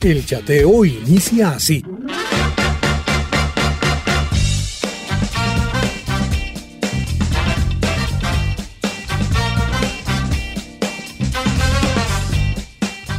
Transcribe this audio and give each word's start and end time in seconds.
El 0.00 0.24
chateo 0.24 0.84
inicia 0.84 1.50
así. 1.50 1.82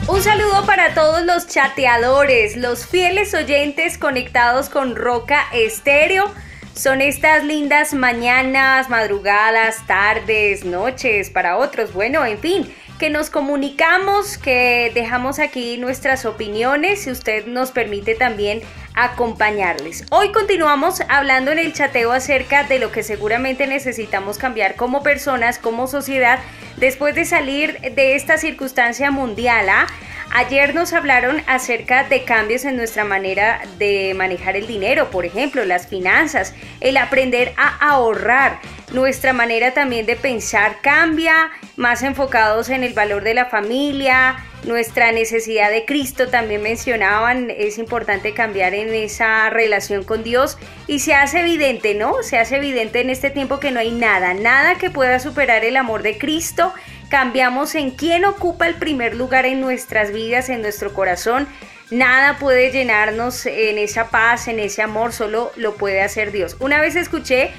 Un 0.07 0.21
saludo 0.23 0.65
para 0.65 0.93
todos 0.93 1.25
los 1.25 1.47
chateadores, 1.47 2.55
los 2.55 2.85
fieles 2.85 3.33
oyentes 3.33 3.97
conectados 3.97 4.69
con 4.69 4.95
Roca 4.95 5.47
Estéreo. 5.51 6.31
Son 6.75 7.01
estas 7.01 7.43
lindas 7.43 7.93
mañanas, 7.93 8.89
madrugadas, 8.89 9.85
tardes, 9.85 10.63
noches 10.63 11.29
para 11.29 11.57
otros. 11.57 11.91
Bueno, 11.91 12.25
en 12.25 12.39
fin, 12.39 12.73
que 12.99 13.09
nos 13.09 13.29
comunicamos, 13.29 14.37
que 14.37 14.91
dejamos 14.93 15.39
aquí 15.39 15.77
nuestras 15.77 16.25
opiniones, 16.25 17.03
si 17.03 17.11
usted 17.11 17.47
nos 17.47 17.71
permite 17.71 18.13
también 18.13 18.61
acompañarles. 19.03 20.05
Hoy 20.09 20.31
continuamos 20.31 21.01
hablando 21.07 21.51
en 21.51 21.59
el 21.59 21.73
chateo 21.73 22.11
acerca 22.11 22.63
de 22.63 22.79
lo 22.79 22.91
que 22.91 23.03
seguramente 23.03 23.65
necesitamos 23.65 24.37
cambiar 24.37 24.75
como 24.75 25.03
personas, 25.03 25.57
como 25.57 25.87
sociedad, 25.87 26.39
después 26.77 27.15
de 27.15 27.25
salir 27.25 27.79
de 27.79 28.15
esta 28.15 28.37
circunstancia 28.37 29.09
mundial. 29.09 29.69
¿ah? 29.69 29.87
Ayer 30.31 30.75
nos 30.75 30.93
hablaron 30.93 31.41
acerca 31.47 32.03
de 32.03 32.23
cambios 32.23 32.65
en 32.65 32.75
nuestra 32.75 33.03
manera 33.03 33.61
de 33.77 34.13
manejar 34.15 34.55
el 34.55 34.67
dinero, 34.67 35.09
por 35.09 35.25
ejemplo, 35.25 35.63
las 35.65 35.87
finanzas, 35.87 36.53
el 36.81 36.97
aprender 36.97 37.53
a 37.57 37.91
ahorrar. 37.91 38.59
Nuestra 38.91 39.33
manera 39.33 39.73
también 39.73 40.05
de 40.05 40.15
pensar 40.17 40.81
cambia, 40.81 41.51
más 41.77 42.03
enfocados 42.03 42.69
en 42.69 42.83
el 42.83 42.93
valor 42.93 43.23
de 43.23 43.33
la 43.33 43.45
familia, 43.45 44.37
nuestra 44.63 45.11
necesidad 45.11 45.71
de 45.71 45.85
Cristo 45.85 46.27
también 46.27 46.61
mencionaban, 46.61 47.49
es 47.49 47.77
importante 47.77 48.33
cambiar 48.33 48.73
en 48.73 48.93
esa 48.93 49.49
relación 49.49 50.03
con 50.03 50.23
Dios 50.23 50.57
y 50.85 50.99
se 50.99 51.13
hace 51.13 51.39
evidente, 51.39 51.95
¿no? 51.95 52.21
Se 52.23 52.37
hace 52.37 52.57
evidente 52.57 52.99
en 52.99 53.09
este 53.09 53.29
tiempo 53.29 53.59
que 53.59 53.71
no 53.71 53.79
hay 53.79 53.91
nada, 53.91 54.33
nada 54.33 54.75
que 54.75 54.89
pueda 54.89 55.19
superar 55.19 55.63
el 55.63 55.77
amor 55.77 56.03
de 56.03 56.17
Cristo. 56.17 56.73
Cambiamos 57.09 57.73
en 57.75 57.91
quién 57.91 58.25
ocupa 58.25 58.67
el 58.67 58.75
primer 58.75 59.15
lugar 59.15 59.45
en 59.45 59.61
nuestras 59.61 60.11
vidas, 60.11 60.49
en 60.49 60.61
nuestro 60.61 60.93
corazón. 60.93 61.47
Nada 61.89 62.37
puede 62.37 62.71
llenarnos 62.71 63.45
en 63.47 63.79
esa 63.79 64.09
paz, 64.09 64.47
en 64.47 64.59
ese 64.59 64.83
amor, 64.83 65.11
solo 65.11 65.51
lo 65.55 65.75
puede 65.75 66.01
hacer 66.01 66.31
Dios. 66.31 66.55
Una 66.59 66.79
vez 66.79 66.95
escuché 66.95 67.51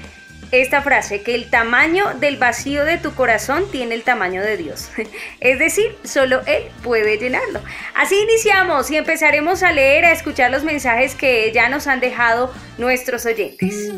esta 0.51 0.81
frase, 0.81 1.21
que 1.21 1.35
el 1.35 1.49
tamaño 1.49 2.13
del 2.19 2.37
vacío 2.37 2.83
de 2.85 2.97
tu 2.97 3.13
corazón 3.13 3.65
tiene 3.71 3.95
el 3.95 4.03
tamaño 4.03 4.41
de 4.41 4.57
Dios. 4.57 4.89
Es 5.39 5.59
decir, 5.59 5.95
solo 6.03 6.41
Él 6.45 6.63
puede 6.83 7.17
llenarlo. 7.17 7.61
Así 7.95 8.15
iniciamos 8.15 8.91
y 8.91 8.97
empezaremos 8.97 9.63
a 9.63 9.71
leer, 9.71 10.05
a 10.05 10.11
escuchar 10.11 10.51
los 10.51 10.63
mensajes 10.63 11.15
que 11.15 11.51
ya 11.53 11.69
nos 11.69 11.87
han 11.87 11.99
dejado 11.99 12.53
nuestros 12.77 13.25
oyentes. 13.25 13.91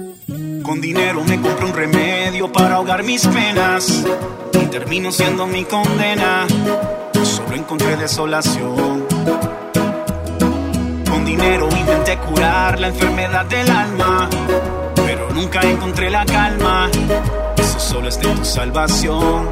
Con 0.64 0.80
dinero 0.80 1.24
me 1.24 1.40
compro 1.42 1.68
un 1.68 1.74
remedio 1.74 2.52
para 2.52 2.76
ahogar 2.76 3.04
mis 3.04 3.28
penas 3.28 4.06
y 4.54 4.66
termino 4.68 5.12
siendo 5.12 5.46
mi 5.48 5.66
condena. 5.66 6.48
Solo 7.24 7.56
encontré 7.56 7.98
desolación. 7.98 9.06
Con 11.10 11.26
dinero 11.26 11.68
intenté 11.78 12.18
curar 12.18 12.80
la 12.80 12.88
enfermedad 12.88 13.46
del 13.46 13.70
alma 13.70 14.30
nunca 15.34 15.62
encontré 15.62 16.10
la 16.10 16.26
calma. 16.26 16.90
Eso 17.58 17.80
solo 17.80 18.10
es 18.10 18.20
de 18.20 18.28
tu 18.28 18.46
salvación. 18.46 19.50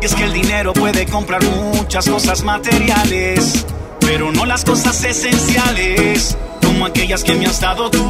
Y 0.00 0.04
es 0.04 0.14
que 0.14 0.24
el 0.24 0.32
dinero 0.32 0.72
puede 0.72 1.06
comprar 1.06 1.42
muchas 1.44 2.08
cosas 2.08 2.42
materiales, 2.42 3.64
pero 4.00 4.32
no 4.32 4.44
las 4.44 4.64
cosas 4.64 5.02
esenciales, 5.04 6.36
como 6.62 6.86
aquellas 6.86 7.24
que 7.24 7.34
me 7.34 7.46
has 7.46 7.60
dado 7.60 7.90
tú. 7.90 8.06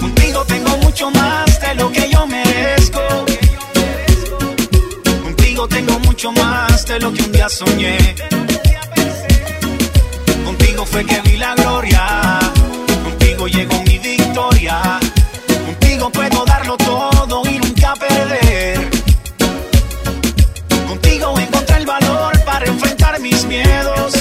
Contigo 0.00 0.44
tengo 0.46 0.76
mucho 0.78 1.10
más 1.10 1.60
de 1.60 1.74
lo 1.74 1.90
que 1.90 2.08
yo 2.10 2.26
merezco. 2.26 3.00
Contigo 5.22 5.68
tengo 5.68 5.98
mucho 6.00 6.30
más 6.32 6.86
de 6.86 7.00
lo 7.00 7.12
que 7.12 7.22
un 7.22 7.32
día 7.32 7.48
soñé. 7.48 8.14
Contigo 10.44 10.86
fue 10.86 11.04
que 11.04 11.20
vi 11.22 11.36
la 11.36 11.54
gloria 11.54 12.43
llegó 13.48 13.82
mi 13.82 13.98
victoria. 13.98 15.00
Contigo 15.66 16.10
puedo 16.10 16.44
darlo 16.44 16.76
todo 16.76 17.42
y 17.48 17.58
nunca 17.58 17.94
perder. 17.94 18.90
Contigo 20.88 21.38
encontré 21.38 21.76
el 21.76 21.86
valor 21.86 22.44
para 22.44 22.66
enfrentar 22.66 23.20
mis 23.20 23.44
miedos. 23.44 24.14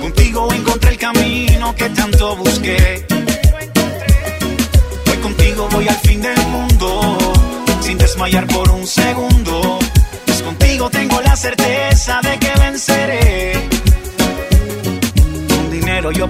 Contigo 0.00 0.52
encontré 0.52 0.90
el 0.90 0.98
camino 0.98 1.74
que 1.74 1.88
tanto 1.90 2.36
busqué. 2.36 3.06
Hoy 5.10 5.16
contigo 5.18 5.68
voy 5.70 5.88
al 5.88 5.96
fin 5.96 6.22
del 6.22 6.46
mundo, 6.48 7.18
sin 7.80 7.98
desmayar 7.98 8.46
por 8.46 8.70
un 8.70 8.86
segundo. 8.86 9.78
Pues 10.26 10.42
contigo 10.42 10.90
tengo 10.90 11.20
la 11.20 11.36
certeza 11.36 12.20
de 12.22 12.38
que 12.38 12.45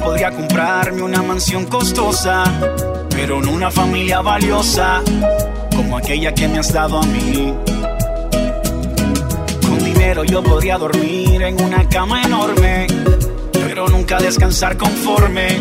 podría 0.06 0.30
comprarme 0.30 1.02
una 1.02 1.20
mansión 1.20 1.66
costosa, 1.66 2.44
pero 3.10 3.42
no 3.42 3.50
una 3.50 3.72
familia 3.72 4.20
valiosa 4.20 5.02
como 5.74 5.98
aquella 5.98 6.32
que 6.32 6.46
me 6.46 6.60
has 6.60 6.72
dado 6.72 7.00
a 7.00 7.06
mí. 7.06 7.52
Con 9.66 9.84
dinero 9.84 10.22
yo 10.22 10.44
podría 10.44 10.78
dormir 10.78 11.42
en 11.42 11.60
una 11.60 11.88
cama 11.88 12.22
enorme, 12.22 12.86
pero 13.52 13.88
nunca 13.88 14.18
descansar 14.18 14.76
conforme 14.76 15.60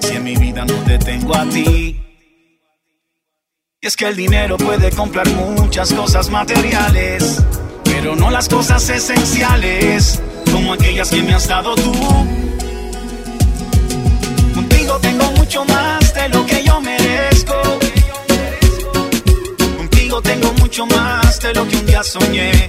si 0.00 0.16
en 0.16 0.24
mi 0.24 0.34
vida 0.34 0.64
no 0.64 0.74
te 0.82 0.98
tengo 0.98 1.36
a 1.36 1.44
ti. 1.44 2.02
Y 3.80 3.86
es 3.86 3.96
que 3.96 4.08
el 4.08 4.16
dinero 4.16 4.56
puede 4.56 4.90
comprar 4.90 5.28
muchas 5.28 5.92
cosas 5.92 6.30
materiales, 6.30 7.40
pero 7.84 8.16
no 8.16 8.28
las 8.32 8.48
cosas 8.48 8.88
esenciales 8.88 10.20
como 10.50 10.72
aquellas 10.72 11.10
que 11.10 11.22
me 11.22 11.32
has 11.34 11.46
dado 11.46 11.76
tú 11.76 11.92
mucho 15.54 15.72
más 15.72 16.14
de 16.14 16.28
lo 16.30 16.46
que 16.46 16.64
yo 16.64 16.80
merezco. 16.80 17.54
Contigo 19.76 20.20
tengo 20.20 20.52
mucho 20.54 20.84
más 20.86 21.38
de 21.40 21.54
lo 21.54 21.68
que 21.68 21.76
un 21.76 21.86
día 21.86 22.02
soñé. 22.02 22.68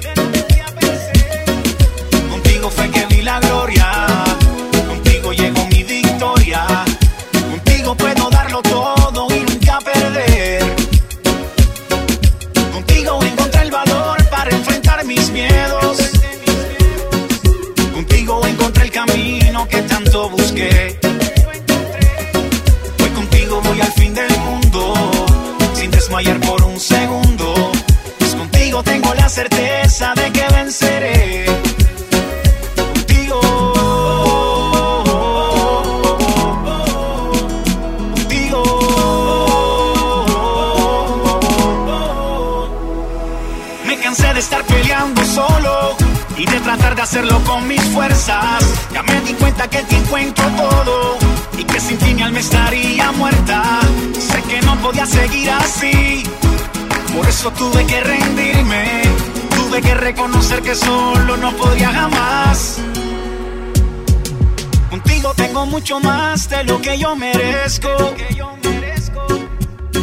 Que 66.95 67.01
yo 67.01 67.15
merezco. 67.15 67.89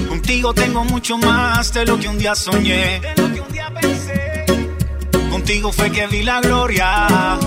Contigo 0.08 0.54
tengo 0.54 0.84
mucho 0.84 1.16
más 1.18 1.72
de 1.72 1.86
lo 1.86 1.98
que 1.98 2.08
un 2.08 2.18
día 2.18 2.34
soñé. 2.34 3.00
Contigo 5.30 5.72
fue 5.72 5.90
que 5.90 6.06
vi 6.06 6.22
la 6.22 6.40
gloria. 6.40 7.38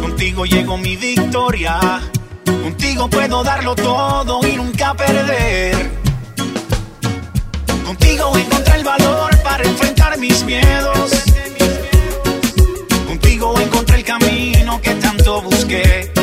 Contigo 0.00 0.44
llegó 0.46 0.76
mi 0.76 0.96
victoria. 0.96 2.00
Contigo 2.44 3.08
puedo 3.08 3.42
darlo 3.44 3.74
todo 3.74 4.46
y 4.46 4.56
nunca 4.56 4.94
perder. 4.94 5.90
Contigo 7.84 8.38
encontré 8.38 8.76
el 8.76 8.84
valor 8.84 9.42
para 9.42 9.64
enfrentar 9.64 10.18
mis 10.18 10.44
miedos. 10.44 11.10
Contigo 13.06 13.54
encontré 13.60 13.96
el 13.96 14.04
camino 14.04 14.80
que 14.80 14.94
tanto 14.94 15.42
busqué. 15.42 16.13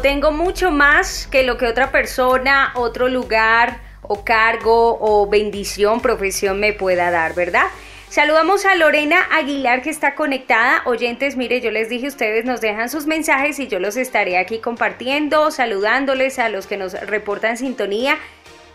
Tengo 0.00 0.30
mucho 0.30 0.70
más 0.70 1.26
que 1.26 1.42
lo 1.42 1.58
que 1.58 1.66
otra 1.66 1.90
persona, 1.90 2.72
otro 2.76 3.08
lugar 3.08 3.80
o 4.00 4.24
cargo 4.24 4.96
o 5.00 5.28
bendición, 5.28 6.00
profesión 6.00 6.58
me 6.60 6.72
pueda 6.72 7.10
dar, 7.10 7.34
¿verdad? 7.34 7.66
Saludamos 8.08 8.64
a 8.64 8.74
Lorena 8.74 9.26
Aguilar 9.32 9.82
que 9.82 9.90
está 9.90 10.14
conectada. 10.14 10.80
Oyentes, 10.86 11.36
mire, 11.36 11.60
yo 11.60 11.70
les 11.70 11.90
dije, 11.90 12.06
ustedes 12.06 12.46
nos 12.46 12.60
dejan 12.62 12.88
sus 12.88 13.06
mensajes 13.06 13.58
y 13.58 13.68
yo 13.68 13.78
los 13.78 13.96
estaré 13.96 14.38
aquí 14.38 14.60
compartiendo, 14.60 15.50
saludándoles 15.50 16.38
a 16.38 16.48
los 16.48 16.66
que 16.66 16.78
nos 16.78 16.94
reportan 16.94 17.58
sintonía. 17.58 18.16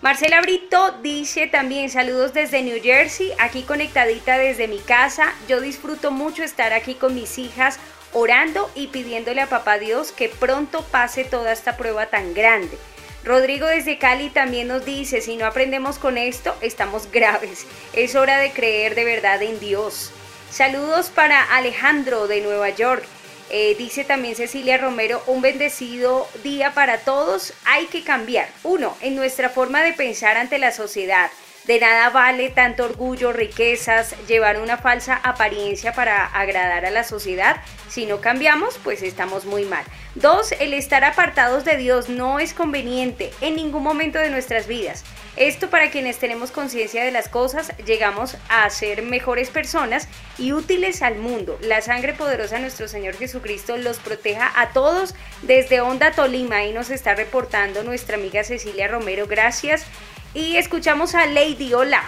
Marcela 0.01 0.41
Brito 0.41 0.99
dice 1.01 1.47
también 1.47 1.89
saludos 1.89 2.33
desde 2.33 2.61
New 2.61 2.81
Jersey, 2.81 3.31
aquí 3.39 3.63
conectadita 3.63 4.37
desde 4.37 4.67
mi 4.67 4.79
casa. 4.79 5.33
Yo 5.47 5.61
disfruto 5.61 6.11
mucho 6.11 6.43
estar 6.43 6.73
aquí 6.73 6.93
con 6.93 7.15
mis 7.15 7.39
hijas 7.39 7.79
orando 8.13 8.69
y 8.75 8.87
pidiéndole 8.87 9.41
a 9.41 9.49
papá 9.49 9.77
Dios 9.77 10.11
que 10.11 10.29
pronto 10.29 10.83
pase 10.83 11.23
toda 11.23 11.51
esta 11.51 11.77
prueba 11.77 12.07
tan 12.07 12.33
grande. 12.33 12.77
Rodrigo 13.23 13.67
desde 13.67 13.99
Cali 13.99 14.29
también 14.29 14.67
nos 14.67 14.83
dice, 14.83 15.21
si 15.21 15.37
no 15.37 15.45
aprendemos 15.45 15.99
con 15.99 16.17
esto, 16.17 16.55
estamos 16.61 17.11
graves. 17.11 17.67
Es 17.93 18.15
hora 18.15 18.39
de 18.39 18.51
creer 18.51 18.95
de 18.95 19.05
verdad 19.05 19.41
en 19.43 19.59
Dios. 19.59 20.11
Saludos 20.49 21.09
para 21.09 21.43
Alejandro 21.55 22.27
de 22.27 22.41
Nueva 22.41 22.69
York. 22.69 23.03
Eh, 23.51 23.75
dice 23.77 24.03
también 24.05 24.35
Cecilia 24.35 24.77
Romero, 24.77 25.21
un 25.27 25.41
bendecido 25.41 26.27
día 26.43 26.73
para 26.73 26.99
todos. 26.99 27.53
Hay 27.65 27.85
que 27.87 28.03
cambiar. 28.03 28.49
Uno, 28.63 28.97
en 29.01 29.15
nuestra 29.15 29.49
forma 29.49 29.83
de 29.83 29.93
pensar 29.93 30.37
ante 30.37 30.57
la 30.57 30.71
sociedad. 30.71 31.29
De 31.65 31.79
nada 31.79 32.09
vale 32.09 32.49
tanto 32.49 32.85
orgullo, 32.85 33.31
riquezas, 33.31 34.15
llevar 34.27 34.59
una 34.59 34.77
falsa 34.77 35.21
apariencia 35.23 35.93
para 35.93 36.25
agradar 36.25 36.85
a 36.85 36.89
la 36.89 37.03
sociedad. 37.03 37.57
Si 37.87 38.07
no 38.07 38.19
cambiamos, 38.19 38.79
pues 38.83 39.03
estamos 39.03 39.45
muy 39.45 39.65
mal. 39.65 39.85
Dos, 40.15 40.53
el 40.53 40.73
estar 40.73 41.03
apartados 41.03 41.63
de 41.63 41.77
Dios 41.77 42.09
no 42.09 42.39
es 42.39 42.55
conveniente 42.55 43.31
en 43.41 43.55
ningún 43.55 43.83
momento 43.83 44.17
de 44.17 44.31
nuestras 44.31 44.65
vidas. 44.65 45.03
Esto 45.37 45.69
para 45.69 45.91
quienes 45.91 46.17
tenemos 46.17 46.51
conciencia 46.51 47.05
de 47.05 47.11
las 47.11 47.29
cosas, 47.29 47.71
llegamos 47.85 48.37
a 48.49 48.69
ser 48.69 49.03
mejores 49.03 49.49
personas 49.49 50.09
y 50.37 50.53
útiles 50.53 51.01
al 51.03 51.15
mundo. 51.15 51.57
La 51.61 51.81
sangre 51.81 52.13
poderosa 52.13 52.55
de 52.55 52.61
nuestro 52.61 52.87
Señor 52.87 53.15
Jesucristo 53.15 53.77
los 53.77 53.99
proteja 53.99 54.51
a 54.59 54.73
todos 54.73 55.15
desde 55.43 55.79
Honda 55.79 56.11
Tolima. 56.11 56.63
y 56.65 56.73
nos 56.73 56.89
está 56.89 57.13
reportando 57.13 57.83
nuestra 57.83 58.17
amiga 58.17 58.43
Cecilia 58.43 58.87
Romero. 58.87 59.27
Gracias. 59.27 59.85
Y 60.33 60.55
escuchamos 60.55 61.13
a 61.13 61.25
Lady 61.25 61.73
Hola. 61.73 62.03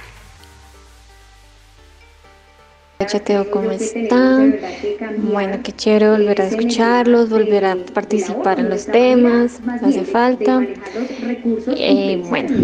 Chateo, 3.06 3.52
¿cómo 3.52 3.72
están? 3.72 4.58
Bueno, 5.18 5.60
qué 5.62 5.74
chévere 5.74 6.12
volver 6.12 6.42
a 6.42 6.48
escucharlos, 6.48 7.30
volver 7.30 7.66
a 7.66 7.75
participar 7.75 8.62
en 8.62 8.70
los 8.70 8.86
temas, 8.86 9.60
hace 9.81 10.06
falta. 10.06 10.66
Eh, 11.75 12.24
bueno, 12.30 12.56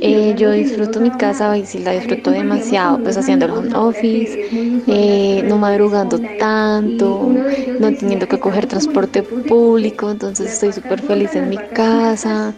eh, 0.00 0.34
yo 0.36 0.52
disfruto 0.52 1.00
mi 1.00 1.10
casa 1.10 1.56
y 1.56 1.66
sí 1.66 1.78
la 1.78 1.92
disfruto 1.92 2.30
demasiado, 2.30 2.98
pues 3.02 3.16
haciendo 3.16 3.46
el 3.46 3.52
home 3.52 3.74
office, 3.74 4.48
eh, 4.86 5.44
no 5.46 5.58
madrugando 5.58 6.18
tanto, 6.38 7.30
no 7.78 7.92
teniendo 7.94 8.28
que 8.28 8.38
coger 8.38 8.66
transporte 8.66 9.22
público, 9.22 10.10
entonces 10.10 10.52
estoy 10.52 10.72
súper 10.72 11.02
feliz 11.02 11.34
en 11.34 11.48
mi 11.48 11.56
casa, 11.56 12.54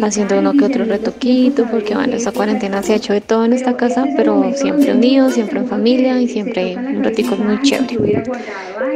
haciendo 0.00 0.38
uno 0.38 0.52
que 0.52 0.64
otro 0.64 0.84
retoquito, 0.84 1.66
porque 1.70 1.94
bueno, 1.94 2.14
esta 2.14 2.32
cuarentena 2.32 2.82
se 2.82 2.92
ha 2.92 2.96
hecho 2.96 3.12
de 3.12 3.20
todo 3.20 3.44
en 3.44 3.52
esta 3.52 3.76
casa, 3.76 4.06
pero 4.16 4.52
siempre 4.54 4.92
unidos, 4.92 5.34
siempre 5.34 5.60
en 5.60 5.68
familia 5.68 6.20
y 6.20 6.28
siempre 6.28 6.76
un 6.76 7.04
ratico 7.04 7.36
muy 7.36 7.60
chévere. 7.62 8.22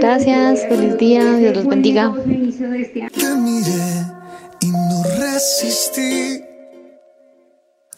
Gracias, 0.00 0.66
feliz 0.68 0.98
día, 0.98 1.36
Dios 1.36 1.56
los 1.56 1.66
bendiga. 1.66 2.12
Te 2.14 3.34
miré 3.36 4.16
y 4.60 4.70
no 4.70 5.02
resistí. 5.18 6.45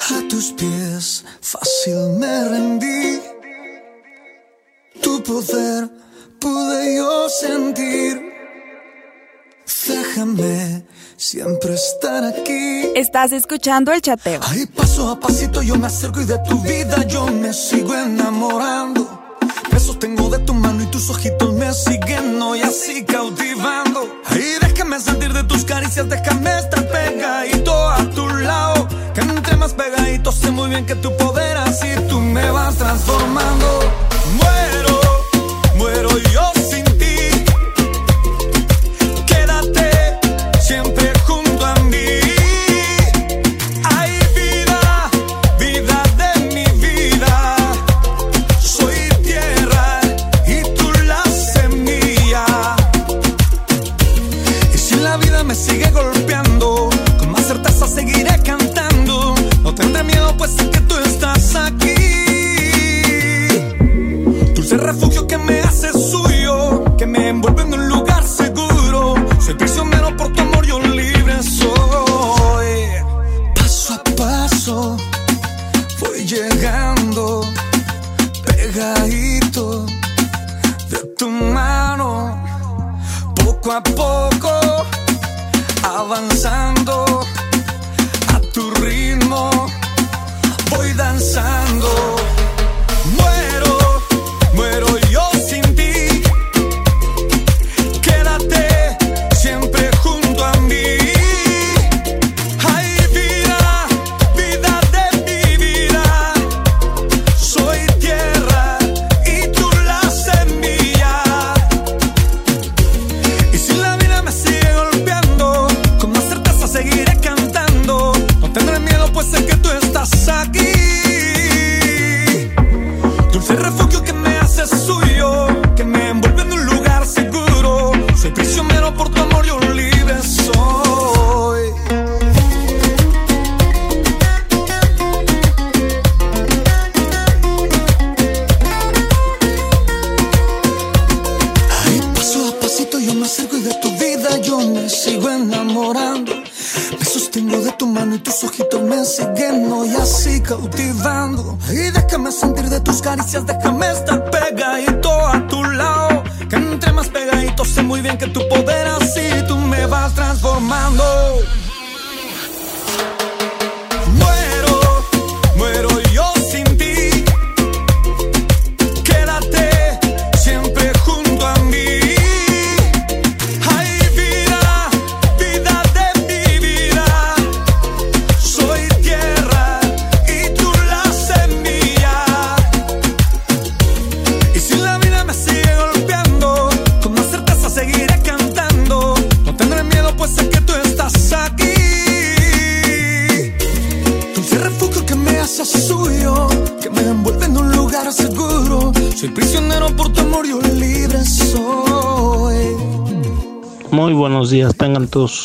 A 0.00 0.28
tus 0.28 0.52
pies 0.52 1.24
fácil 1.40 2.18
me 2.18 2.48
rendí. 2.48 3.20
Tu 5.02 5.22
poder 5.22 5.90
pude 6.40 6.96
yo 6.96 7.28
sentir. 7.28 8.22
Déjame 9.86 10.86
siempre 11.16 11.74
estar 11.74 12.24
aquí. 12.24 12.90
Estás 12.94 13.32
escuchando 13.32 13.92
el 13.92 14.00
chateo. 14.00 14.40
Ahí 14.44 14.66
paso 14.66 15.10
a 15.10 15.18
pasito 15.20 15.62
yo 15.62 15.76
me 15.76 15.86
acerco 15.86 16.20
y 16.20 16.24
de 16.24 16.38
tu 16.48 16.60
vida 16.62 17.06
yo 17.06 17.26
me 17.26 17.52
sigo 17.52 17.94
enamorando. 17.94 19.36
Besos 19.72 19.98
tengo 19.98 20.28
de 20.30 20.38
tu 20.40 20.54
mano 20.54 20.82
y 20.82 20.86
tus 20.86 21.10
ojitos 21.10 21.52
me 21.54 21.72
siguen 21.72 22.40
hoy 22.40 22.60
así 22.62 23.04
cautivando. 23.04 24.00
Ahí 24.26 24.54
déjame 24.60 25.00
sentir 25.00 25.32
de 25.32 25.44
tus 25.44 25.64
caricias, 25.64 26.08
déjame 26.08 26.58
estar 26.58 26.86
pegadito 26.88 27.72
a 27.88 27.98
tu 28.10 28.27
pegadito 29.74 30.32
sé 30.32 30.50
muy 30.50 30.68
bien 30.68 30.86
que 30.86 30.94
tu 30.94 31.16
poder 31.16 31.56
así 31.58 31.88
tú 32.08 32.20
me 32.20 32.50
vas 32.50 32.76
transformando. 32.76 34.07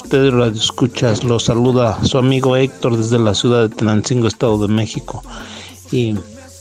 Ustedes 0.03 0.33
radio 0.33 0.59
escuchas. 0.59 1.23
Los 1.23 1.45
saluda 1.45 1.97
su 2.03 2.17
amigo 2.17 2.55
Héctor 2.55 2.97
desde 2.97 3.17
la 3.19 3.33
ciudad 3.33 3.67
de 3.67 3.75
Tenancingo, 3.75 4.27
Estado 4.27 4.57
de 4.57 4.67
México. 4.67 5.23
¿Y 5.91 6.15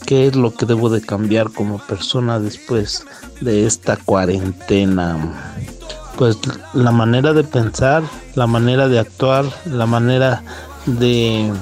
qué 0.07 0.29
es 0.29 0.37
lo 0.37 0.55
que 0.55 0.65
debo 0.65 0.89
de 0.89 1.03
cambiar 1.03 1.51
como 1.51 1.79
persona 1.79 2.39
después 2.39 3.05
de 3.41 3.67
esta 3.67 3.97
cuarentena? 3.97 5.19
Pues 6.17 6.39
la 6.73 6.93
manera 6.93 7.33
de 7.33 7.43
pensar, 7.45 8.03
la 8.35 8.47
manera 8.47 8.89
de 8.89 9.01
actuar, 9.01 9.45
la 9.67 9.87
manera 9.87 10.43
de, 10.87 11.53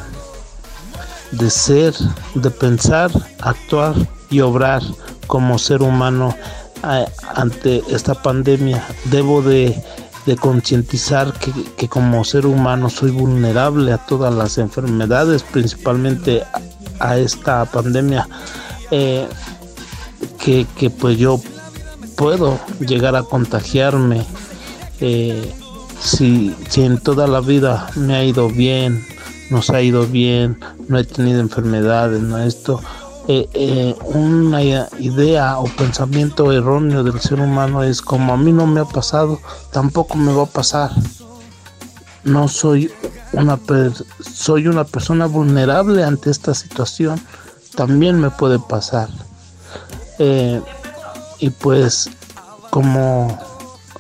de 1.33 1.51
ser, 1.51 1.95
de 2.35 2.51
pensar, 2.51 3.11
actuar 3.41 3.95
y 4.29 4.41
obrar 4.41 4.83
como 5.27 5.59
ser 5.59 5.83
humano 5.83 6.37
eh, 6.85 7.07
ante 7.35 7.83
esta 7.89 8.15
pandemia. 8.15 8.85
Debo 9.07 9.43
de 9.43 9.83
de 10.27 10.37
concientizar 10.37 11.33
que, 11.77 11.89
como 11.89 12.25
ser 12.25 12.47
humano 12.47 12.91
soy 12.91 13.11
vulnerable 13.11 13.93
a 13.93 13.99
todas 13.99 14.35
las 14.35 14.59
enfermedades, 14.59 15.43
principalmente 15.43 16.43
a, 16.99 17.19
esta 17.19 17.65
pandemia, 17.65 18.29
eh, 18.91 19.27
que, 20.39 20.91
pues 20.91 21.19
yo 21.19 21.41
puedo 22.17 22.59
llegar 22.81 23.17
a 23.17 23.23
contagiarme. 23.23 24.25
Eh, 25.01 25.55
si, 26.01 26.55
si 26.69 26.83
en 26.83 26.99
toda 26.99 27.27
la 27.27 27.41
vida 27.41 27.91
me 27.95 28.15
ha 28.15 28.25
ido 28.25 28.49
bien, 28.49 29.05
nos 29.51 29.71
ha 29.71 29.83
ido 29.83 30.07
bien, 30.07 30.59
no 30.89 30.99
he 30.99 31.05
tenido 31.05 31.41
enfermedades, 31.41 32.23
no 32.23 32.39
esto, 32.39 32.81
eh, 33.29 33.49
eh, 33.55 33.95
una 34.05 34.63
idea 34.63 35.59
o 35.59 35.65
pensamiento 35.65 36.53
erróneo 36.53 37.05
del 37.05 37.21
ser 37.21 37.41
humano 37.41 37.83
es 37.83 38.03
como 38.03 38.33
a 38.33 38.37
mí 38.37 38.53
no 38.53 38.67
me 38.67 38.81
ha 38.81 38.85
pasado, 38.85 39.39
tampoco 39.73 40.17
me 40.17 40.33
va 40.33 40.45
a 40.45 40.47
pasar. 40.47 40.91
No 42.25 42.49
soy 42.49 42.91
una 43.33 43.59
soy 44.21 44.67
una 44.67 44.85
persona 44.85 45.27
vulnerable 45.27 46.03
ante 46.05 46.31
esta 46.31 46.55
situación, 46.55 47.21
también 47.75 48.21
me 48.21 48.31
puede 48.31 48.59
pasar. 48.59 49.09
Eh, 50.19 50.61
y 51.39 51.51
pues 51.51 52.11
como 52.71 53.39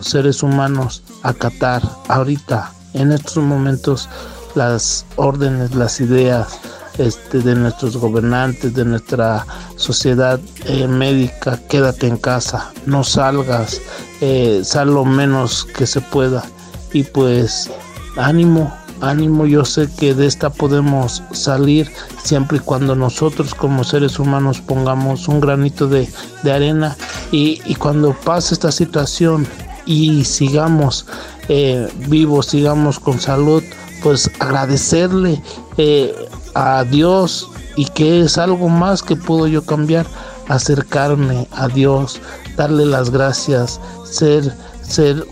seres 0.00 0.42
humanos 0.42 1.02
acatar 1.22 1.82
ahorita 2.08 2.72
en 2.94 3.12
estos 3.12 3.42
momentos 3.42 4.08
las 4.54 5.06
órdenes, 5.16 5.74
las 5.74 6.00
ideas, 6.00 6.58
este, 7.00 7.38
de 7.40 7.54
nuestros 7.54 7.97
gobernantes, 7.97 8.75
de 8.75 8.85
nuestra 8.85 9.47
sociedad 9.76 10.38
eh, 10.66 10.87
médica, 10.87 11.59
quédate 11.69 12.07
en 12.07 12.19
casa, 12.19 12.73
no 12.85 13.04
salgas, 13.04 13.80
eh, 14.21 14.61
sal 14.64 14.92
lo 14.92 15.04
menos 15.04 15.64
que 15.64 15.87
se 15.87 16.00
pueda. 16.00 16.45
Y 16.92 17.04
pues 17.04 17.71
ánimo, 18.16 18.73
ánimo, 19.00 19.47
yo 19.47 19.64
sé 19.64 19.88
que 19.99 20.14
de 20.14 20.26
esta 20.26 20.50
podemos 20.50 21.23
salir 21.33 21.90
siempre 22.23 22.59
y 22.59 22.61
cuando 22.61 22.95
nosotros 22.95 23.54
como 23.54 23.83
seres 23.83 24.19
humanos 24.19 24.61
pongamos 24.61 25.26
un 25.28 25.40
granito 25.40 25.88
de, 25.88 26.09
arena 26.45 26.97
y, 27.33 27.75
cuando 27.76 28.12
pase 28.12 28.54
esta 28.54 28.73
situación 28.73 29.47
y 29.87 30.25
sigamos 30.25 31.07
eh, 31.49 31.88
vivos, 32.09 32.47
sigamos 32.47 33.00
con 33.00 33.19
salud, 33.19 33.62
pues 34.02 34.30
agradecerle 34.38 35.42
eh, 35.78 36.14
a 36.54 36.85
Dios 36.85 37.50
y 37.76 37.87
que 37.87 38.21
es 38.21 38.38
algo 38.38 38.69
más 38.69 39.02
que 39.02 39.16
puedo 39.16 39.47
yo 39.47 39.62
cambiar, 39.62 40.07
acercarme 40.49 41.47
a 41.52 41.69
Dios, 41.69 42.21
darle 42.57 42.85
las 42.87 43.11
gracias, 43.11 43.80
ser, 44.04 44.54
ser 44.83 45.26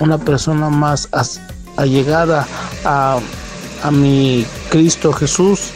una 0.00 0.18
persona 0.18 0.70
más 0.70 1.08
allegada 1.76 2.46
a, 2.84 3.18
a 3.82 3.90
mi 3.90 4.46
Cristo 4.70 5.12
Jesús 5.12 5.70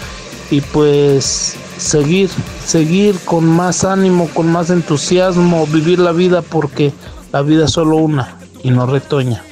y 0.50 0.60
pues 0.60 1.56
seguir, 1.78 2.30
seguir 2.64 3.18
con 3.24 3.46
más 3.46 3.84
ánimo, 3.84 4.28
con 4.34 4.50
más 4.50 4.70
entusiasmo, 4.70 5.66
vivir 5.66 5.98
la 5.98 6.12
vida 6.12 6.42
porque 6.42 6.92
la 7.32 7.42
vida 7.42 7.66
es 7.66 7.72
solo 7.72 7.96
una 7.96 8.38
y 8.62 8.70
no 8.70 8.86
retoña. 8.86 9.42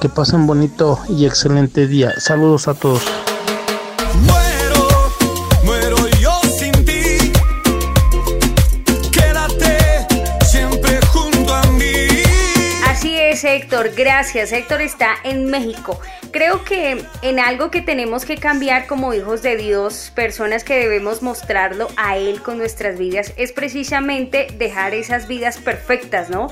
Que 0.00 0.08
pasen 0.08 0.46
bonito 0.46 0.98
y 1.08 1.24
excelente 1.24 1.86
día. 1.86 2.12
Saludos 2.18 2.68
a 2.68 2.74
todos. 2.74 3.02
Héctor, 13.46 13.92
gracias. 13.96 14.52
Héctor 14.52 14.80
está 14.80 15.14
en 15.22 15.46
México. 15.46 16.00
Creo 16.32 16.64
que 16.64 17.02
en 17.22 17.38
algo 17.38 17.70
que 17.70 17.80
tenemos 17.80 18.24
que 18.24 18.36
cambiar 18.36 18.86
como 18.86 19.14
hijos 19.14 19.42
de 19.42 19.56
Dios, 19.56 20.10
personas 20.14 20.64
que 20.64 20.78
debemos 20.78 21.22
mostrarlo 21.22 21.88
a 21.96 22.16
Él 22.16 22.42
con 22.42 22.58
nuestras 22.58 22.98
vidas, 22.98 23.32
es 23.36 23.52
precisamente 23.52 24.48
dejar 24.58 24.94
esas 24.94 25.28
vidas 25.28 25.58
perfectas, 25.58 26.28
¿no? 26.28 26.48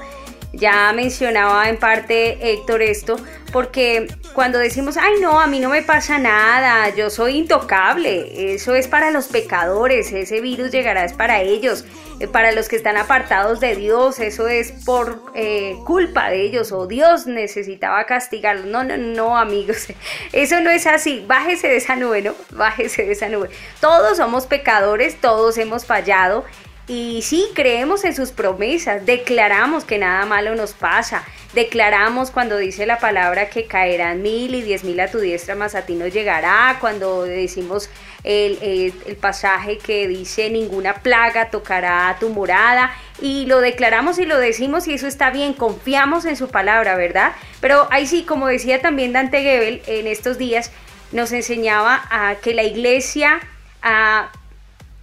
Ya 0.56 0.92
mencionaba 0.92 1.68
en 1.68 1.78
parte 1.78 2.52
Héctor 2.52 2.82
esto, 2.82 3.16
porque 3.52 4.08
cuando 4.34 4.58
decimos, 4.58 4.96
ay 4.96 5.14
no, 5.20 5.40
a 5.40 5.46
mí 5.46 5.60
no 5.60 5.68
me 5.68 5.82
pasa 5.82 6.18
nada, 6.18 6.88
yo 6.94 7.10
soy 7.10 7.38
intocable, 7.38 8.54
eso 8.54 8.74
es 8.74 8.88
para 8.88 9.10
los 9.10 9.26
pecadores, 9.26 10.12
ese 10.12 10.40
virus 10.40 10.70
llegará 10.70 11.04
es 11.04 11.12
para 11.12 11.40
ellos, 11.40 11.84
eh, 12.20 12.28
para 12.28 12.52
los 12.52 12.68
que 12.68 12.76
están 12.76 12.96
apartados 12.96 13.60
de 13.60 13.74
Dios, 13.74 14.20
eso 14.20 14.48
es 14.48 14.72
por 14.84 15.22
eh, 15.34 15.76
culpa 15.84 16.30
de 16.30 16.42
ellos 16.42 16.72
o 16.72 16.86
Dios 16.86 17.26
necesitaba 17.26 18.04
castigarlos. 18.06 18.66
No, 18.66 18.84
no, 18.84 18.96
no, 18.96 19.36
amigos, 19.36 19.86
eso 20.32 20.60
no 20.60 20.70
es 20.70 20.86
así, 20.86 21.24
bájese 21.26 21.68
de 21.68 21.76
esa 21.76 21.96
nube, 21.96 22.22
¿no? 22.22 22.34
Bájese 22.50 23.04
de 23.04 23.12
esa 23.12 23.28
nube. 23.28 23.50
Todos 23.80 24.16
somos 24.18 24.46
pecadores, 24.46 25.20
todos 25.20 25.58
hemos 25.58 25.86
fallado 25.86 26.44
y 26.86 27.22
sí, 27.22 27.46
creemos 27.54 28.04
en 28.04 28.14
sus 28.14 28.30
promesas, 28.30 29.06
declaramos 29.06 29.84
que 29.84 29.98
nada 29.98 30.26
malo 30.26 30.54
nos 30.54 30.74
pasa, 30.74 31.24
declaramos 31.54 32.30
cuando 32.30 32.58
dice 32.58 32.84
la 32.84 32.98
palabra 32.98 33.48
que 33.48 33.66
caerán 33.66 34.20
mil 34.20 34.54
y 34.54 34.60
diez 34.60 34.84
mil 34.84 35.00
a 35.00 35.10
tu 35.10 35.18
diestra, 35.18 35.54
más 35.54 35.74
a 35.74 35.86
ti 35.86 35.94
no 35.94 36.06
llegará, 36.08 36.76
cuando 36.80 37.22
decimos 37.22 37.88
el, 38.22 38.92
pasaje 39.18 39.78
que 39.78 40.06
dice 40.08 40.50
ninguna 40.50 40.96
plaga 40.96 41.48
tocará 41.48 42.10
a 42.10 42.18
tu 42.18 42.28
morada, 42.28 42.94
y 43.18 43.46
lo 43.46 43.60
declaramos 43.60 44.18
y 44.18 44.26
lo 44.26 44.38
decimos 44.38 44.86
y 44.86 44.92
eso 44.92 45.06
está 45.06 45.30
bien, 45.30 45.54
confiamos 45.54 46.26
en 46.26 46.36
su 46.36 46.48
palabra, 46.48 46.96
¿verdad? 46.96 47.32
Pero 47.62 47.88
ahí 47.90 48.06
sí, 48.06 48.24
como 48.24 48.46
decía 48.48 48.82
también 48.82 49.14
Dante 49.14 49.40
Gebel 49.40 49.80
en 49.86 50.06
estos 50.06 50.36
días, 50.36 50.70
nos 51.12 51.32
enseñaba 51.32 52.04
a 52.10 52.34
que 52.42 52.52
la 52.52 52.64
iglesia... 52.64 53.40
A, 53.80 54.30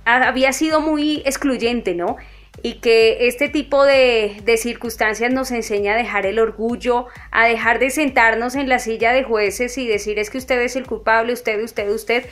había 0.05 0.53
sido 0.53 0.81
muy 0.81 1.21
excluyente, 1.25 1.95
¿no? 1.95 2.17
Y 2.63 2.75
que 2.75 3.27
este 3.27 3.49
tipo 3.49 3.83
de, 3.85 4.43
circunstancias 4.57 5.31
nos 5.31 5.51
enseña 5.51 5.93
a 5.93 5.97
dejar 5.97 6.25
el 6.25 6.39
orgullo, 6.39 7.07
a 7.31 7.45
dejar 7.45 7.79
de 7.79 7.89
sentarnos 7.89 8.55
en 8.55 8.69
la 8.69 8.79
silla 8.79 9.13
de 9.13 9.23
jueces 9.23 9.77
y 9.77 9.87
decir 9.87 10.19
es 10.19 10.29
que 10.29 10.37
usted 10.37 10.59
es 10.61 10.75
el 10.75 10.85
culpable, 10.85 11.33
usted, 11.33 11.63
usted, 11.63 11.89
usted, 11.89 12.25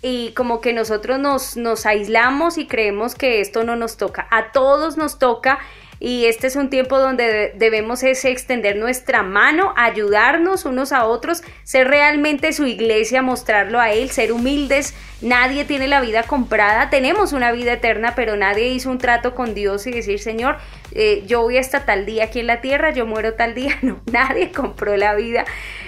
y 0.00 0.32
como 0.32 0.60
que 0.60 0.72
nosotros 0.72 1.18
nos, 1.18 1.56
nos 1.56 1.86
aislamos 1.86 2.58
y 2.58 2.66
creemos 2.66 3.14
que 3.14 3.40
esto 3.40 3.64
no 3.64 3.74
nos 3.74 3.96
toca. 3.96 4.28
A 4.30 4.52
todos 4.52 4.96
nos 4.96 5.18
toca 5.18 5.58
y 6.04 6.26
este 6.26 6.48
es 6.48 6.56
un 6.56 6.68
tiempo 6.68 6.98
donde 6.98 7.52
debemos 7.54 8.02
es 8.02 8.26
extender 8.26 8.76
nuestra 8.76 9.22
mano, 9.22 9.72
ayudarnos 9.74 10.66
unos 10.66 10.92
a 10.92 11.06
otros, 11.06 11.42
ser 11.62 11.88
realmente 11.88 12.52
su 12.52 12.66
iglesia, 12.66 13.22
mostrarlo 13.22 13.80
a 13.80 13.90
Él, 13.90 14.10
ser 14.10 14.30
humildes. 14.30 14.92
Nadie 15.22 15.64
tiene 15.64 15.88
la 15.88 16.02
vida 16.02 16.24
comprada, 16.24 16.90
tenemos 16.90 17.32
una 17.32 17.52
vida 17.52 17.72
eterna, 17.72 18.12
pero 18.14 18.36
nadie 18.36 18.68
hizo 18.68 18.90
un 18.90 18.98
trato 18.98 19.34
con 19.34 19.54
Dios 19.54 19.86
y 19.86 19.92
decir, 19.92 20.18
Señor, 20.20 20.58
eh, 20.92 21.22
yo 21.26 21.40
voy 21.40 21.56
hasta 21.56 21.86
tal 21.86 22.04
día 22.04 22.24
aquí 22.24 22.40
en 22.40 22.48
la 22.48 22.60
tierra, 22.60 22.90
yo 22.90 23.06
muero 23.06 23.32
tal 23.32 23.54
día. 23.54 23.78
No, 23.82 24.02
nadie 24.12 24.52
compró 24.52 24.98
la 24.98 25.14
vida, 25.14 25.46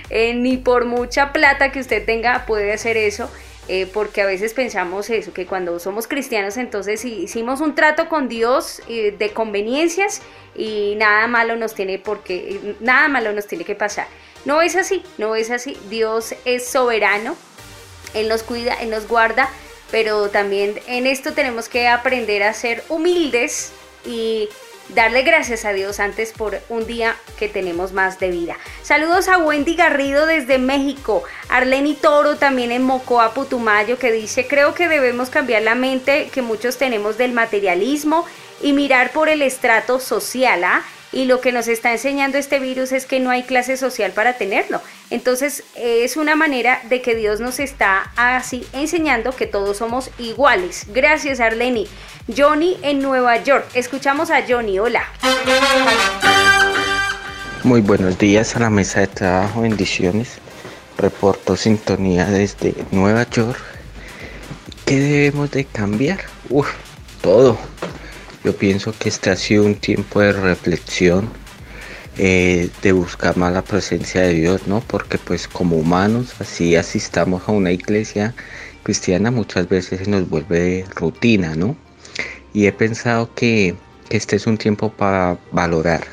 eh, 0.08 0.32
ni 0.32 0.56
por 0.56 0.86
mucha 0.86 1.34
plata 1.34 1.72
que 1.72 1.80
usted 1.80 2.06
tenga 2.06 2.46
puede 2.46 2.72
hacer 2.72 2.96
eso. 2.96 3.30
Eh, 3.68 3.88
porque 3.92 4.22
a 4.22 4.26
veces 4.26 4.54
pensamos 4.54 5.10
eso, 5.10 5.32
que 5.32 5.44
cuando 5.44 5.80
somos 5.80 6.06
cristianos 6.06 6.56
entonces 6.56 7.04
hicimos 7.04 7.60
un 7.60 7.74
trato 7.74 8.08
con 8.08 8.28
Dios 8.28 8.80
eh, 8.88 9.12
de 9.18 9.30
conveniencias 9.30 10.22
y 10.54 10.94
nada 10.96 11.26
malo 11.26 11.56
nos 11.56 11.74
tiene 11.74 11.98
porque 11.98 12.76
nada 12.78 13.08
malo 13.08 13.32
nos 13.32 13.48
tiene 13.48 13.64
que 13.64 13.74
pasar. 13.74 14.06
No 14.44 14.62
es 14.62 14.76
así, 14.76 15.02
no 15.18 15.34
es 15.34 15.50
así. 15.50 15.76
Dios 15.90 16.36
es 16.44 16.68
soberano, 16.68 17.34
Él 18.14 18.28
nos 18.28 18.44
cuida, 18.44 18.74
Él 18.74 18.90
nos 18.90 19.08
guarda, 19.08 19.50
pero 19.90 20.28
también 20.28 20.80
en 20.86 21.08
esto 21.08 21.32
tenemos 21.32 21.68
que 21.68 21.88
aprender 21.88 22.44
a 22.44 22.52
ser 22.52 22.84
humildes 22.88 23.72
y 24.04 24.48
darle 24.90 25.22
gracias 25.22 25.64
a 25.64 25.72
Dios 25.72 26.00
antes 26.00 26.32
por 26.32 26.60
un 26.68 26.86
día 26.86 27.16
que 27.38 27.48
tenemos 27.48 27.92
más 27.92 28.18
de 28.18 28.30
vida. 28.30 28.56
Saludos 28.82 29.28
a 29.28 29.38
Wendy 29.38 29.74
Garrido 29.74 30.26
desde 30.26 30.58
México, 30.58 31.22
Arleni 31.48 31.94
Toro 31.94 32.36
también 32.36 32.72
en 32.72 32.82
Mocoa, 32.82 33.34
Putumayo, 33.34 33.98
que 33.98 34.12
dice, 34.12 34.46
creo 34.46 34.74
que 34.74 34.88
debemos 34.88 35.30
cambiar 35.30 35.62
la 35.62 35.74
mente 35.74 36.28
que 36.32 36.42
muchos 36.42 36.78
tenemos 36.78 37.18
del 37.18 37.32
materialismo 37.32 38.26
y 38.62 38.72
mirar 38.72 39.12
por 39.12 39.28
el 39.28 39.42
estrato 39.42 40.00
social, 40.00 40.64
¿ah? 40.64 40.82
Y 41.12 41.24
lo 41.24 41.40
que 41.40 41.52
nos 41.52 41.68
está 41.68 41.92
enseñando 41.92 42.36
este 42.36 42.58
virus 42.58 42.92
es 42.92 43.06
que 43.06 43.20
no 43.20 43.30
hay 43.30 43.44
clase 43.44 43.76
social 43.76 44.12
para 44.12 44.34
tenerlo. 44.34 44.82
Entonces 45.10 45.64
es 45.76 46.16
una 46.16 46.34
manera 46.36 46.80
de 46.88 47.00
que 47.00 47.14
Dios 47.14 47.40
nos 47.40 47.60
está 47.60 48.10
así 48.16 48.66
enseñando 48.72 49.32
que 49.34 49.46
todos 49.46 49.78
somos 49.78 50.10
iguales. 50.18 50.86
Gracias 50.88 51.40
Arleni. 51.40 51.86
Johnny 52.36 52.76
en 52.82 53.00
Nueva 53.00 53.42
York. 53.42 53.66
Escuchamos 53.74 54.30
a 54.30 54.42
Johnny. 54.46 54.78
Hola. 54.78 55.04
Muy 57.62 57.80
buenos 57.80 58.18
días 58.18 58.56
a 58.56 58.60
la 58.60 58.70
mesa 58.70 59.00
de 59.00 59.06
trabajo. 59.06 59.62
Bendiciones. 59.62 60.38
Reporto 60.98 61.56
sintonía 61.56 62.24
desde 62.24 62.74
Nueva 62.90 63.28
York. 63.30 63.58
¿Qué 64.84 64.98
debemos 65.00 65.50
de 65.50 65.64
cambiar? 65.64 66.20
Uf, 66.48 66.68
todo. 67.20 67.58
Yo 68.46 68.56
pienso 68.56 68.94
que 68.96 69.08
este 69.08 69.30
ha 69.30 69.34
sido 69.36 69.64
un 69.64 69.74
tiempo 69.74 70.20
de 70.20 70.32
reflexión, 70.32 71.28
eh, 72.16 72.70
de 72.80 72.92
buscar 72.92 73.36
más 73.36 73.52
la 73.52 73.62
presencia 73.62 74.20
de 74.22 74.34
Dios, 74.34 74.68
¿no? 74.68 74.80
Porque 74.86 75.18
pues 75.18 75.48
como 75.48 75.76
humanos, 75.76 76.32
así 76.38 76.76
asistamos 76.76 77.42
a 77.48 77.50
una 77.50 77.72
iglesia 77.72 78.36
cristiana, 78.84 79.32
muchas 79.32 79.68
veces 79.68 80.04
se 80.04 80.08
nos 80.08 80.28
vuelve 80.28 80.84
rutina, 80.94 81.56
¿no? 81.56 81.76
y 82.56 82.66
he 82.66 82.72
pensado 82.72 83.34
que, 83.34 83.74
este 84.10 84.36
es 84.36 84.46
un 84.46 84.58
tiempo 84.58 84.92
para 84.92 85.36
valorar, 85.50 86.04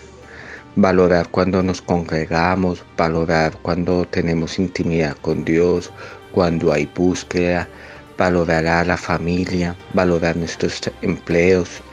valorar 0.76 1.30
cuando 1.30 1.62
nos 1.62 1.84
congregamos, 1.84 2.84
valorar 2.98 3.56
cuando 3.62 4.06
tenemos 4.06 4.58
intimidad 4.58 5.16
con 5.22 5.46
Dios, 5.46 5.92
cuando 6.32 6.74
hay 6.74 6.90
búsqueda, 6.96 7.70
valorar 8.18 8.66
a 8.66 8.84
la 8.84 8.98
familia, 8.98 9.76
valorar 9.94 10.36
nuestros 10.36 10.82
empleos, 11.04 11.84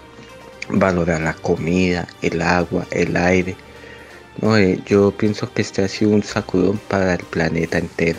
valorar 0.73 1.21
la 1.21 1.35
comida, 1.35 2.07
el 2.23 2.43
agua, 2.43 2.87
el 2.91 3.17
aire. 3.17 3.57
No, 4.41 4.57
eh, 4.57 4.81
yo 4.87 5.11
pienso 5.13 5.53
que 5.53 5.63
este 5.63 5.83
ha 5.83 5.89
sido 5.89 6.13
un 6.13 6.23
sacudón 6.23 6.79
para 6.89 7.15
el 7.15 7.25
planeta 7.25 7.79
entero. 7.79 8.19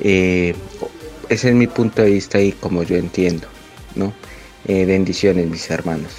Eh, 0.00 0.54
ese 1.28 1.48
es 1.48 1.54
mi 1.54 1.66
punto 1.66 2.02
de 2.02 2.10
vista 2.10 2.40
y 2.40 2.52
como 2.52 2.82
yo 2.82 2.96
entiendo, 2.96 3.48
¿no? 3.94 4.12
Eh, 4.66 4.84
bendiciones 4.84 5.48
mis 5.48 5.70
hermanos. 5.70 6.12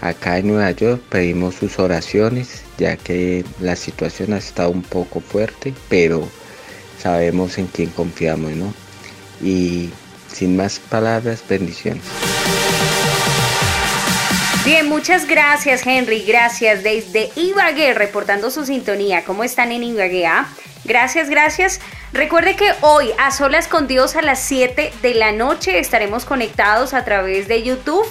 Acá 0.00 0.38
en 0.38 0.48
Nueva 0.48 0.70
York 0.70 1.02
pedimos 1.08 1.56
sus 1.56 1.78
oraciones 1.78 2.62
ya 2.78 2.96
que 2.96 3.44
la 3.60 3.76
situación 3.76 4.32
ha 4.32 4.38
estado 4.38 4.70
un 4.70 4.82
poco 4.82 5.20
fuerte, 5.20 5.74
pero 5.88 6.28
sabemos 7.02 7.58
en 7.58 7.66
quién 7.66 7.90
confiamos, 7.90 8.52
¿no? 8.52 8.72
Y 9.42 9.90
sin 10.32 10.56
más 10.56 10.78
palabras, 10.78 11.42
bendiciones. 11.48 12.04
Bien, 14.68 14.86
muchas 14.86 15.26
gracias 15.26 15.86
Henry, 15.86 16.24
gracias 16.24 16.82
desde 16.82 17.30
Ibagué 17.36 17.94
reportando 17.94 18.50
su 18.50 18.66
sintonía. 18.66 19.24
¿Cómo 19.24 19.42
están 19.42 19.72
en 19.72 19.82
Ibagué? 19.82 20.26
Ah? 20.26 20.46
Gracias, 20.84 21.30
gracias. 21.30 21.80
Recuerde 22.12 22.54
que 22.54 22.74
hoy 22.82 23.08
a 23.16 23.30
solas 23.30 23.66
con 23.66 23.86
Dios 23.86 24.14
a 24.14 24.20
las 24.20 24.40
7 24.40 24.92
de 25.00 25.14
la 25.14 25.32
noche 25.32 25.78
estaremos 25.78 26.26
conectados 26.26 26.92
a 26.92 27.02
través 27.06 27.48
de 27.48 27.62
YouTube. 27.62 28.06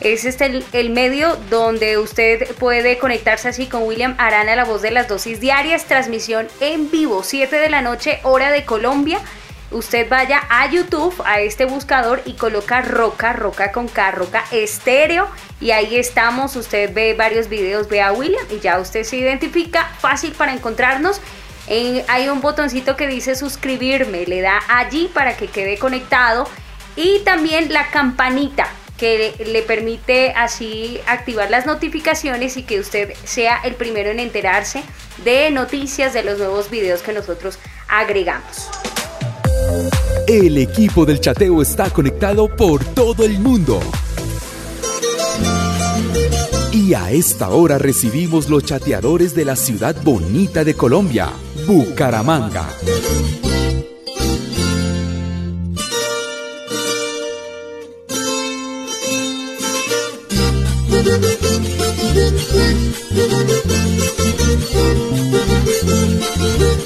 Es 0.00 0.24
este 0.24 0.64
el, 0.72 0.90
medio 0.90 1.36
donde 1.48 1.96
usted 1.96 2.56
puede 2.56 2.98
conectarse 2.98 3.48
así 3.48 3.68
con 3.68 3.84
William 3.84 4.16
Arana, 4.18 4.56
la 4.56 4.64
voz 4.64 4.82
de 4.82 4.90
las 4.90 5.06
dosis 5.06 5.38
diarias, 5.38 5.84
transmisión 5.84 6.48
en 6.58 6.90
vivo, 6.90 7.22
7 7.22 7.54
de 7.54 7.70
la 7.70 7.82
noche, 7.82 8.18
hora 8.24 8.50
de 8.50 8.64
Colombia. 8.64 9.20
Usted 9.70 10.08
vaya 10.08 10.42
a 10.48 10.68
YouTube, 10.70 11.14
a 11.24 11.40
este 11.40 11.64
buscador 11.64 12.22
y 12.24 12.32
coloca 12.34 12.82
Roca, 12.82 13.32
Roca 13.32 13.72
con 13.72 13.88
K, 13.88 14.10
Roca 14.10 14.44
Estéreo. 14.50 15.28
Y 15.60 15.70
ahí 15.70 15.96
estamos, 15.96 16.56
usted 16.56 16.92
ve 16.92 17.14
varios 17.14 17.48
videos, 17.48 17.88
ve 17.88 18.02
a 18.02 18.12
William 18.12 18.44
y 18.50 18.58
ya 18.60 18.80
usted 18.80 19.04
se 19.04 19.16
identifica, 19.16 19.86
fácil 20.00 20.32
para 20.32 20.52
encontrarnos 20.52 21.20
hay 22.08 22.28
un 22.28 22.40
botoncito 22.40 22.96
que 22.96 23.06
dice 23.06 23.36
suscribirme, 23.36 24.26
le 24.26 24.40
da 24.40 24.60
allí 24.68 25.08
para 25.12 25.36
que 25.36 25.46
quede 25.46 25.78
conectado 25.78 26.48
y 26.96 27.20
también 27.20 27.72
la 27.72 27.90
campanita 27.90 28.66
que 28.98 29.34
le 29.46 29.62
permite 29.62 30.32
así 30.36 31.00
activar 31.06 31.48
las 31.48 31.66
notificaciones 31.66 32.56
y 32.56 32.64
que 32.64 32.80
usted 32.80 33.14
sea 33.24 33.60
el 33.64 33.74
primero 33.74 34.10
en 34.10 34.20
enterarse 34.20 34.82
de 35.24 35.50
noticias 35.50 36.12
de 36.12 36.24
los 36.24 36.38
nuevos 36.38 36.70
videos 36.70 37.02
que 37.02 37.12
nosotros 37.12 37.58
agregamos. 37.88 38.68
El 40.26 40.58
equipo 40.58 41.04
del 41.04 41.20
chateo 41.20 41.60
está 41.62 41.90
conectado 41.90 42.48
por 42.54 42.84
todo 42.84 43.24
el 43.24 43.38
mundo. 43.40 43.80
Y 46.72 46.94
a 46.94 47.10
esta 47.10 47.50
hora 47.50 47.78
recibimos 47.78 48.48
los 48.48 48.64
chateadores 48.64 49.34
de 49.34 49.44
la 49.44 49.56
ciudad 49.56 49.96
bonita 50.02 50.62
de 50.62 50.74
Colombia, 50.74 51.30
Bucaramanga. 51.66 52.68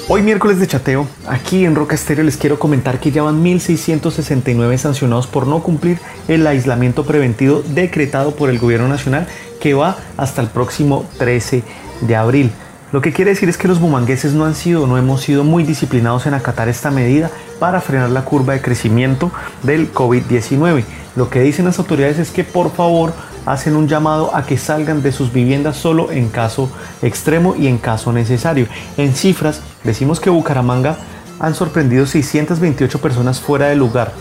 Hoy 0.07 0.21
miércoles 0.21 0.59
de 0.59 0.67
chateo, 0.67 1.07
aquí 1.27 1.65
en 1.65 1.73
Roca 1.73 1.95
Estéreo 1.95 2.23
les 2.23 2.37
quiero 2.37 2.59
comentar 2.59 2.99
que 2.99 3.09
ya 3.09 3.23
van 3.23 3.43
1.669 3.43 4.77
sancionados 4.77 5.25
por 5.25 5.47
no 5.47 5.63
cumplir 5.63 5.97
el 6.27 6.45
aislamiento 6.45 7.05
preventivo 7.05 7.63
decretado 7.69 8.35
por 8.35 8.51
el 8.51 8.59
gobierno 8.59 8.87
nacional 8.87 9.25
que 9.59 9.73
va 9.73 9.97
hasta 10.15 10.43
el 10.43 10.49
próximo 10.49 11.05
13 11.17 11.63
de 12.01 12.15
abril. 12.15 12.51
Lo 12.91 13.01
que 13.01 13.13
quiere 13.13 13.31
decir 13.31 13.49
es 13.49 13.57
que 13.57 13.67
los 13.67 13.79
bumangueses 13.79 14.33
no 14.33 14.45
han 14.45 14.53
sido, 14.53 14.85
no 14.85 14.99
hemos 14.99 15.21
sido 15.21 15.43
muy 15.43 15.63
disciplinados 15.63 16.27
en 16.27 16.35
acatar 16.35 16.69
esta 16.69 16.91
medida 16.91 17.31
para 17.57 17.81
frenar 17.81 18.11
la 18.11 18.25
curva 18.25 18.53
de 18.53 18.61
crecimiento 18.61 19.31
del 19.63 19.91
COVID-19. 19.91 20.83
Lo 21.15 21.31
que 21.31 21.41
dicen 21.41 21.65
las 21.65 21.79
autoridades 21.79 22.19
es 22.19 22.29
que 22.29 22.43
por 22.43 22.71
favor 22.71 23.15
hacen 23.45 23.75
un 23.75 23.87
llamado 23.87 24.35
a 24.35 24.45
que 24.45 24.57
salgan 24.57 25.01
de 25.01 25.11
sus 25.11 25.31
viviendas 25.31 25.77
solo 25.77 26.11
en 26.11 26.29
caso 26.29 26.69
extremo 27.01 27.55
y 27.57 27.67
en 27.67 27.77
caso 27.77 28.11
necesario. 28.11 28.67
En 28.97 29.13
cifras, 29.15 29.61
decimos 29.83 30.19
que 30.19 30.29
Bucaramanga 30.29 30.97
han 31.39 31.55
sorprendido 31.55 32.05
628 32.05 33.01
personas 33.01 33.39
fuera 33.39 33.67
del 33.67 33.79
lugar. 33.79 34.13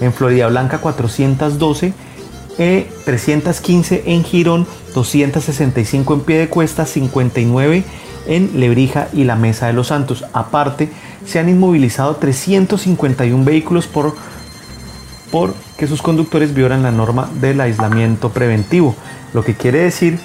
En 0.00 0.12
Florida 0.12 0.48
Blanca 0.48 0.78
412 0.78 1.92
315 2.56 4.02
e 4.06 4.14
en 4.14 4.24
Girón, 4.24 4.66
265 4.94 6.14
en 6.14 6.20
pie 6.20 6.38
de 6.38 6.48
cuesta, 6.48 6.86
59 6.86 7.84
en 8.26 8.60
Lebrija 8.60 9.08
y 9.12 9.24
la 9.24 9.36
Mesa 9.36 9.66
de 9.66 9.72
los 9.72 9.88
Santos. 9.88 10.24
Aparte, 10.32 10.90
se 11.26 11.38
han 11.38 11.48
inmovilizado 11.48 12.16
351 12.16 13.44
vehículos 13.44 13.86
por, 13.86 14.14
por 15.32 15.54
que 15.76 15.88
sus 15.88 16.02
conductores 16.02 16.54
violan 16.54 16.84
la 16.84 16.92
norma 16.92 17.28
del 17.40 17.60
aislamiento 17.60 18.28
preventivo, 18.28 18.94
lo 19.32 19.42
que 19.42 19.54
quiere 19.54 19.80
decir 19.80 20.20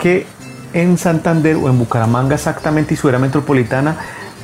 que 0.00 0.26
en 0.72 0.98
Santander 0.98 1.56
o 1.56 1.68
en 1.68 1.78
Bucaramanga 1.78 2.34
exactamente 2.34 2.94
y 2.94 2.96
su 2.96 3.08
era 3.08 3.20
metropolitana 3.20 3.96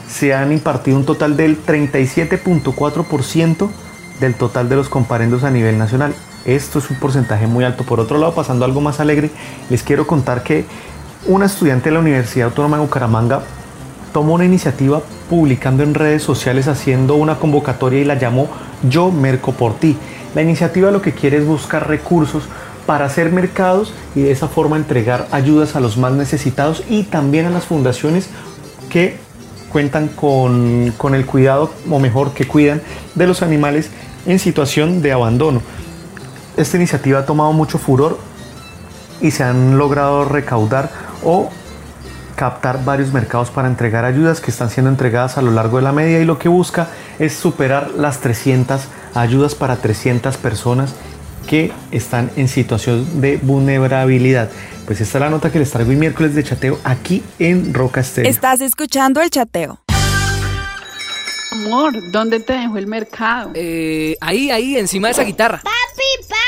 se 0.09 0.35
han 0.35 0.53
impartido 0.53 0.99
un 0.99 1.07
total 1.07 1.37
del 1.37 1.65
37.4% 1.65 3.69
del 4.21 4.35
total 4.35 4.69
de 4.69 4.77
los 4.77 4.89
comparendos 4.89 5.43
a 5.43 5.51
nivel 5.51 5.79
nacional. 5.79 6.15
Esto 6.45 6.79
es 6.79 6.91
un 6.91 6.99
porcentaje 6.99 7.47
muy 7.47 7.65
alto. 7.65 7.85
Por 7.85 7.99
otro 7.99 8.19
lado, 8.19 8.35
pasando 8.35 8.65
algo 8.65 8.81
más 8.81 9.01
alegre, 9.01 9.31
les 9.71 9.83
quiero 9.83 10.07
contar 10.07 10.43
que 10.43 10.67
una 11.27 11.47
estudiante 11.47 11.89
de 11.89 11.95
la 11.95 12.01
Universidad 12.01 12.49
Autónoma 12.49 12.77
de 12.77 12.83
Bucaramanga 12.83 13.43
tomó 14.13 14.35
una 14.35 14.45
iniciativa 14.45 15.03
publicando 15.29 15.83
en 15.83 15.95
redes 15.95 16.23
sociales 16.23 16.69
haciendo 16.69 17.15
una 17.15 17.37
convocatoria 17.37 18.01
y 18.01 18.05
la 18.05 18.17
llamó 18.17 18.49
Yo 18.89 19.11
Merco 19.11 19.53
por 19.53 19.75
ti. 19.75 19.97
La 20.35 20.43
iniciativa 20.43 20.91
lo 20.91 21.03
que 21.03 21.13
quiere 21.13 21.39
es 21.39 21.47
buscar 21.47 21.89
recursos 21.89 22.45
para 22.87 23.07
hacer 23.07 23.33
mercados 23.33 23.95
y 24.15 24.23
de 24.23 24.33
esa 24.33 24.49
forma 24.49 24.77
entregar 24.77 25.27
ayudas 25.31 25.77
a 25.77 25.81
los 25.81 25.97
más 25.97 26.13
necesitados 26.13 26.83
y 26.89 27.05
también 27.05 27.47
a 27.47 27.51
las 27.51 27.65
fundaciones 27.65 28.29
que 28.91 29.17
cuentan 29.71 30.09
con, 30.09 30.93
con 30.97 31.15
el 31.15 31.27
cuidado, 31.27 31.71
o 31.91 31.99
mejor, 31.99 32.33
que 32.33 32.47
cuidan 32.47 32.83
de 33.15 33.27
los 33.27 33.43
animales 33.43 33.91
en 34.27 34.39
situación 34.39 35.03
de 35.03 35.13
abandono. 35.13 35.63
Esta 36.57 36.77
iniciativa 36.77 37.21
ha 37.21 37.27
tomado 37.27 37.53
mucho 37.53 37.79
furor 37.79 38.19
y 39.21 39.31
se 39.31 39.43
han 39.43 39.79
logrado 39.79 40.25
recaudar 40.25 40.91
o 41.25 41.51
captar 42.35 42.85
varios 42.85 43.13
mercados 43.13 43.51
para 43.51 43.69
entregar 43.69 44.05
ayudas 44.05 44.41
que 44.41 44.51
están 44.51 44.71
siendo 44.71 44.91
entregadas 44.91 45.39
a 45.39 45.43
lo 45.43 45.51
largo 45.51 45.77
de 45.79 45.83
la 45.83 45.93
media 45.93 46.21
y 46.21 46.25
lo 46.25 46.39
que 46.39 46.49
busca 46.49 46.89
es 47.19 47.35
superar 47.35 47.91
las 47.91 48.21
300 48.21 48.83
ayudas 49.15 49.55
para 49.55 49.77
300 49.77 50.37
personas 50.37 50.95
que 51.47 51.73
están 51.91 52.31
en 52.37 52.49
situación 52.49 53.21
de 53.21 53.37
vulnerabilidad. 53.37 54.51
Pues 54.87 55.01
esta 55.01 55.19
es 55.19 55.23
la 55.23 55.31
nota 55.31 55.51
que 55.51 55.59
les 55.59 55.71
traigo 55.71 55.91
hoy 55.91 55.97
miércoles 55.97 56.35
de 56.35 56.43
chateo 56.43 56.79
aquí 56.85 57.23
en 57.39 57.73
Roca 57.73 58.01
Estéreo. 58.01 58.31
Estás 58.31 58.61
escuchando 58.61 59.21
el 59.21 59.31
chateo. 59.31 59.81
Amor, 61.53 62.11
¿dónde 62.11 62.41
te 62.41 62.55
dejo 62.55 62.77
el 62.79 62.87
mercado? 62.87 63.53
Eh, 63.55 64.17
ahí, 64.21 64.51
ahí, 64.51 64.77
encima 64.77 65.09
de 65.09 65.13
esa 65.13 65.23
guitarra. 65.23 65.59
Papi, 65.59 66.29
papi, 66.29 66.44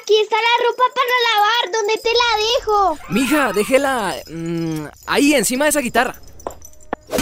aquí 0.00 0.14
está 0.20 0.36
la 0.36 0.68
ropa 0.68 0.84
para 0.94 1.14
lavar, 1.28 1.72
¿dónde 1.72 1.94
te 2.02 2.10
la 2.10 2.30
dejo? 2.42 2.98
Mija, 3.08 3.52
déjela 3.52 4.14
mm, 4.30 4.86
ahí, 5.06 5.34
encima 5.34 5.64
de 5.64 5.70
esa 5.70 5.80
guitarra. 5.80 6.16
Ay, 7.10 7.18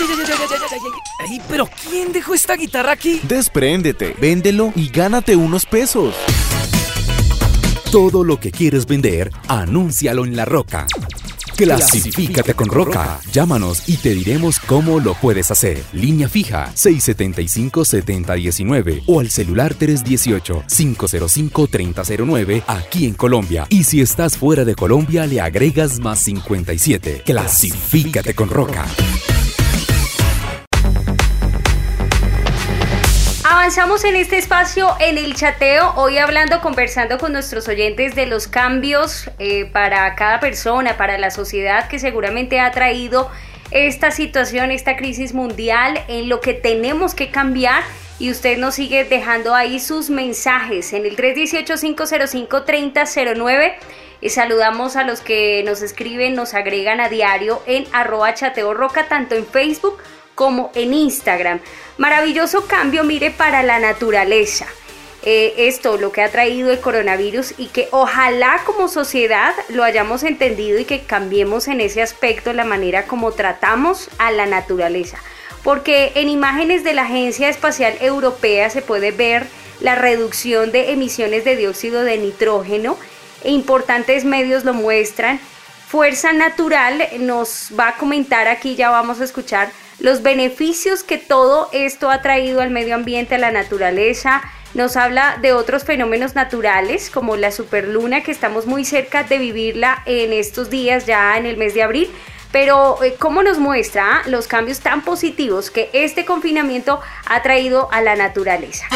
ay, 0.00 0.06
ay, 0.10 0.16
ay, 0.18 0.36
ay, 0.40 0.58
ay, 0.60 0.78
ay, 0.82 1.30
ay, 1.30 1.42
pero 1.48 1.68
¿quién 1.88 2.12
dejó 2.12 2.34
esta 2.34 2.56
guitarra 2.56 2.92
aquí? 2.92 3.20
Despréndete, 3.22 4.14
véndelo 4.20 4.72
y 4.74 4.88
gánate 4.90 5.36
unos 5.36 5.66
pesos. 5.66 6.14
Todo 7.92 8.24
lo 8.24 8.40
que 8.40 8.50
quieres 8.50 8.86
vender, 8.86 9.30
anúncialo 9.46 10.24
en 10.24 10.34
La 10.34 10.44
Roca. 10.44 10.86
Clasifícate 11.56 12.54
con 12.54 12.68
Roca. 12.68 13.18
Llámanos 13.32 13.88
y 13.88 13.96
te 13.96 14.14
diremos 14.14 14.60
cómo 14.60 15.00
lo 15.00 15.14
puedes 15.14 15.50
hacer. 15.50 15.82
Línea 15.92 16.28
fija 16.28 16.72
675-7019 16.74 19.02
o 19.06 19.20
al 19.20 19.30
celular 19.30 19.74
318-505-3009 19.78 22.64
aquí 22.66 23.06
en 23.06 23.14
Colombia. 23.14 23.66
Y 23.70 23.84
si 23.84 24.00
estás 24.00 24.36
fuera 24.36 24.64
de 24.64 24.74
Colombia, 24.74 25.24
le 25.26 25.40
agregas 25.40 26.00
más 26.00 26.18
57. 26.20 27.22
Clasifícate 27.24 28.34
con 28.34 28.48
Roca. 28.48 28.84
Avanzamos 33.64 34.04
en 34.04 34.14
este 34.14 34.36
espacio 34.36 34.94
en 35.00 35.16
el 35.16 35.34
chateo, 35.34 35.94
hoy 35.96 36.18
hablando, 36.18 36.60
conversando 36.60 37.16
con 37.16 37.32
nuestros 37.32 37.66
oyentes 37.66 38.14
de 38.14 38.26
los 38.26 38.46
cambios 38.46 39.30
eh, 39.38 39.64
para 39.64 40.14
cada 40.16 40.38
persona, 40.38 40.98
para 40.98 41.16
la 41.16 41.30
sociedad 41.30 41.88
que 41.88 41.98
seguramente 41.98 42.60
ha 42.60 42.70
traído 42.72 43.30
esta 43.70 44.10
situación, 44.10 44.70
esta 44.70 44.98
crisis 44.98 45.32
mundial, 45.32 45.98
en 46.08 46.28
lo 46.28 46.42
que 46.42 46.52
tenemos 46.52 47.14
que 47.14 47.30
cambiar. 47.30 47.82
Y 48.18 48.30
usted 48.30 48.58
nos 48.58 48.74
sigue 48.74 49.04
dejando 49.04 49.54
ahí 49.54 49.80
sus 49.80 50.10
mensajes 50.10 50.92
en 50.92 51.06
el 51.06 51.16
318-505-3009. 51.16 53.76
Y 54.20 54.28
saludamos 54.28 54.96
a 54.96 55.04
los 55.04 55.22
que 55.22 55.62
nos 55.64 55.80
escriben, 55.80 56.34
nos 56.34 56.52
agregan 56.52 57.00
a 57.00 57.08
diario 57.08 57.62
en 57.66 57.86
arroba 57.92 58.34
chateo 58.34 58.74
roca, 58.74 59.08
tanto 59.08 59.34
en 59.34 59.46
Facebook 59.46 60.02
como 60.34 60.70
en 60.74 60.94
Instagram. 60.94 61.60
Maravilloso 61.98 62.66
cambio, 62.66 63.04
mire, 63.04 63.30
para 63.30 63.62
la 63.62 63.78
naturaleza. 63.78 64.66
Eh, 65.26 65.54
esto, 65.68 65.96
lo 65.96 66.12
que 66.12 66.20
ha 66.20 66.30
traído 66.30 66.70
el 66.70 66.80
coronavirus 66.80 67.54
y 67.56 67.68
que 67.68 67.88
ojalá 67.92 68.60
como 68.66 68.88
sociedad 68.88 69.54
lo 69.70 69.82
hayamos 69.82 70.22
entendido 70.22 70.78
y 70.78 70.84
que 70.84 71.00
cambiemos 71.00 71.66
en 71.66 71.80
ese 71.80 72.02
aspecto 72.02 72.52
la 72.52 72.64
manera 72.64 73.06
como 73.06 73.32
tratamos 73.32 74.10
a 74.18 74.30
la 74.32 74.44
naturaleza. 74.44 75.18
Porque 75.62 76.12
en 76.16 76.28
imágenes 76.28 76.84
de 76.84 76.92
la 76.92 77.04
Agencia 77.04 77.48
Espacial 77.48 77.96
Europea 78.02 78.68
se 78.68 78.82
puede 78.82 79.12
ver 79.12 79.46
la 79.80 79.94
reducción 79.94 80.72
de 80.72 80.92
emisiones 80.92 81.44
de 81.44 81.56
dióxido 81.56 82.02
de 82.02 82.18
nitrógeno 82.18 82.98
e 83.44 83.50
importantes 83.50 84.26
medios 84.26 84.64
lo 84.64 84.74
muestran. 84.74 85.40
Fuerza 85.88 86.34
Natural 86.34 87.02
nos 87.20 87.70
va 87.78 87.88
a 87.88 87.96
comentar 87.96 88.46
aquí, 88.46 88.74
ya 88.74 88.90
vamos 88.90 89.22
a 89.22 89.24
escuchar 89.24 89.70
los 89.98 90.22
beneficios 90.22 91.02
que 91.02 91.18
todo 91.18 91.68
esto 91.72 92.10
ha 92.10 92.22
traído 92.22 92.60
al 92.60 92.70
medio 92.70 92.94
ambiente, 92.94 93.36
a 93.36 93.38
la 93.38 93.50
naturaleza. 93.50 94.42
Nos 94.74 94.96
habla 94.96 95.38
de 95.40 95.52
otros 95.52 95.84
fenómenos 95.84 96.34
naturales 96.34 97.10
como 97.10 97.36
la 97.36 97.52
superluna 97.52 98.22
que 98.22 98.32
estamos 98.32 98.66
muy 98.66 98.84
cerca 98.84 99.22
de 99.22 99.38
vivirla 99.38 100.02
en 100.06 100.32
estos 100.32 100.68
días 100.68 101.06
ya 101.06 101.36
en 101.38 101.46
el 101.46 101.56
mes 101.56 101.74
de 101.74 101.82
abril. 101.82 102.10
Pero 102.50 103.02
eh, 103.02 103.16
¿cómo 103.18 103.42
nos 103.42 103.58
muestra 103.58 104.22
los 104.26 104.46
cambios 104.46 104.80
tan 104.80 105.02
positivos 105.02 105.70
que 105.70 105.90
este 105.92 106.24
confinamiento 106.24 107.00
ha 107.26 107.42
traído 107.42 107.88
a 107.90 108.00
la 108.00 108.14
naturaleza? 108.14 108.86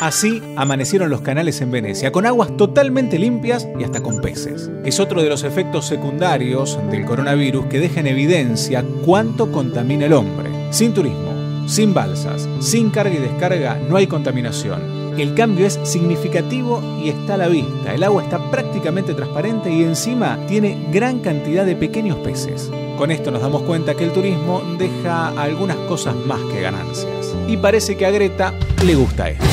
Así 0.00 0.42
amanecieron 0.56 1.08
los 1.08 1.22
canales 1.22 1.60
en 1.62 1.70
Venecia, 1.70 2.12
con 2.12 2.26
aguas 2.26 2.54
totalmente 2.56 3.18
limpias 3.18 3.66
y 3.78 3.84
hasta 3.84 4.02
con 4.02 4.20
peces. 4.20 4.70
Es 4.84 5.00
otro 5.00 5.22
de 5.22 5.30
los 5.30 5.42
efectos 5.42 5.86
secundarios 5.86 6.78
del 6.90 7.06
coronavirus 7.06 7.66
que 7.66 7.80
deja 7.80 8.00
en 8.00 8.08
evidencia 8.08 8.84
cuánto 9.06 9.50
contamina 9.50 10.04
el 10.04 10.12
hombre. 10.12 10.50
Sin 10.70 10.92
turismo, 10.92 11.32
sin 11.66 11.94
balsas, 11.94 12.46
sin 12.60 12.90
carga 12.90 13.14
y 13.14 13.20
descarga 13.20 13.78
no 13.88 13.96
hay 13.96 14.06
contaminación. 14.06 14.96
El 15.16 15.32
cambio 15.32 15.66
es 15.66 15.80
significativo 15.84 16.82
y 17.02 17.08
está 17.08 17.34
a 17.34 17.38
la 17.38 17.48
vista. 17.48 17.94
El 17.94 18.02
agua 18.02 18.22
está 18.22 18.50
prácticamente 18.50 19.14
transparente 19.14 19.72
y 19.72 19.82
encima 19.82 20.38
tiene 20.46 20.88
gran 20.92 21.20
cantidad 21.20 21.64
de 21.64 21.74
pequeños 21.74 22.18
peces. 22.18 22.70
Con 22.98 23.10
esto 23.10 23.30
nos 23.30 23.40
damos 23.40 23.62
cuenta 23.62 23.94
que 23.94 24.04
el 24.04 24.12
turismo 24.12 24.60
deja 24.78 25.28
algunas 25.28 25.78
cosas 25.88 26.14
más 26.14 26.40
que 26.52 26.60
ganancias. 26.60 27.34
Y 27.48 27.56
parece 27.56 27.96
que 27.96 28.04
a 28.04 28.10
Greta 28.10 28.52
le 28.84 28.94
gusta 28.94 29.30
esto. 29.30 29.44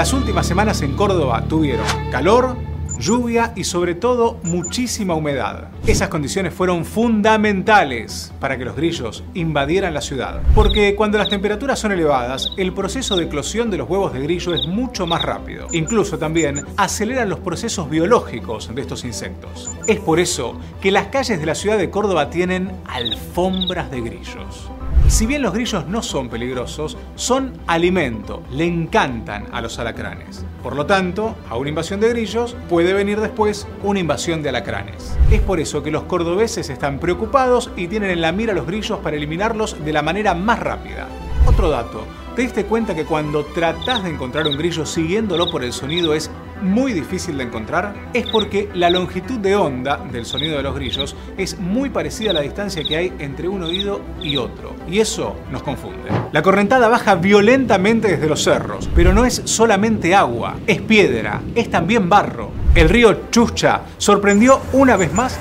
Las 0.00 0.14
últimas 0.14 0.46
semanas 0.46 0.80
en 0.80 0.96
Córdoba 0.96 1.44
tuvieron 1.46 1.84
calor, 2.10 2.56
lluvia 2.98 3.52
y 3.54 3.64
sobre 3.64 3.94
todo 3.94 4.38
muchísima 4.42 5.14
humedad. 5.14 5.68
Esas 5.86 6.08
condiciones 6.08 6.54
fueron 6.54 6.86
fundamentales 6.86 8.32
para 8.40 8.56
que 8.56 8.64
los 8.64 8.74
grillos 8.74 9.22
invadieran 9.34 9.92
la 9.92 10.00
ciudad. 10.00 10.40
Porque 10.54 10.94
cuando 10.96 11.18
las 11.18 11.28
temperaturas 11.28 11.78
son 11.78 11.92
elevadas, 11.92 12.50
el 12.56 12.72
proceso 12.72 13.14
de 13.14 13.24
eclosión 13.24 13.70
de 13.70 13.76
los 13.76 13.90
huevos 13.90 14.14
de 14.14 14.22
grillo 14.22 14.54
es 14.54 14.66
mucho 14.66 15.06
más 15.06 15.20
rápido. 15.20 15.66
Incluso 15.70 16.16
también 16.16 16.64
aceleran 16.78 17.28
los 17.28 17.40
procesos 17.40 17.90
biológicos 17.90 18.74
de 18.74 18.80
estos 18.80 19.04
insectos. 19.04 19.70
Es 19.86 20.00
por 20.00 20.18
eso 20.18 20.58
que 20.80 20.92
las 20.92 21.08
calles 21.08 21.38
de 21.38 21.44
la 21.44 21.54
ciudad 21.54 21.76
de 21.76 21.90
Córdoba 21.90 22.30
tienen 22.30 22.72
alfombras 22.86 23.90
de 23.90 24.00
grillos. 24.00 24.70
Si 25.10 25.26
bien 25.26 25.42
los 25.42 25.52
grillos 25.52 25.88
no 25.88 26.04
son 26.04 26.28
peligrosos, 26.28 26.96
son 27.16 27.54
alimento, 27.66 28.44
le 28.52 28.64
encantan 28.64 29.48
a 29.50 29.60
los 29.60 29.80
alacranes. 29.80 30.46
Por 30.62 30.76
lo 30.76 30.86
tanto, 30.86 31.34
a 31.50 31.56
una 31.56 31.68
invasión 31.68 31.98
de 31.98 32.10
grillos 32.10 32.56
puede 32.68 32.92
venir 32.92 33.20
después 33.20 33.66
una 33.82 33.98
invasión 33.98 34.40
de 34.40 34.50
alacranes. 34.50 35.18
Es 35.32 35.40
por 35.40 35.58
eso 35.58 35.82
que 35.82 35.90
los 35.90 36.04
cordobeses 36.04 36.70
están 36.70 37.00
preocupados 37.00 37.72
y 37.76 37.88
tienen 37.88 38.10
en 38.10 38.20
la 38.20 38.30
mira 38.30 38.54
los 38.54 38.68
grillos 38.68 39.00
para 39.00 39.16
eliminarlos 39.16 39.84
de 39.84 39.92
la 39.92 40.02
manera 40.02 40.32
más 40.34 40.60
rápida. 40.60 41.08
Otro 41.44 41.70
dato, 41.70 42.04
¿te 42.34 42.42
diste 42.42 42.64
cuenta 42.64 42.94
que 42.94 43.04
cuando 43.04 43.44
tratás 43.44 44.04
de 44.04 44.10
encontrar 44.10 44.46
un 44.46 44.56
grillo 44.56 44.86
siguiéndolo 44.86 45.50
por 45.50 45.64
el 45.64 45.72
sonido 45.72 46.14
es 46.14 46.30
muy 46.62 46.92
difícil 46.92 47.38
de 47.38 47.44
encontrar? 47.44 47.94
Es 48.12 48.26
porque 48.28 48.68
la 48.74 48.90
longitud 48.90 49.38
de 49.38 49.56
onda 49.56 49.96
del 49.96 50.26
sonido 50.26 50.56
de 50.56 50.62
los 50.62 50.74
grillos 50.74 51.16
es 51.36 51.58
muy 51.58 51.90
parecida 51.90 52.30
a 52.30 52.34
la 52.34 52.40
distancia 52.40 52.84
que 52.84 52.96
hay 52.96 53.12
entre 53.18 53.48
un 53.48 53.62
oído 53.62 54.00
y 54.22 54.36
otro. 54.36 54.74
Y 54.88 55.00
eso 55.00 55.36
nos 55.50 55.62
confunde. 55.62 56.10
La 56.32 56.42
correntada 56.42 56.88
baja 56.88 57.14
violentamente 57.14 58.08
desde 58.08 58.28
los 58.28 58.42
cerros, 58.42 58.88
pero 58.94 59.12
no 59.12 59.24
es 59.24 59.42
solamente 59.44 60.14
agua, 60.14 60.56
es 60.66 60.80
piedra, 60.80 61.40
es 61.54 61.70
también 61.70 62.08
barro. 62.08 62.50
El 62.74 62.88
río 62.88 63.30
Chucha 63.30 63.82
sorprendió 63.98 64.60
una 64.72 64.96
vez 64.96 65.12
más 65.12 65.38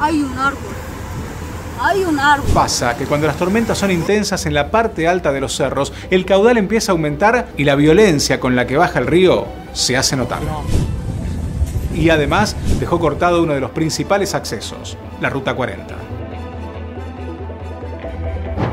Hay 0.00 0.20
un 0.20 0.36
árbol. 0.36 0.81
Hay 1.80 2.04
un 2.04 2.18
árbol. 2.20 2.46
Pasa 2.54 2.96
que 2.96 3.06
cuando 3.06 3.26
las 3.26 3.36
tormentas 3.36 3.78
son 3.78 3.90
intensas 3.90 4.46
en 4.46 4.54
la 4.54 4.70
parte 4.70 5.08
alta 5.08 5.32
de 5.32 5.40
los 5.40 5.56
cerros, 5.56 5.92
el 6.10 6.24
caudal 6.24 6.58
empieza 6.58 6.92
a 6.92 6.94
aumentar 6.94 7.48
y 7.56 7.64
la 7.64 7.74
violencia 7.74 8.40
con 8.40 8.54
la 8.56 8.66
que 8.66 8.76
baja 8.76 8.98
el 8.98 9.06
río 9.06 9.46
se 9.72 9.96
hace 9.96 10.16
notar. 10.16 10.40
y 11.94 12.08
además 12.08 12.56
dejó 12.80 12.98
cortado 12.98 13.42
uno 13.42 13.52
de 13.52 13.60
los 13.60 13.70
principales 13.72 14.34
accesos, 14.34 14.96
la 15.20 15.28
Ruta 15.28 15.54
40. 15.54 15.94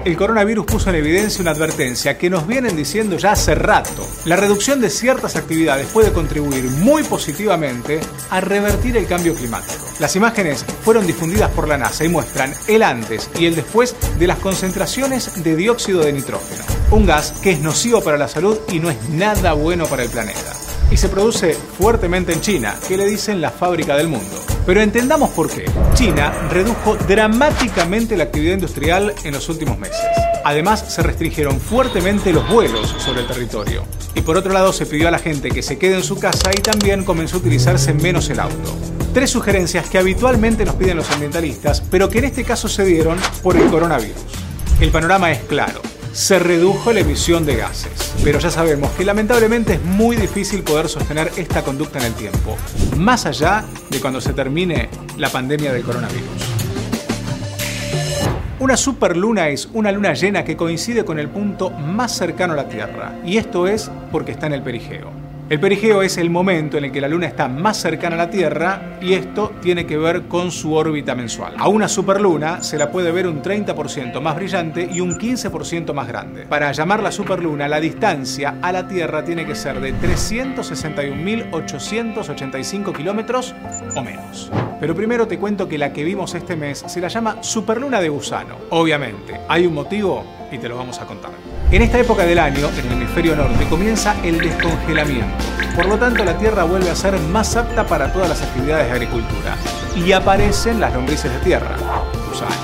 El 0.06 0.16
coronavirus 0.16 0.66
puso 0.66 0.90
en 0.90 0.96
evidencia 0.96 1.42
una 1.42 1.52
advertencia 1.52 2.18
que 2.18 2.30
nos 2.30 2.48
vienen 2.48 2.76
diciendo 2.76 3.18
ya 3.18 3.34
hace 3.34 3.54
rato. 3.54 4.08
La 4.26 4.38
reducción 4.38 4.80
de 4.80 4.90
ciertas 4.90 5.36
actividades 5.36 5.88
puede 5.88 6.14
contribuir 6.14 6.64
muy 6.64 7.04
positivamente 7.04 8.00
a 8.30 8.40
revertir 8.40 8.96
el 8.98 9.08
cambio 9.08 9.36
climático. 9.36 9.86
Las 10.00 10.16
imágenes 10.16 10.66
fueron 10.84 11.06
difundidas 11.06 11.52
por 11.52 11.68
la 11.68 11.78
NASA 11.78 12.06
y 12.06 12.10
muestran 12.10 12.54
el 12.68 12.82
antes 12.82 13.30
y 13.38 13.46
el 13.46 13.56
después 13.56 13.96
de 14.18 14.28
las 14.28 14.40
concentraciones 14.40 15.44
de 15.44 15.56
dióxido 15.56 16.02
de 16.02 16.14
nitrógeno, 16.14 16.64
un 16.92 17.06
gas 17.06 17.34
que 17.44 17.52
es 17.52 17.60
nocivo 17.60 18.02
para 18.02 18.18
la 18.18 18.30
salud 18.30 18.58
y 18.72 18.80
no 18.80 18.90
es 18.90 19.10
nada 19.10 19.54
bueno 19.54 19.86
para 19.86 20.04
el 20.04 20.10
planeta. 20.10 20.69
Y 20.92 20.98
se 20.98 21.10
produce 21.10 21.54
fuertemente 21.54 22.34
en 22.34 22.42
China, 22.42 22.76
que 22.88 22.98
le 22.98 23.06
dicen 23.06 23.42
la 23.42 23.52
fábrica 23.52 23.96
del 23.96 24.08
mundo. 24.08 24.44
Pero 24.66 24.82
entendamos 24.82 25.30
por 25.32 25.50
qué. 25.50 25.66
China 25.94 26.32
redujo 26.50 26.96
dramáticamente 26.96 28.18
la 28.18 28.26
actividad 28.26 28.56
industrial 28.56 29.14
en 29.24 29.34
los 29.34 29.48
últimos 29.50 29.78
meses. 29.78 30.00
Además, 30.44 30.84
se 30.88 31.04
restringieron 31.04 31.60
fuertemente 31.60 32.34
los 32.34 32.50
vuelos 32.50 32.96
sobre 32.98 33.22
el 33.22 33.28
territorio. 33.28 33.84
Y 34.16 34.22
por 34.22 34.38
otro 34.38 34.52
lado, 34.52 34.74
se 34.74 34.88
pidió 34.88 35.08
a 35.08 35.12
la 35.12 35.20
gente 35.20 35.50
que 35.52 35.62
se 35.62 35.78
quede 35.78 35.96
en 35.96 36.04
su 36.04 36.18
casa 36.18 36.50
y 36.52 36.62
también 36.62 37.04
comenzó 37.04 37.38
a 37.38 37.40
utilizarse 37.40 37.94
menos 37.94 38.30
el 38.30 38.40
auto. 38.40 38.76
Tres 39.14 39.30
sugerencias 39.30 39.90
que 39.90 39.98
habitualmente 39.98 40.66
nos 40.66 40.76
piden 40.76 40.98
los 40.98 41.12
ambientalistas, 41.12 41.82
pero 41.92 42.10
que 42.10 42.20
en 42.20 42.26
este 42.26 42.44
caso 42.44 42.68
se 42.68 42.86
dieron 42.86 43.18
por 43.44 43.58
el 43.58 43.70
coronavirus. 43.70 44.22
El 44.80 44.92
panorama 44.92 45.32
es 45.32 45.40
claro 45.40 45.82
se 46.12 46.40
redujo 46.40 46.92
la 46.92 47.02
emisión 47.02 47.46
de 47.46 47.56
gases. 47.56 48.14
Pero 48.24 48.40
ya 48.40 48.50
sabemos 48.50 48.92
que 48.92 49.06
lamentablemente 49.06 49.74
es 49.74 49.84
muy 49.84 50.16
difícil 50.16 50.64
poder 50.64 50.90
sostener 50.90 51.32
esta 51.38 51.64
conducta 51.64 52.00
en 52.00 52.06
el 52.06 52.14
tiempo, 52.14 52.58
más 52.98 53.26
allá 53.26 53.64
de 53.90 54.00
cuando 54.00 54.22
se 54.22 54.34
termine 54.34 54.90
la 55.18 55.30
pandemia 55.30 55.72
del 55.72 55.84
coronavirus. 55.84 56.28
Una 58.60 58.76
superluna 58.76 59.48
es 59.50 59.70
una 59.72 59.92
luna 59.92 60.14
llena 60.14 60.44
que 60.44 60.58
coincide 60.58 61.06
con 61.06 61.18
el 61.18 61.30
punto 61.30 61.70
más 61.70 62.18
cercano 62.18 62.54
a 62.54 62.58
la 62.58 62.68
Tierra, 62.68 63.14
y 63.24 63.38
esto 63.38 63.68
es 63.68 63.90
porque 64.12 64.34
está 64.34 64.48
en 64.48 64.54
el 64.54 64.64
perigeo. 64.64 65.29
El 65.50 65.60
perigeo 65.60 66.02
es 66.04 66.18
el 66.20 66.30
momento 66.30 66.78
en 66.78 66.86
el 66.86 66.92
que 66.92 67.02
la 67.02 67.08
Luna 67.08 67.26
está 67.26 67.48
más 67.48 67.78
cercana 67.78 68.14
a 68.14 68.20
la 68.20 68.30
Tierra 68.30 69.00
y 69.02 69.14
esto 69.14 69.54
tiene 69.64 69.88
que 69.88 69.98
ver 69.98 70.28
con 70.28 70.52
su 70.52 70.76
órbita 70.76 71.16
mensual. 71.16 71.56
A 71.58 71.68
una 71.68 71.88
superluna 71.88 72.62
se 72.62 72.78
la 72.78 72.92
puede 72.92 73.12
ver 73.12 73.26
un 73.26 73.42
30% 73.42 74.22
más 74.22 74.36
brillante 74.36 74.88
y 74.92 75.02
un 75.02 75.18
15% 75.18 75.92
más 75.92 76.08
grande. 76.08 76.46
Para 76.46 76.72
llamarla 76.72 77.12
superluna, 77.12 77.68
la 77.68 77.80
distancia 77.80 78.60
a 78.62 78.72
la 78.72 78.88
Tierra 78.88 79.26
tiene 79.26 79.48
que 79.48 79.56
ser 79.56 79.82
de 79.82 79.96
361.885 79.96 82.96
kilómetros 82.96 83.56
o 83.96 84.04
menos. 84.04 84.52
Pero 84.80 84.94
primero 84.94 85.28
te 85.28 85.40
cuento 85.40 85.68
que 85.68 85.80
la 85.80 85.92
que 85.92 86.04
vimos 86.04 86.36
este 86.36 86.56
mes 86.56 86.84
se 86.86 87.02
la 87.02 87.08
llama 87.08 87.42
superluna 87.42 88.00
de 88.00 88.10
gusano. 88.10 88.56
Obviamente, 88.70 89.40
hay 89.48 89.66
un 89.66 89.74
motivo 89.74 90.24
y 90.52 90.60
te 90.60 90.70
lo 90.70 90.78
vamos 90.78 91.02
a 91.02 91.08
contar. 91.08 91.32
En 91.72 91.84
esta 91.84 92.00
época 92.00 92.26
del 92.26 92.40
año, 92.40 92.68
en 92.80 92.88
el 92.88 92.94
hemisferio 92.94 93.36
norte, 93.36 93.64
comienza 93.70 94.16
el 94.24 94.40
descongelamiento. 94.40 95.36
Por 95.76 95.86
lo 95.86 96.00
tanto, 96.00 96.26
la 96.26 96.36
tierra 96.36 96.64
vuelve 96.64 96.90
a 96.90 96.96
ser 96.96 97.20
más 97.20 97.56
apta 97.56 97.86
para 97.86 98.12
todas 98.12 98.28
las 98.28 98.42
actividades 98.42 98.88
de 98.88 98.94
agricultura. 98.94 99.56
Y 99.96 100.12
aparecen 100.12 100.80
las 100.80 100.96
lombrices 100.96 101.32
de 101.32 101.38
tierra, 101.40 101.76
gusanos. 102.28 102.58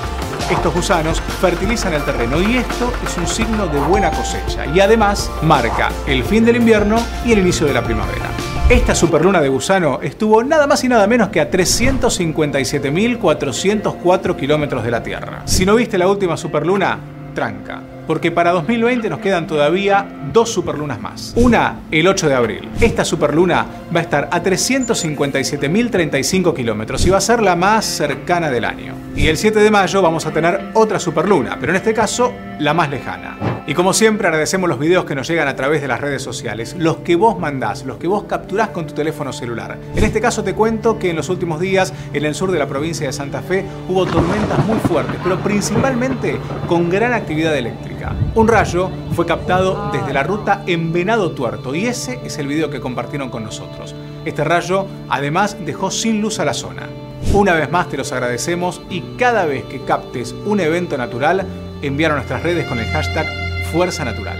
Estos 0.50 0.74
gusanos 0.74 1.20
fertilizan 1.40 1.94
el 1.94 2.02
terreno 2.02 2.42
y 2.42 2.56
esto 2.56 2.92
es 3.06 3.16
un 3.16 3.28
signo 3.28 3.68
de 3.68 3.78
buena 3.78 4.10
cosecha 4.10 4.66
y 4.66 4.80
además 4.80 5.30
marca 5.42 5.90
el 6.08 6.24
fin 6.24 6.44
del 6.44 6.56
invierno 6.56 7.00
y 7.24 7.30
el 7.32 7.38
inicio 7.38 7.68
de 7.68 7.74
la 7.74 7.84
primavera. 7.84 8.26
Esta 8.68 8.96
superluna 8.96 9.40
de 9.40 9.48
gusano 9.48 10.00
estuvo 10.02 10.42
nada 10.42 10.66
más 10.66 10.82
y 10.82 10.88
nada 10.88 11.06
menos 11.06 11.28
que 11.28 11.40
a 11.40 11.48
357.404 11.48 14.36
kilómetros 14.36 14.82
de 14.82 14.90
la 14.90 15.00
Tierra. 15.02 15.42
Si 15.44 15.64
no 15.64 15.76
viste 15.76 15.96
la 15.96 16.08
última 16.08 16.36
superluna, 16.36 16.98
tranca 17.34 17.80
porque 18.06 18.30
para 18.30 18.52
2020 18.52 19.08
nos 19.08 19.20
quedan 19.20 19.46
todavía 19.46 20.06
dos 20.32 20.50
superlunas 20.50 21.00
más. 21.00 21.32
Una, 21.36 21.80
el 21.90 22.06
8 22.06 22.28
de 22.28 22.34
abril. 22.34 22.68
Esta 22.80 23.02
superluna 23.04 23.66
va 23.94 24.00
a 24.00 24.02
estar 24.02 24.28
a 24.30 24.42
357.035 24.42 26.54
kilómetros 26.54 27.06
y 27.06 27.10
va 27.10 27.18
a 27.18 27.22
ser 27.22 27.42
la 27.42 27.56
más 27.56 27.84
cercana 27.84 28.50
del 28.50 28.64
año. 28.64 29.05
Y 29.16 29.28
el 29.28 29.38
7 29.38 29.60
de 29.60 29.70
mayo 29.70 30.02
vamos 30.02 30.26
a 30.26 30.30
tener 30.30 30.72
otra 30.74 31.00
superluna, 31.00 31.56
pero 31.58 31.72
en 31.72 31.76
este 31.76 31.94
caso 31.94 32.34
la 32.58 32.74
más 32.74 32.90
lejana. 32.90 33.64
Y 33.66 33.72
como 33.72 33.94
siempre 33.94 34.28
agradecemos 34.28 34.68
los 34.68 34.78
videos 34.78 35.06
que 35.06 35.14
nos 35.14 35.26
llegan 35.26 35.48
a 35.48 35.56
través 35.56 35.80
de 35.80 35.88
las 35.88 36.02
redes 36.02 36.22
sociales, 36.22 36.76
los 36.78 36.98
que 36.98 37.16
vos 37.16 37.38
mandás, 37.38 37.86
los 37.86 37.96
que 37.96 38.08
vos 38.08 38.24
capturás 38.24 38.68
con 38.68 38.86
tu 38.86 38.92
teléfono 38.92 39.32
celular. 39.32 39.78
En 39.94 40.04
este 40.04 40.20
caso 40.20 40.44
te 40.44 40.52
cuento 40.52 40.98
que 40.98 41.08
en 41.08 41.16
los 41.16 41.30
últimos 41.30 41.60
días 41.60 41.94
en 42.12 42.26
el 42.26 42.34
sur 42.34 42.52
de 42.52 42.58
la 42.58 42.68
provincia 42.68 43.06
de 43.06 43.12
Santa 43.14 43.40
Fe 43.40 43.64
hubo 43.88 44.04
tormentas 44.04 44.64
muy 44.66 44.78
fuertes, 44.80 45.16
pero 45.22 45.38
principalmente 45.38 46.38
con 46.68 46.90
gran 46.90 47.14
actividad 47.14 47.56
eléctrica. 47.56 48.14
Un 48.34 48.48
rayo 48.48 48.90
fue 49.12 49.24
captado 49.24 49.90
desde 49.92 50.12
la 50.12 50.24
ruta 50.24 50.62
en 50.66 50.92
Venado 50.92 51.30
Tuerto 51.30 51.74
y 51.74 51.86
ese 51.86 52.20
es 52.22 52.36
el 52.36 52.48
video 52.48 52.68
que 52.68 52.80
compartieron 52.80 53.30
con 53.30 53.44
nosotros. 53.44 53.94
Este 54.26 54.44
rayo 54.44 54.86
además 55.08 55.56
dejó 55.64 55.90
sin 55.90 56.20
luz 56.20 56.38
a 56.38 56.44
la 56.44 56.52
zona. 56.52 56.86
Una 57.32 57.54
vez 57.54 57.70
más 57.70 57.88
te 57.88 57.96
los 57.96 58.12
agradecemos 58.12 58.80
y 58.88 59.02
cada 59.18 59.44
vez 59.44 59.64
que 59.64 59.84
captes 59.84 60.32
un 60.46 60.60
evento 60.60 60.96
natural, 60.96 61.46
enviar 61.82 62.12
a 62.12 62.14
nuestras 62.14 62.42
redes 62.42 62.66
con 62.66 62.78
el 62.78 62.86
hashtag 62.86 63.26
Fuerza 63.72 64.04
Natural. 64.04 64.38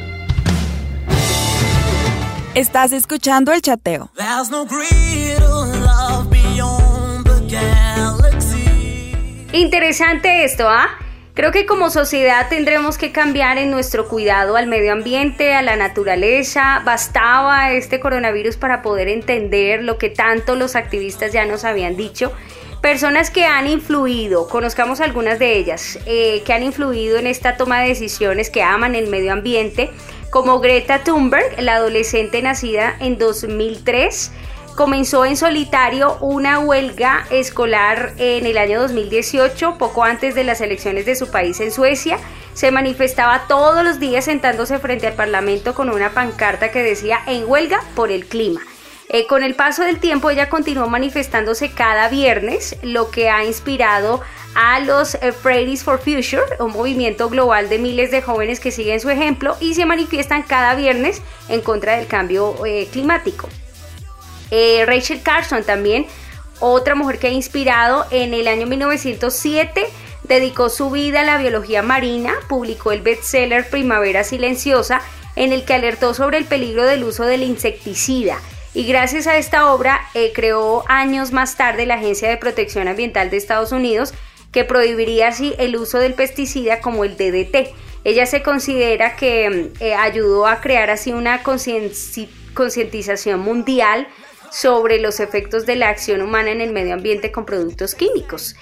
Estás 2.55 2.93
escuchando 2.93 3.53
el 3.53 3.61
chateo. 3.61 4.11
Interesante 9.53 10.45
esto, 10.45 10.69
¿ah? 10.69 10.89
Creo 11.35 11.53
que 11.53 11.67
como 11.67 11.91
sociedad 11.91 12.49
tendremos 12.49 12.97
que 12.97 13.13
cambiar 13.13 13.59
en 13.59 13.71
nuestro 13.71 14.09
cuidado 14.09 14.57
al 14.57 14.69
medio 14.69 14.93
ambiente, 14.93 15.55
a 15.55 15.61
la 15.61 15.77
naturaleza. 15.77 16.81
Bastaba 16.87 17.73
este 17.73 18.01
coronavirus 18.01 18.57
para 18.57 18.81
poder 18.81 19.09
entender 19.09 19.83
lo 19.83 19.99
que 19.99 20.09
tanto 20.09 20.55
los 20.55 20.77
activistas 20.77 21.35
ya 21.35 21.45
nos 21.45 21.65
habían 21.65 21.95
dicho 21.95 22.33
Personas 22.87 23.31
que 23.31 23.45
han 23.45 23.67
influido, 23.67 24.47
conozcamos 24.47 25.01
algunas 25.01 25.41
de 25.41 25.59
ellas, 25.59 25.99
eh, 26.07 26.45
que 26.47 26.53
han 26.53 26.63
influido 26.63 27.19
en 27.19 27.27
esta 27.27 27.57
toma 27.57 27.81
de 27.81 27.89
decisiones, 27.89 28.49
que 28.49 28.63
aman 28.63 28.95
el 28.95 29.09
medio 29.09 29.33
ambiente, 29.33 29.91
como 30.31 30.61
Greta 30.61 31.03
Thunberg, 31.03 31.61
la 31.61 31.75
adolescente 31.75 32.41
nacida 32.43 32.95
en 33.01 33.19
2003, 33.19 34.31
comenzó 34.77 35.25
en 35.25 35.37
solitario 35.37 36.17
una 36.21 36.61
huelga 36.61 37.27
escolar 37.31 38.13
en 38.19 38.47
el 38.47 38.57
año 38.57 38.81
2018, 38.83 39.79
poco 39.79 40.05
antes 40.05 40.37
de 40.37 40.45
las 40.45 40.61
elecciones 40.61 41.07
de 41.07 41.17
su 41.17 41.29
país 41.29 41.59
en 41.59 41.73
Suecia. 41.73 42.21
Se 42.55 42.71
manifestaba 42.71 43.49
todos 43.49 43.83
los 43.83 43.99
días 43.99 44.27
sentándose 44.27 44.79
frente 44.79 45.09
al 45.09 45.15
Parlamento 45.15 45.75
con 45.75 45.91
una 45.91 46.11
pancarta 46.11 46.71
que 46.71 46.85
decía 46.85 47.19
en 47.27 47.51
huelga 47.51 47.83
por 47.97 48.13
el 48.13 48.27
clima. 48.27 48.61
Eh, 49.09 49.27
con 49.27 49.45
el 49.45 49.55
paso 49.55 49.85
del 49.85 50.01
tiempo 50.01 50.31
ella 50.31 50.49
continuó 50.49 50.89
manifestándose 50.89 51.71
cada 51.71 52.09
viernes, 52.09 52.77
lo 52.83 53.11
que 53.11 53.31
ha 53.31 53.45
inspirado 53.45 54.21
a 54.57 54.81
los 54.81 55.15
eh, 55.17 55.31
Fridays 55.31 55.85
for 55.85 55.99
Future, 55.99 56.43
un 56.59 56.73
movimiento 56.73 57.29
global 57.29 57.69
de 57.69 57.79
miles 57.79 58.11
de 58.11 58.21
jóvenes 58.21 58.59
que 58.59 58.73
siguen 58.73 58.99
su 58.99 59.09
ejemplo 59.09 59.57
y 59.61 59.75
se 59.75 59.87
manifiestan 59.87 60.43
cada 60.43 60.75
viernes 60.75 61.23
en 61.49 61.61
contra 61.61 61.97
del 61.97 62.09
cambio 62.09 62.65
eh, 62.67 62.89
climático. 62.91 63.49
Rachel 64.87 65.23
Carson 65.23 65.65
también, 65.65 66.07
otra 66.61 66.95
mujer 66.95 67.19
que 67.19 67.27
ha 67.27 67.31
inspirado 67.31 68.07
en 68.11 68.33
el 68.33 68.47
año 68.47 68.67
1907, 68.67 69.87
dedicó 70.23 70.69
su 70.69 70.91
vida 70.91 71.21
a 71.21 71.25
la 71.25 71.37
biología 71.37 71.83
marina, 71.83 72.33
publicó 72.49 72.93
el 72.93 73.03
bestseller 73.03 73.69
Primavera 73.69 74.23
Silenciosa, 74.23 75.01
en 75.35 75.53
el 75.53 75.65
que 75.65 75.75
alertó 75.75 76.15
sobre 76.15 76.39
el 76.39 76.45
peligro 76.45 76.85
del 76.85 77.05
uso 77.05 77.25
del 77.25 77.43
insecticida 77.43 78.39
y 78.77 78.85
gracias 78.85 79.27
a 79.27 79.39
esta 79.39 79.73
obra 79.73 80.03
eh, 80.13 80.33
creó 80.35 80.85
años 80.87 81.33
más 81.33 81.57
tarde 81.57 81.87
la 81.87 81.95
Agencia 81.95 82.29
de 82.29 82.37
Protección 82.37 82.89
Ambiental 82.89 83.31
de 83.31 83.39
Estados 83.39 83.73
Unidos 83.73 84.13
que 84.53 84.65
prohibiría 84.65 85.29
así 85.29 85.55
el 85.59 85.77
uso 85.77 85.99
del 85.99 86.13
pesticida 86.13 86.83
como 86.83 87.03
el 87.05 87.17
DDT. 87.17 87.75
Ella 88.05 88.27
se 88.27 88.43
considera 88.43 89.17
que 89.17 89.73
eh, 89.81 89.95
ayudó 89.95 90.47
a 90.47 90.61
crear 90.61 90.91
así 90.91 91.15
una 91.15 91.43
concientización 91.43 93.41
mundial 93.41 94.09
sobre 94.53 95.01
los 95.01 95.21
efectos 95.21 95.65
de 95.65 95.77
la 95.77 95.89
acción 95.89 96.21
humana 96.21 96.51
en 96.51 96.61
el 96.61 96.73
medio 96.73 96.93
ambiente 96.93 97.33
con 97.33 97.47
productos 97.47 97.95
químicos. 97.95 98.57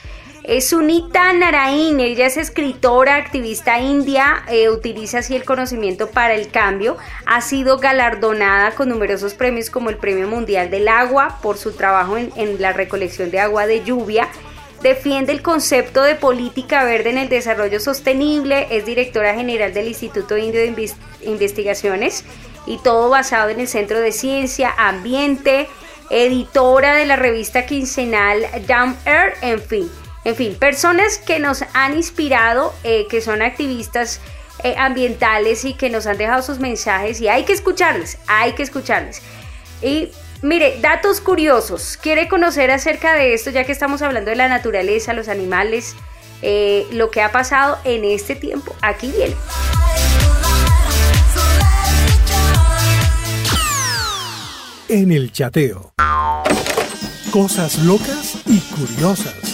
Es 0.45 0.69
Sunita 0.69 1.33
Narain, 1.33 1.99
ella 2.01 2.27
es 2.27 2.37
escritora, 2.37 3.17
activista 3.17 3.81
india, 3.81 4.45
eh, 4.47 4.69
utiliza 4.69 5.21
así 5.21 5.35
el 5.35 5.43
conocimiento 5.43 6.11
para 6.11 6.35
el 6.35 6.51
cambio, 6.51 6.99
ha 7.25 7.41
sido 7.41 7.79
galardonada 7.79 8.73
con 8.73 8.91
numerosos 8.91 9.33
premios 9.33 9.71
como 9.71 9.89
el 9.89 9.97
Premio 9.97 10.29
Mundial 10.29 10.69
del 10.69 10.89
Agua 10.89 11.39
por 11.41 11.57
su 11.57 11.73
trabajo 11.73 12.19
en, 12.19 12.61
la 12.61 12.75
recolección 12.75 13.31
de 13.31 13.41
agua 13.41 13.67
de 13.67 13.85
lluvia, 13.85 14.29
defiende 14.83 15.33
el 15.33 15.41
concepto 15.41 16.03
de 16.03 16.15
política 16.15 16.85
verde 16.85 17.09
en 17.09 17.19
el 17.19 17.31
desarrollo 17.31 17.81
sostenible, 17.81 18.67
es 18.71 18.85
directora 18.85 19.35
general 19.35 19.73
del 19.73 19.89
Instituto 19.89 20.37
Indio 20.37 20.61
de 20.61 20.91
Investigaciones 21.23 22.23
y 22.67 22.77
todo 22.83 23.09
basado 23.09 23.49
en 23.49 23.61
el 23.61 23.69
Centro 23.69 23.99
de 23.99 24.13
Ciencia, 24.13 24.75
Ambiente, 24.77 25.69
editora 26.11 26.95
de 26.97 27.07
la 27.07 27.17
revista 27.17 27.65
quincenal 27.65 28.45
Down 28.69 28.95
Air, 29.07 29.33
en 29.41 29.63
fin. 29.63 30.04
En 30.25 30.37
fin, 30.37 30.55
personas 30.55 31.19
que 31.19 31.39
nos 31.39 31.65
han 31.75 31.95
inspirado, 31.95 32.75
eh, 32.83 33.07
que 33.11 33.21
son 33.21 33.43
activistas 33.43 34.21
eh, 34.63 34.75
ambientales 34.79 35.67
y 35.67 35.75
que 35.75 35.91
nos 35.91 36.07
han 36.07 36.17
dejado 36.17 36.43
sus 36.43 36.59
mensajes 36.59 37.21
y 37.21 37.29
hay 37.29 37.45
que 37.45 37.53
escucharles, 37.53 38.17
hay 38.27 38.53
que 38.53 38.63
escucharles. 38.63 39.21
Y 39.83 40.11
mire, 40.41 40.79
datos 40.81 41.21
curiosos, 41.21 41.99
quiere 42.01 42.29
conocer 42.29 42.71
acerca 42.71 43.13
de 43.13 43.35
esto 43.35 43.51
ya 43.51 43.65
que 43.65 43.73
estamos 43.73 44.01
hablando 44.01 44.31
de 44.31 44.37
la 44.37 44.49
naturaleza, 44.49 45.13
los 45.13 45.29
animales, 45.29 45.95
eh, 46.41 46.87
lo 46.93 47.11
que 47.11 47.21
ha 47.21 47.31
pasado 47.31 47.79
en 47.85 48.05
este 48.05 48.35
tiempo. 48.35 48.75
Aquí 48.81 49.13
viene. 49.13 49.35
En 54.89 55.13
el 55.13 55.33
chateo. 55.33 55.93
Cosas 57.31 57.79
locas 57.79 58.39
y 58.47 58.61
curiosas. 58.61 59.54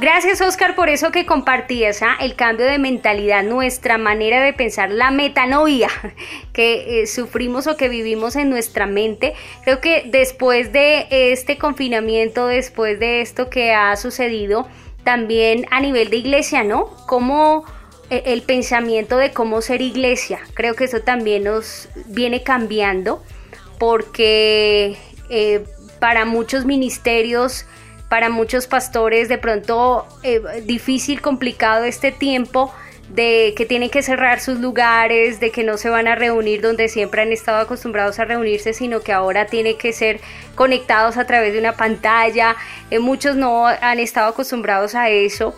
Gracias 0.00 0.40
Oscar 0.40 0.76
por 0.76 0.88
eso 0.88 1.10
que 1.10 1.26
compartías, 1.26 2.02
¿ah? 2.02 2.16
el 2.20 2.36
cambio 2.36 2.66
de 2.66 2.78
mentalidad, 2.78 3.42
nuestra 3.42 3.98
manera 3.98 4.40
de 4.40 4.52
pensar, 4.52 4.92
la 4.92 5.10
metanoia 5.10 5.88
que 6.52 7.02
eh, 7.02 7.06
sufrimos 7.08 7.66
o 7.66 7.76
que 7.76 7.88
vivimos 7.88 8.36
en 8.36 8.48
nuestra 8.48 8.86
mente. 8.86 9.34
Creo 9.64 9.80
que 9.80 10.04
después 10.06 10.72
de 10.72 11.08
este 11.10 11.58
confinamiento, 11.58 12.46
después 12.46 13.00
de 13.00 13.22
esto 13.22 13.50
que 13.50 13.72
ha 13.72 13.96
sucedido, 13.96 14.68
también 15.02 15.66
a 15.72 15.80
nivel 15.80 16.10
de 16.10 16.18
iglesia, 16.18 16.62
¿no? 16.62 16.84
Como 17.08 17.64
eh, 18.08 18.22
el 18.26 18.42
pensamiento 18.42 19.16
de 19.16 19.32
cómo 19.32 19.62
ser 19.62 19.82
iglesia, 19.82 20.38
creo 20.54 20.74
que 20.74 20.84
eso 20.84 21.00
también 21.00 21.42
nos 21.42 21.88
viene 22.06 22.44
cambiando 22.44 23.20
porque 23.80 24.96
eh, 25.28 25.64
para 25.98 26.24
muchos 26.24 26.66
ministerios 26.66 27.66
para 28.08 28.30
muchos 28.30 28.66
pastores 28.66 29.28
de 29.28 29.38
pronto 29.38 30.06
eh, 30.22 30.40
difícil, 30.64 31.20
complicado 31.20 31.84
este 31.84 32.12
tiempo 32.12 32.72
de 33.08 33.54
que 33.56 33.64
tienen 33.64 33.88
que 33.88 34.02
cerrar 34.02 34.40
sus 34.40 34.58
lugares, 34.58 35.40
de 35.40 35.50
que 35.50 35.64
no 35.64 35.78
se 35.78 35.88
van 35.88 36.08
a 36.08 36.14
reunir 36.14 36.60
donde 36.60 36.88
siempre 36.88 37.22
han 37.22 37.32
estado 37.32 37.58
acostumbrados 37.58 38.18
a 38.18 38.24
reunirse, 38.24 38.74
sino 38.74 39.00
que 39.00 39.12
ahora 39.12 39.46
tiene 39.46 39.76
que 39.76 39.92
ser 39.92 40.20
conectados 40.54 41.16
a 41.16 41.26
través 41.26 41.52
de 41.54 41.58
una 41.58 41.72
pantalla. 41.72 42.56
Eh, 42.90 42.98
muchos 42.98 43.36
no 43.36 43.66
han 43.66 43.98
estado 43.98 44.28
acostumbrados 44.28 44.94
a 44.94 45.08
eso. 45.08 45.54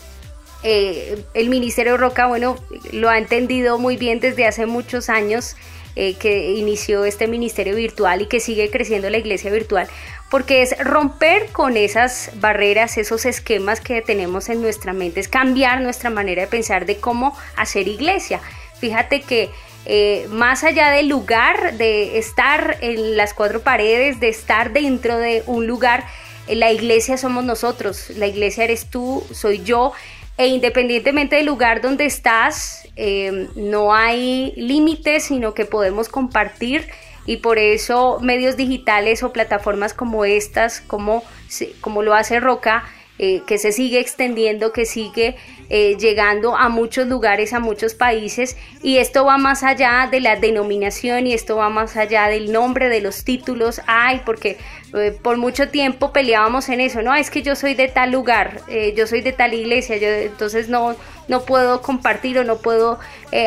Eh, 0.62 1.24
el 1.34 1.48
Ministerio 1.48 1.96
Roca, 1.96 2.26
bueno, 2.26 2.56
lo 2.92 3.08
ha 3.08 3.18
entendido 3.18 3.78
muy 3.78 3.96
bien 3.96 4.20
desde 4.20 4.46
hace 4.46 4.66
muchos 4.66 5.08
años. 5.08 5.56
Que 5.94 6.52
inició 6.56 7.04
este 7.04 7.26
ministerio 7.26 7.74
virtual 7.74 8.22
y 8.22 8.26
que 8.26 8.40
sigue 8.40 8.70
creciendo 8.70 9.10
la 9.10 9.18
iglesia 9.18 9.50
virtual, 9.50 9.88
porque 10.30 10.62
es 10.62 10.78
romper 10.78 11.48
con 11.48 11.76
esas 11.76 12.30
barreras, 12.36 12.96
esos 12.96 13.26
esquemas 13.26 13.80
que 13.80 14.00
tenemos 14.00 14.48
en 14.48 14.62
nuestra 14.62 14.92
mente, 14.92 15.20
es 15.20 15.28
cambiar 15.28 15.80
nuestra 15.80 16.08
manera 16.08 16.42
de 16.42 16.48
pensar 16.48 16.86
de 16.86 16.96
cómo 16.96 17.36
hacer 17.56 17.88
iglesia. 17.88 18.40
Fíjate 18.78 19.20
que 19.22 19.50
eh, 19.86 20.26
más 20.30 20.62
allá 20.62 20.90
del 20.90 21.08
lugar, 21.08 21.74
de 21.74 22.18
estar 22.18 22.76
en 22.80 23.16
las 23.16 23.34
cuatro 23.34 23.60
paredes, 23.60 24.20
de 24.20 24.28
estar 24.28 24.72
dentro 24.72 25.18
de 25.18 25.42
un 25.46 25.66
lugar, 25.66 26.04
eh, 26.46 26.54
la 26.54 26.70
iglesia 26.70 27.16
somos 27.16 27.44
nosotros, 27.44 28.10
la 28.10 28.26
iglesia 28.26 28.64
eres 28.64 28.86
tú, 28.88 29.24
soy 29.32 29.62
yo, 29.62 29.92
e 30.36 30.46
independientemente 30.46 31.36
del 31.36 31.46
lugar 31.46 31.80
donde 31.80 32.06
estás, 32.06 32.88
eh, 33.02 33.48
no 33.54 33.94
hay 33.94 34.52
límites, 34.56 35.24
sino 35.24 35.54
que 35.54 35.64
podemos 35.64 36.10
compartir. 36.10 36.86
Y 37.24 37.38
por 37.38 37.58
eso 37.58 38.18
medios 38.20 38.58
digitales 38.58 39.22
o 39.22 39.32
plataformas 39.32 39.94
como 39.94 40.26
estas, 40.26 40.82
como, 40.82 41.22
como 41.80 42.02
lo 42.02 42.14
hace 42.14 42.40
Roca, 42.40 42.84
eh, 43.18 43.42
que 43.46 43.56
se 43.56 43.72
sigue 43.72 44.00
extendiendo, 44.00 44.72
que 44.72 44.84
sigue 44.84 45.36
eh, 45.70 45.96
llegando 45.98 46.56
a 46.56 46.68
muchos 46.68 47.06
lugares, 47.06 47.52
a 47.52 47.60
muchos 47.60 47.94
países, 47.94 48.56
y 48.82 48.98
esto 48.98 49.24
va 49.24 49.38
más 49.38 49.62
allá 49.62 50.08
de 50.10 50.20
la 50.20 50.36
denominación 50.36 51.26
y 51.26 51.32
esto 51.32 51.56
va 51.56 51.70
más 51.70 51.96
allá 51.96 52.26
del 52.26 52.52
nombre, 52.52 52.88
de 52.88 53.00
los 53.00 53.24
títulos, 53.24 53.80
ay, 53.86 54.20
porque 54.26 54.58
eh, 54.94 55.16
por 55.22 55.36
mucho 55.38 55.68
tiempo 55.68 56.12
peleábamos 56.12 56.68
en 56.68 56.80
eso, 56.80 57.02
no, 57.02 57.14
es 57.14 57.30
que 57.30 57.42
yo 57.42 57.56
soy 57.56 57.74
de 57.74 57.88
tal 57.88 58.10
lugar, 58.10 58.60
yo 58.96 59.06
soy 59.06 59.20
de 59.20 59.32
tal 59.32 59.54
iglesia, 59.54 59.96
yo 59.96 60.08
entonces 60.08 60.68
no, 60.68 60.96
no 61.28 61.42
puedo 61.42 61.80
compartir 61.80 62.38
o 62.38 62.44
no 62.44 62.58
puedo 62.58 62.98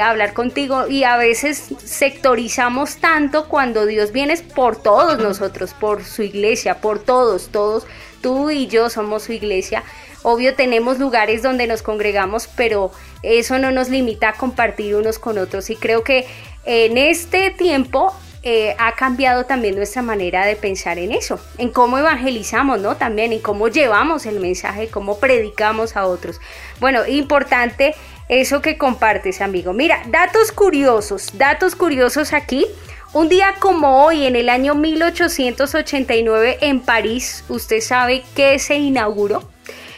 hablar 0.02 0.34
contigo, 0.34 0.88
y 0.88 1.04
a 1.04 1.18
veces 1.18 1.74
sectorizamos 1.84 2.98
tanto 2.98 3.50
cuando 3.50 3.86
Dios 3.86 4.12
viene 4.12 4.38
por 4.56 4.82
todos 4.82 5.20
nosotros, 5.20 5.74
por 5.74 6.04
su 6.04 6.24
iglesia, 6.24 6.80
por 6.80 7.00
todos, 7.00 7.50
todos 7.50 7.86
tú 8.24 8.50
y 8.50 8.66
yo 8.68 8.90
somos 8.90 9.24
su 9.24 9.34
iglesia. 9.34 9.84
Obvio 10.24 10.56
tenemos 10.56 11.00
lugares 11.00 11.44
donde 11.44 11.68
nos 11.68 11.82
congregamos, 11.82 12.48
pero 12.56 12.92
eso 13.22 13.60
no 13.60 13.72
nos 13.72 13.90
limita 13.90 14.30
a 14.30 14.34
compartir 14.34 14.96
unos 14.96 15.20
con 15.20 15.38
otros. 15.38 15.70
Y 15.70 15.76
creo 15.76 16.04
que 16.04 16.26
en 16.66 16.98
este 16.98 17.52
tiempo 17.52 18.14
eh, 18.46 18.76
ha 18.78 18.94
cambiado 18.96 19.46
también 19.46 19.76
nuestra 19.76 20.02
manera 20.02 20.46
de 20.46 20.58
pensar 20.58 21.00
en 21.00 21.14
eso, 21.14 21.40
en 21.58 21.70
cómo 21.70 21.98
evangelizamos, 21.98 22.82
¿no? 22.82 22.98
También 22.98 23.32
en 23.32 23.40
cómo 23.40 23.70
llevamos 23.70 24.26
el 24.26 24.42
mensaje, 24.42 24.90
cómo 24.90 25.18
predicamos 25.18 25.96
a 25.96 26.06
otros. 26.08 26.42
Bueno, 26.82 27.08
importante 27.08 27.96
eso 28.28 28.62
que 28.62 28.78
compartes, 28.78 29.40
amigo. 29.40 29.72
Mira, 29.72 30.04
datos 30.08 30.52
curiosos, 30.52 31.30
datos 31.38 31.76
curiosos 31.76 32.34
aquí. 32.34 32.66
Un 33.14 33.30
día 33.30 33.56
como 33.60 34.04
hoy, 34.04 34.26
en 34.26 34.36
el 34.36 34.50
año 34.50 34.76
1889, 34.76 36.58
en 36.62 36.82
París, 36.82 37.46
¿usted 37.48 37.80
sabe 37.80 38.24
qué 38.36 38.60
se 38.60 38.76
inauguró? 38.76 39.53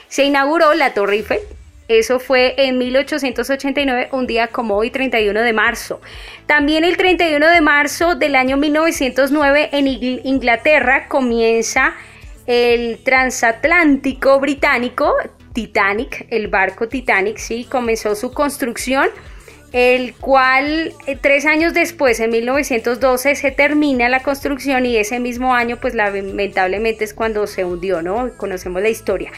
Se 0.07 0.23
inauguró 0.23 0.73
la 0.73 0.93
Torre 0.93 1.17
Eiffel. 1.17 1.39
Eso 1.87 2.19
fue 2.19 2.55
en 2.57 2.79
1889, 2.79 4.09
un 4.11 4.25
día 4.25 4.47
como 4.47 4.75
hoy, 4.75 4.89
31 4.89 5.39
de 5.41 5.53
marzo. 5.53 6.01
También 6.47 6.83
el 6.83 6.97
31 6.97 7.47
de 7.47 7.61
marzo 7.61 8.15
del 8.15 8.35
año 8.35 8.57
1909 8.57 9.69
en 9.71 9.87
Inglaterra 9.87 11.07
comienza 11.07 11.93
el 12.47 13.03
transatlántico 13.03 14.39
británico 14.39 15.13
Titanic, 15.53 16.27
el 16.31 16.47
barco 16.47 16.87
Titanic, 16.87 17.37
sí, 17.37 17.65
comenzó 17.69 18.15
su 18.15 18.33
construcción 18.33 19.09
el 19.75 20.13
cual 20.15 20.93
eh, 21.05 21.17
tres 21.19 21.45
años 21.45 21.73
después, 21.73 22.21
en 22.21 22.29
1912, 22.29 23.35
se 23.35 23.51
termina 23.51 24.07
la 24.07 24.23
construcción 24.23 24.85
y 24.85 24.95
ese 24.95 25.19
mismo 25.19 25.53
año, 25.53 25.75
pues 25.81 25.93
lamentablemente 25.93 27.03
es 27.03 27.13
cuando 27.13 27.45
se 27.45 27.65
hundió, 27.65 28.01
¿no? 28.01 28.29
Conocemos 28.37 28.81
la 28.81 28.87
historia. 28.87 29.33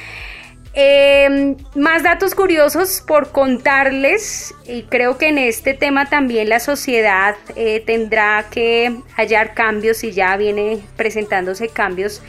Em, 0.79 1.55
más 1.73 2.03
datos 2.03 2.35
curiosos 2.35 3.01
por 3.07 3.31
contarles 3.31 4.53
y 4.67 4.83
creo 4.83 5.17
que 5.17 5.29
en 5.29 5.39
este 5.39 5.73
tema 5.73 6.07
también 6.07 6.49
la 6.49 6.59
sociedad 6.59 7.35
eh, 7.55 7.81
tendrá 7.83 8.45
que 8.51 8.95
hallar 9.15 9.55
cambios 9.55 10.03
y 10.03 10.11
ya 10.11 10.37
viene 10.37 10.79
presentándose 10.95 11.69
cambios 11.69 12.21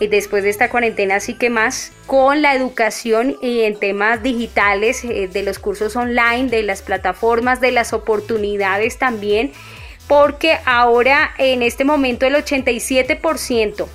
después 0.00 0.44
de 0.44 0.48
esta 0.48 0.70
cuarentena, 0.70 1.16
así 1.16 1.34
que 1.34 1.50
más 1.50 1.92
con 2.06 2.40
la 2.40 2.54
educación 2.54 3.36
y 3.42 3.64
en 3.64 3.78
temas 3.78 4.22
digitales, 4.22 5.04
eh, 5.04 5.28
de 5.30 5.42
los 5.42 5.58
cursos 5.58 5.94
online, 5.94 6.48
de 6.48 6.62
las 6.62 6.80
plataformas, 6.80 7.60
de 7.60 7.70
las 7.70 7.92
oportunidades 7.92 8.96
también, 8.96 9.52
porque 10.08 10.56
ahora 10.64 11.34
en 11.36 11.60
este 11.60 11.84
momento 11.84 12.24
el 12.24 12.34
87% 12.36 13.86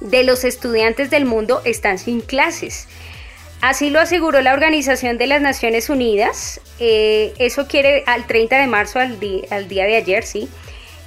de 0.00 0.24
los 0.24 0.44
estudiantes 0.44 1.08
del 1.08 1.24
mundo 1.24 1.62
están 1.64 1.96
sin 1.96 2.20
clases. 2.20 2.86
Así 3.64 3.88
lo 3.88 3.98
aseguró 3.98 4.42
la 4.42 4.52
Organización 4.52 5.16
de 5.16 5.26
las 5.26 5.40
Naciones 5.40 5.88
Unidas. 5.88 6.60
Eh, 6.80 7.32
eso 7.38 7.66
quiere 7.66 8.04
al 8.06 8.26
30 8.26 8.58
de 8.58 8.66
marzo, 8.66 8.98
al, 8.98 9.18
al 9.50 9.68
día 9.68 9.84
de 9.86 9.96
ayer, 9.96 10.22
sí. 10.22 10.50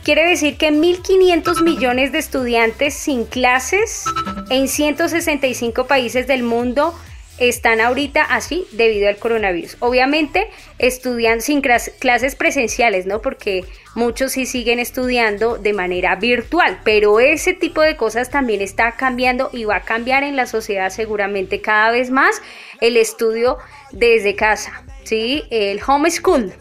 Quiere 0.04 0.28
decir 0.28 0.58
que 0.58 0.72
1.500 0.72 1.62
millones 1.62 2.12
de 2.12 2.18
estudiantes 2.18 2.96
sin 2.96 3.26
clases 3.26 4.06
en 4.50 4.68
165 4.68 5.86
países 5.86 6.26
del 6.26 6.42
mundo 6.42 6.96
están 7.40 7.82
ahorita 7.82 8.24
así 8.24 8.66
debido 8.72 9.10
al 9.10 9.18
coronavirus. 9.18 9.78
Obviamente 9.80 10.48
estudian 10.80 11.42
sin 11.42 11.62
clases 11.62 12.36
presenciales, 12.36 13.06
¿no? 13.06 13.22
Porque 13.22 13.64
muchos 13.96 14.34
sí 14.34 14.46
siguen 14.46 14.80
estudiando 14.80 15.58
de 15.58 15.74
manera 15.74 16.16
virtual, 16.16 16.80
pero 16.84 17.20
ese 17.20 17.54
tipo 17.54 17.82
de 17.82 17.96
cosas 17.96 18.30
también 18.30 18.62
está 18.62 18.94
cambiando 18.94 19.50
y 19.54 19.66
va 19.66 19.78
a 19.78 19.82
cambiar 19.82 20.24
en 20.24 20.36
la 20.36 20.46
sociedad 20.46 20.90
seguramente 20.90 21.62
cada 21.62 21.92
vez 21.92 22.10
más 22.12 22.42
el 22.82 22.98
estudio 22.98 23.58
desde 23.92 24.36
casa, 24.36 24.84
¿sí? 25.04 25.44
El 25.50 25.80
homeschool, 25.86 26.54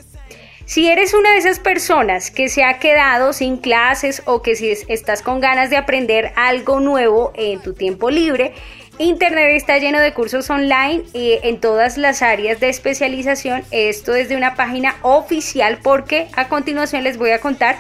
si 0.67 0.89
eres 0.89 1.15
una 1.15 1.31
de 1.31 1.39
esas 1.39 1.61
personas 1.61 2.33
que 2.33 2.49
se 2.49 2.65
ha 2.65 2.81
quedado 2.81 3.33
sin 3.33 3.59
clases 3.59 4.25
o 4.27 4.43
que 4.43 4.57
si 4.57 4.69
estás 4.89 5.23
con 5.23 5.39
ganas 5.39 5.71
de 5.71 5.77
aprender 5.77 6.33
algo 6.35 6.81
nuevo 6.81 7.33
en 7.37 7.63
tu 7.63 7.73
tiempo 7.73 8.11
libre, 8.11 8.53
Internet 8.99 9.57
está 9.57 9.79
lleno 9.79 10.01
de 10.01 10.15
cursos 10.15 10.49
online 10.49 11.05
eh, 11.13 11.41
en 11.43 11.61
todas 11.61 11.99
las 11.99 12.23
áreas 12.23 12.61
de 12.61 12.71
especialización. 12.71 13.63
Esto 13.71 14.15
es 14.15 14.29
de 14.29 14.37
una 14.37 14.55
página 14.55 14.97
oficial 15.03 15.79
porque 15.83 16.29
a 16.35 16.49
continuación 16.49 17.05
les 17.05 17.19
voy 17.19 17.31
a 17.31 17.41
contar 17.41 17.77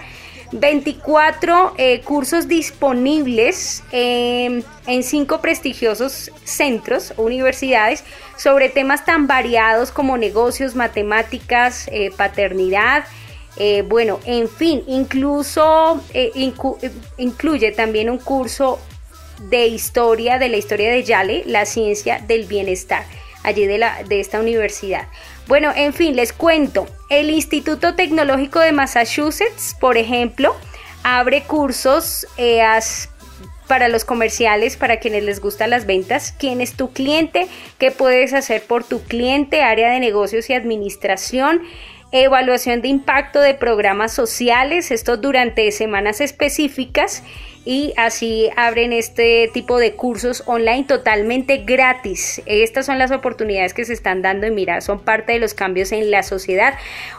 24 0.52 1.74
eh, 1.78 2.00
cursos 2.02 2.48
disponibles 2.48 3.82
en, 3.92 4.62
en 4.86 5.02
cinco 5.02 5.40
prestigiosos 5.40 6.30
centros 6.44 7.14
universidades 7.16 8.04
sobre 8.36 8.68
temas 8.68 9.04
tan 9.04 9.26
variados 9.26 9.90
como 9.90 10.18
negocios, 10.18 10.74
matemáticas, 10.74 11.88
eh, 11.90 12.10
paternidad, 12.16 13.04
eh, 13.56 13.82
bueno, 13.88 14.20
en 14.26 14.50
fin, 14.50 14.82
incluso 14.86 16.02
incluye 17.16 17.72
también 17.72 18.10
un 18.10 18.18
curso 18.18 18.78
de 19.38 19.66
historia, 19.66 20.38
de 20.38 20.48
la 20.48 20.56
historia 20.56 20.90
de 20.90 21.02
Yale, 21.02 21.42
la 21.46 21.66
ciencia 21.66 22.18
del 22.26 22.44
bienestar, 22.44 23.04
allí 23.42 23.66
de, 23.66 23.78
la, 23.78 24.02
de 24.04 24.20
esta 24.20 24.40
universidad. 24.40 25.08
Bueno, 25.46 25.72
en 25.74 25.92
fin, 25.92 26.16
les 26.16 26.32
cuento. 26.32 26.88
El 27.08 27.30
Instituto 27.30 27.94
Tecnológico 27.94 28.58
de 28.60 28.72
Massachusetts, 28.72 29.76
por 29.78 29.96
ejemplo, 29.96 30.56
abre 31.04 31.42
cursos 31.44 32.26
eh, 32.36 32.62
para 33.68 33.88
los 33.88 34.04
comerciales, 34.04 34.76
para 34.76 34.98
quienes 34.98 35.22
les 35.22 35.40
gustan 35.40 35.70
las 35.70 35.86
ventas, 35.86 36.34
quién 36.36 36.60
es 36.60 36.74
tu 36.74 36.92
cliente, 36.92 37.46
qué 37.78 37.90
puedes 37.90 38.32
hacer 38.32 38.62
por 38.62 38.84
tu 38.84 39.02
cliente, 39.02 39.62
área 39.62 39.90
de 39.90 40.00
negocios 40.00 40.50
y 40.50 40.54
administración, 40.54 41.62
evaluación 42.12 42.82
de 42.82 42.88
impacto 42.88 43.40
de 43.40 43.54
programas 43.54 44.12
sociales, 44.12 44.90
esto 44.90 45.16
durante 45.16 45.70
semanas 45.72 46.20
específicas 46.20 47.22
y 47.66 47.92
así 47.96 48.48
abren 48.56 48.92
este 48.92 49.50
tipo 49.52 49.80
de 49.80 49.94
cursos 49.94 50.44
online 50.46 50.84
totalmente 50.84 51.58
gratis. 51.58 52.40
Estas 52.46 52.86
son 52.86 53.00
las 53.00 53.10
oportunidades 53.10 53.74
que 53.74 53.84
se 53.84 53.92
están 53.92 54.22
dando 54.22 54.46
y 54.46 54.52
mira, 54.52 54.80
son 54.80 55.00
parte 55.00 55.32
de 55.32 55.40
los 55.40 55.52
cambios 55.52 55.90
en 55.90 56.12
la 56.12 56.22
sociedad. 56.22 56.74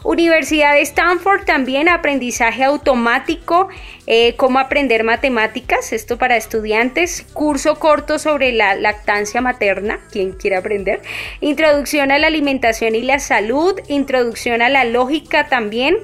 Universidad 0.06 0.74
de 0.74 0.82
Stanford 0.84 1.44
también 1.44 1.90
aprendizaje 1.90 2.64
automático, 2.64 3.68
eh, 4.08 4.36
cómo 4.38 4.60
aprender 4.60 5.04
matemáticas, 5.04 5.92
esto 5.92 6.18
para 6.18 6.38
estudiantes, 6.38 7.26
curso 7.34 7.78
corto 7.78 8.18
sobre 8.18 8.54
la 8.54 8.76
lactancia 8.76 9.42
materna, 9.42 10.00
quien 10.14 10.32
quiera 10.32 10.60
aprender, 10.60 11.02
introducción 11.42 12.10
a 12.10 12.20
la 12.20 12.28
alimentación 12.28 12.96
y 12.96 13.02
la 13.02 13.20
salud, 13.20 13.78
introducción 13.90 14.62
a 14.62 14.70
la 14.70 14.86
lógica 14.86 15.50
también, 15.50 15.98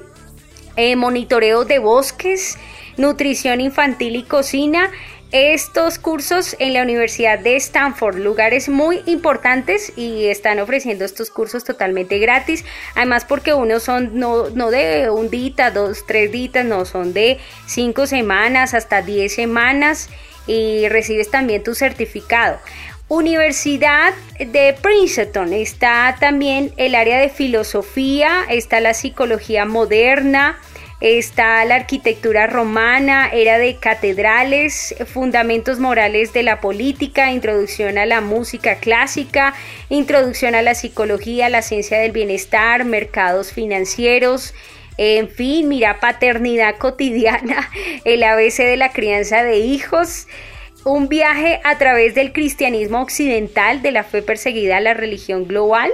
eh, 0.76 0.96
monitoreo 0.96 1.64
de 1.64 1.78
bosques, 1.78 2.58
nutrición 2.96 3.60
infantil 3.60 4.16
y 4.16 4.22
cocina. 4.22 4.90
Estos 5.32 5.98
cursos 5.98 6.54
en 6.60 6.74
la 6.74 6.82
Universidad 6.82 7.40
de 7.40 7.56
Stanford, 7.56 8.18
lugares 8.18 8.68
muy 8.68 9.02
importantes 9.06 9.92
y 9.96 10.26
están 10.26 10.60
ofreciendo 10.60 11.04
estos 11.04 11.28
cursos 11.30 11.64
totalmente 11.64 12.18
gratis. 12.18 12.64
Además 12.94 13.24
porque 13.24 13.52
unos 13.52 13.82
son 13.82 14.16
no, 14.16 14.50
no 14.50 14.70
de 14.70 15.10
un 15.10 15.30
día, 15.30 15.72
dos, 15.72 16.06
tres 16.06 16.30
días, 16.30 16.64
no, 16.64 16.84
son 16.84 17.12
de 17.12 17.40
cinco 17.66 18.06
semanas 18.06 18.74
hasta 18.74 19.02
diez 19.02 19.34
semanas 19.34 20.08
y 20.46 20.88
recibes 20.88 21.30
también 21.30 21.64
tu 21.64 21.74
certificado. 21.74 22.60
Universidad 23.08 24.14
de 24.38 24.76
Princeton 24.80 25.52
está 25.52 26.16
también 26.20 26.72
el 26.76 26.94
área 26.94 27.18
de 27.18 27.28
filosofía, 27.28 28.44
está 28.48 28.80
la 28.80 28.94
psicología 28.94 29.66
moderna, 29.66 30.58
está 31.04 31.62
la 31.66 31.74
arquitectura 31.74 32.46
romana, 32.46 33.28
era 33.30 33.58
de 33.58 33.76
catedrales, 33.76 34.94
fundamentos 35.04 35.78
morales 35.78 36.32
de 36.32 36.42
la 36.42 36.62
política, 36.62 37.30
introducción 37.30 37.98
a 37.98 38.06
la 38.06 38.22
música 38.22 38.76
clásica, 38.76 39.52
introducción 39.90 40.54
a 40.54 40.62
la 40.62 40.74
psicología, 40.74 41.50
la 41.50 41.60
ciencia 41.60 41.98
del 41.98 42.12
bienestar, 42.12 42.86
mercados 42.86 43.52
financieros. 43.52 44.54
En 44.96 45.28
fin, 45.28 45.68
mira, 45.68 46.00
paternidad 46.00 46.76
cotidiana, 46.78 47.70
el 48.06 48.22
ABC 48.22 48.56
de 48.60 48.78
la 48.78 48.90
crianza 48.90 49.44
de 49.44 49.58
hijos, 49.58 50.26
un 50.86 51.10
viaje 51.10 51.60
a 51.64 51.76
través 51.76 52.14
del 52.14 52.32
cristianismo 52.32 53.02
occidental, 53.02 53.82
de 53.82 53.90
la 53.90 54.04
fe 54.04 54.22
perseguida 54.22 54.78
a 54.78 54.80
la 54.80 54.94
religión 54.94 55.46
global. 55.46 55.90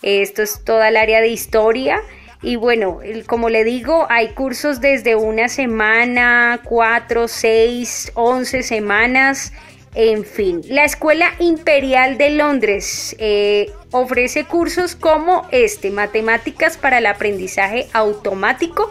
Esto 0.00 0.42
es 0.42 0.64
toda 0.64 0.88
el 0.88 0.96
área 0.96 1.20
de 1.20 1.28
historia. 1.28 2.00
Y 2.40 2.56
bueno, 2.56 3.00
como 3.26 3.48
le 3.48 3.64
digo, 3.64 4.06
hay 4.08 4.28
cursos 4.28 4.80
desde 4.80 5.16
una 5.16 5.48
semana, 5.48 6.60
cuatro, 6.62 7.26
seis, 7.26 8.12
once 8.14 8.62
semanas, 8.62 9.52
en 9.94 10.24
fin. 10.24 10.62
La 10.68 10.84
Escuela 10.84 11.32
Imperial 11.40 12.16
de 12.16 12.30
Londres 12.30 13.16
eh, 13.18 13.72
ofrece 13.90 14.44
cursos 14.44 14.94
como 14.94 15.48
este, 15.50 15.90
matemáticas 15.90 16.76
para 16.76 16.98
el 16.98 17.06
aprendizaje 17.06 17.88
automático, 17.92 18.88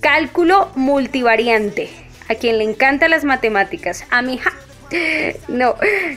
cálculo 0.00 0.70
multivariante. 0.74 1.90
A 2.30 2.34
quien 2.34 2.58
le 2.58 2.64
encantan 2.64 3.10
las 3.10 3.24
matemáticas, 3.24 4.04
a 4.10 4.22
mi 4.22 4.38
ja. 4.38 4.52
No, 5.48 5.74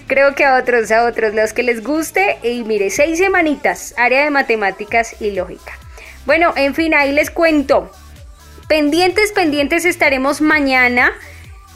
creo 0.07 0.35
que 0.35 0.45
a 0.45 0.55
otros, 0.55 0.89
a 0.91 1.05
otros, 1.05 1.33
los 1.33 1.51
que 1.51 1.63
les 1.63 1.83
guste. 1.83 2.37
Y 2.43 2.63
mire, 2.63 2.89
seis 2.89 3.17
semanitas, 3.17 3.93
área 3.97 4.23
de 4.23 4.29
matemáticas 4.29 5.21
y 5.21 5.31
lógica. 5.31 5.80
Bueno, 6.25 6.53
en 6.55 6.75
fin, 6.75 6.93
ahí 6.93 7.11
les 7.11 7.31
cuento. 7.31 7.91
Pendientes, 8.67 9.31
pendientes 9.31 9.85
estaremos 9.85 10.39
mañana 10.39 11.11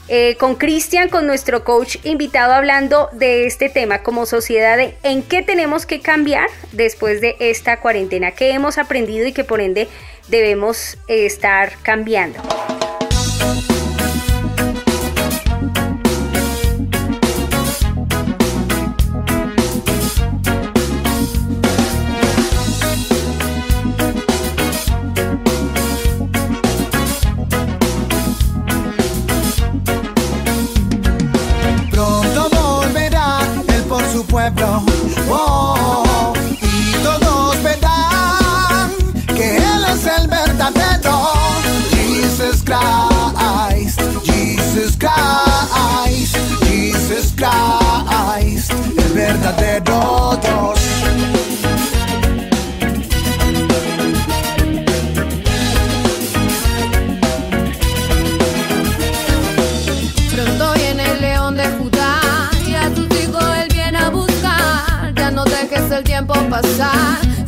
eh, 0.08 0.36
con 0.38 0.56
Cristian, 0.56 1.10
con 1.10 1.26
nuestro 1.26 1.64
coach 1.64 1.98
invitado 2.04 2.54
hablando 2.54 3.10
de 3.12 3.48
este 3.48 3.70
tema 3.70 4.04
como 4.04 4.26
sociedad, 4.26 4.78
de 4.78 4.96
en 5.02 5.24
qué 5.24 5.42
tenemos 5.42 5.86
que 5.86 6.00
cambiar 6.00 6.48
después 6.74 7.22
de 7.22 7.36
esta 7.40 7.80
cuarentena, 7.80 8.32
qué 8.32 8.52
hemos 8.52 8.78
aprendido 8.78 9.28
y 9.28 9.34
que 9.34 9.44
por 9.44 9.62
ende 9.62 9.88
debemos 10.28 10.98
eh, 11.08 11.26
estar 11.26 11.74
cambiando. 11.82 12.40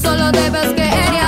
Solo 0.01 0.31
debes 0.31 0.73
querer 0.73 1.26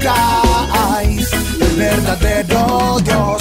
buscáis 0.00 1.32
el 1.60 1.76
verdadero 1.76 2.98
Dios. 3.04 3.39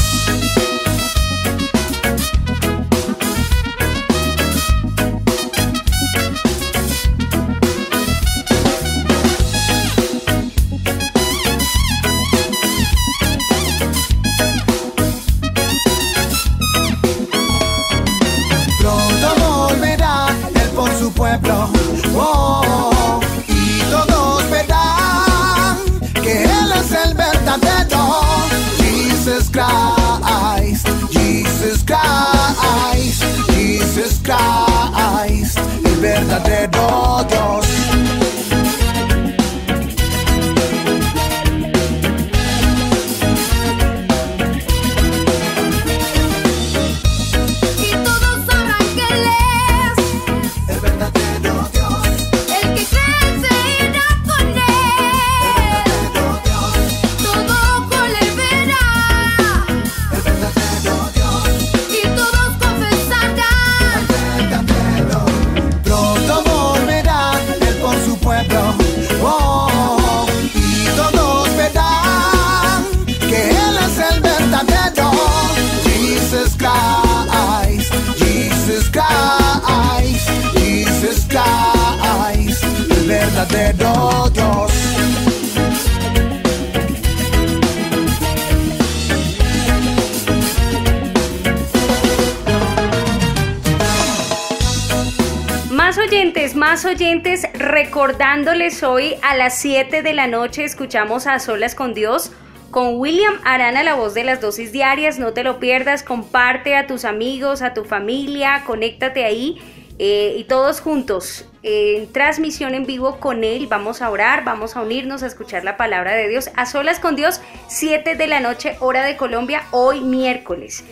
Oyentes, 96.89 97.47
recordándoles 97.53 98.81
hoy 98.81 99.15
a 99.21 99.35
las 99.35 99.59
7 99.59 100.01
de 100.01 100.13
la 100.13 100.25
noche 100.25 100.63
escuchamos 100.63 101.27
a 101.27 101.37
Solas 101.37 101.75
con 101.75 101.93
Dios 101.93 102.31
con 102.71 102.95
William 102.95 103.35
Arana, 103.43 103.83
la 103.83 103.93
voz 103.93 104.15
de 104.15 104.23
las 104.23 104.41
dosis 104.41 104.71
diarias. 104.71 105.19
No 105.19 105.33
te 105.33 105.43
lo 105.43 105.59
pierdas, 105.59 106.01
comparte 106.01 106.75
a 106.75 106.87
tus 106.87 107.05
amigos, 107.05 107.61
a 107.61 107.75
tu 107.75 107.85
familia, 107.85 108.63
conéctate 108.65 109.23
ahí 109.23 109.61
eh, 109.99 110.35
y 110.37 110.45
todos 110.45 110.81
juntos 110.81 111.45
eh, 111.61 111.97
en 111.97 112.11
transmisión 112.11 112.73
en 112.73 112.87
vivo 112.87 113.19
con 113.19 113.43
él. 113.43 113.67
Vamos 113.67 114.01
a 114.01 114.09
orar, 114.09 114.43
vamos 114.43 114.75
a 114.75 114.81
unirnos 114.81 115.21
a 115.21 115.27
escuchar 115.27 115.63
la 115.63 115.77
palabra 115.77 116.15
de 116.15 116.27
Dios. 116.27 116.49
A 116.55 116.65
Solas 116.65 116.99
con 116.99 117.15
Dios, 117.15 117.39
7 117.67 118.15
de 118.15 118.27
la 118.27 118.39
noche, 118.39 118.77
hora 118.79 119.03
de 119.03 119.15
Colombia, 119.15 119.63
hoy 119.71 120.01
miércoles. 120.01 120.83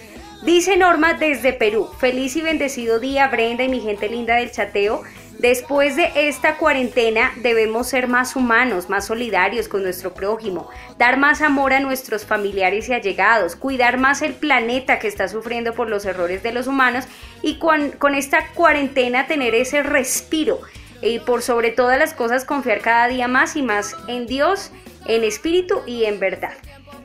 Dice 0.43 0.77
Norma 0.77 1.15
desde 1.15 1.53
Perú, 1.53 1.89
feliz 1.99 2.35
y 2.35 2.41
bendecido 2.41 2.99
día 2.99 3.27
Brenda 3.27 3.63
y 3.63 3.69
mi 3.69 3.81
gente 3.81 4.07
linda 4.07 4.35
del 4.35 4.51
chateo. 4.51 5.01
Después 5.39 5.95
de 5.95 6.11
esta 6.15 6.57
cuarentena 6.57 7.31
debemos 7.37 7.87
ser 7.87 8.07
más 8.07 8.35
humanos, 8.35 8.89
más 8.89 9.05
solidarios 9.05 9.67
con 9.67 9.83
nuestro 9.83 10.15
prójimo, 10.15 10.67
dar 10.97 11.17
más 11.17 11.41
amor 11.41 11.73
a 11.73 11.79
nuestros 11.79 12.25
familiares 12.25 12.89
y 12.89 12.93
allegados, 12.93 13.55
cuidar 13.55 13.99
más 13.99 14.23
el 14.23 14.33
planeta 14.33 14.97
que 14.97 15.07
está 15.07 15.27
sufriendo 15.27 15.73
por 15.73 15.89
los 15.89 16.05
errores 16.05 16.41
de 16.41 16.53
los 16.53 16.65
humanos 16.65 17.05
y 17.43 17.59
con, 17.59 18.15
esta 18.15 18.47
cuarentena 18.55 19.27
tener 19.27 19.53
ese 19.53 19.83
respiro 19.83 20.59
y 21.03 21.19
por 21.19 21.43
sobre 21.43 21.69
todas 21.69 21.99
las 21.99 22.15
cosas 22.15 22.43
confiar 22.43 22.81
cada 22.81 23.07
día 23.07 23.27
más 23.27 23.55
y 23.55 23.61
más 23.61 23.95
en 24.07 24.25
Dios, 24.25 24.71
en 25.05 25.23
espíritu 25.23 25.83
y 25.85 26.05
en 26.05 26.19
verdad. 26.19 26.53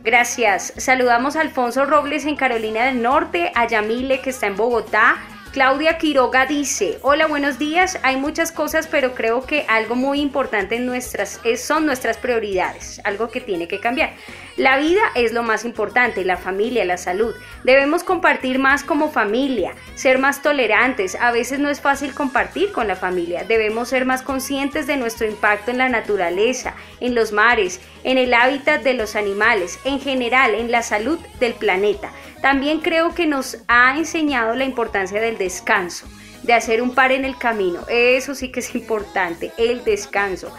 Gracias. 0.03 0.72
Saludamos 0.78 1.37
a 1.37 1.43
Alfonso 1.43 1.85
Robles 1.85 2.24
en 2.24 2.37
Carolina 2.37 2.87
del 2.87 3.03
Norte, 3.03 3.53
a 3.55 3.68
Yamile 3.68 4.22
que 4.22 4.30
está 4.30 4.47
en 4.47 4.57
Bogotá. 4.57 5.18
Claudia 5.53 5.99
Quiroga 5.99 6.47
dice, 6.47 6.99
hola, 7.03 7.27
buenos 7.27 7.59
días. 7.59 7.99
Hay 8.03 8.17
muchas 8.17 8.53
cosas, 8.53 8.87
pero 8.87 9.15
creo 9.15 9.43
que 9.45 9.67
algo 9.69 9.95
muy 9.95 10.19
importante 10.23 10.77
en 10.77 10.87
nuestras, 10.87 11.41
es- 11.45 11.63
son 11.63 11.85
nuestras 11.85 12.17
prioridades, 12.17 13.03
algo 13.05 13.29
que 13.29 13.43
tiene 13.43 13.69
que 13.69 13.79
cambiar. 13.79 14.15
La 14.59 14.77
vida 14.77 15.01
es 15.15 15.33
lo 15.33 15.43
más 15.43 15.65
importante, 15.65 16.27
la 16.27 16.37
familia, 16.37 16.85
la 16.85 16.99
salud. 16.99 17.35
Debemos 17.65 18.05
compartir 18.05 18.59
más 18.59 18.85
como 18.85 19.11
familia, 19.11 19.75
ser 19.95 20.19
más 20.19 20.43
tolerantes. 20.43 21.15
A 21.15 21.33
veces 21.33 21.59
no 21.59 21.71
es 21.71 21.81
fácil 21.81 22.13
compartir 22.13 22.71
con 22.71 22.87
la 22.87 22.95
familia. 22.95 23.45
Debemos 23.45 23.89
ser 23.89 24.05
más 24.05 24.21
conscientes 24.21 24.87
de 24.87 24.99
nuestro 24.99 25.27
impacto 25.27 25.71
en 25.71 25.79
la 25.79 25.89
naturaleza, 25.89 26.75
en 27.01 27.15
los 27.15 27.33
mares, 27.33 27.81
en 28.05 28.19
el 28.19 28.35
hábitat 28.35 28.83
de 28.83 28.93
los 28.93 29.17
animales, 29.17 29.79
en 29.85 30.01
general, 30.01 30.55
en 30.55 30.71
la 30.71 30.83
salud 30.83 31.19
del 31.41 31.55
planeta. 31.55 32.13
También 32.43 32.81
creo 32.81 33.15
que 33.15 33.27
nos 33.27 33.57
ha 33.69 33.97
enseñado 33.97 34.55
la 34.55 34.65
importancia 34.65 35.19
del 35.19 35.39
descanso, 35.39 36.07
de 36.43 36.53
hacer 36.53 36.83
un 36.83 36.95
par 36.95 37.11
en 37.13 37.25
el 37.25 37.39
camino. 37.39 37.87
Eso 37.89 38.35
sí 38.35 38.53
que 38.53 38.61
es 38.61 38.75
importante, 38.75 39.51
el 39.57 39.83
descanso. 39.85 40.53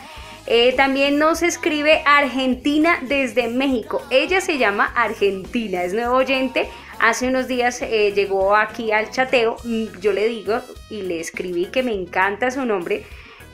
Eh, 0.45 0.73
también 0.75 1.17
nos 1.19 1.41
escribe 1.41 2.01
Argentina 2.05 2.99
desde 3.01 3.47
México. 3.47 4.01
Ella 4.09 4.41
se 4.41 4.57
llama 4.57 4.91
Argentina, 4.95 5.83
es 5.83 5.93
nuevo 5.93 6.15
oyente. 6.15 6.69
Hace 6.99 7.27
unos 7.27 7.47
días 7.47 7.81
eh, 7.81 8.11
llegó 8.13 8.55
aquí 8.55 8.91
al 8.91 9.09
chateo. 9.09 9.57
Mm, 9.63 9.99
Yo 10.01 10.11
le 10.13 10.27
digo 10.27 10.59
y 10.89 11.01
le 11.03 11.19
escribí 11.19 11.67
que 11.67 11.83
me 11.83 11.93
encanta 11.93 12.51
su 12.51 12.65
nombre 12.65 13.05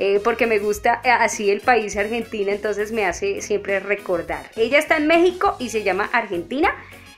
eh, 0.02 0.22
porque 0.24 0.48
me 0.48 0.60
gusta 0.60 1.02
eh, 1.04 1.12
así 1.12 1.52
el 1.52 1.60
país 1.60 1.98
Argentina, 1.98 2.54
entonces 2.54 2.94
me 2.94 3.06
hace 3.06 3.42
siempre 3.42 3.82
recordar. 3.82 4.50
Ella 4.56 4.80
está 4.80 4.96
en 4.96 5.08
México 5.08 5.58
y 5.60 5.70
se 5.70 5.84
llama 5.84 6.10
Argentina. 6.14 6.74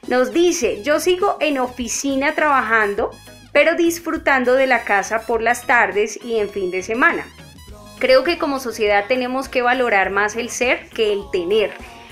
Nos 0.07 0.33
dice, 0.33 0.81
yo 0.81 0.99
sigo 0.99 1.37
en 1.39 1.59
oficina 1.59 2.33
trabajando, 2.33 3.11
pero 3.53 3.75
disfrutando 3.75 4.55
de 4.55 4.65
la 4.65 4.83
casa 4.83 5.27
por 5.27 5.43
las 5.43 5.67
tardes 5.67 6.19
y 6.25 6.39
en 6.39 6.49
fin 6.49 6.71
de 6.71 6.81
semana. 6.81 7.27
Creo 8.01 8.23
que 8.23 8.39
como 8.39 8.59
sociedad 8.59 9.05
tenemos 9.07 9.47
que 9.47 9.61
valorar 9.61 10.09
más 10.09 10.35
el 10.35 10.49
ser 10.49 10.89
que 10.89 11.13
el 11.13 11.21
tener. 11.31 11.69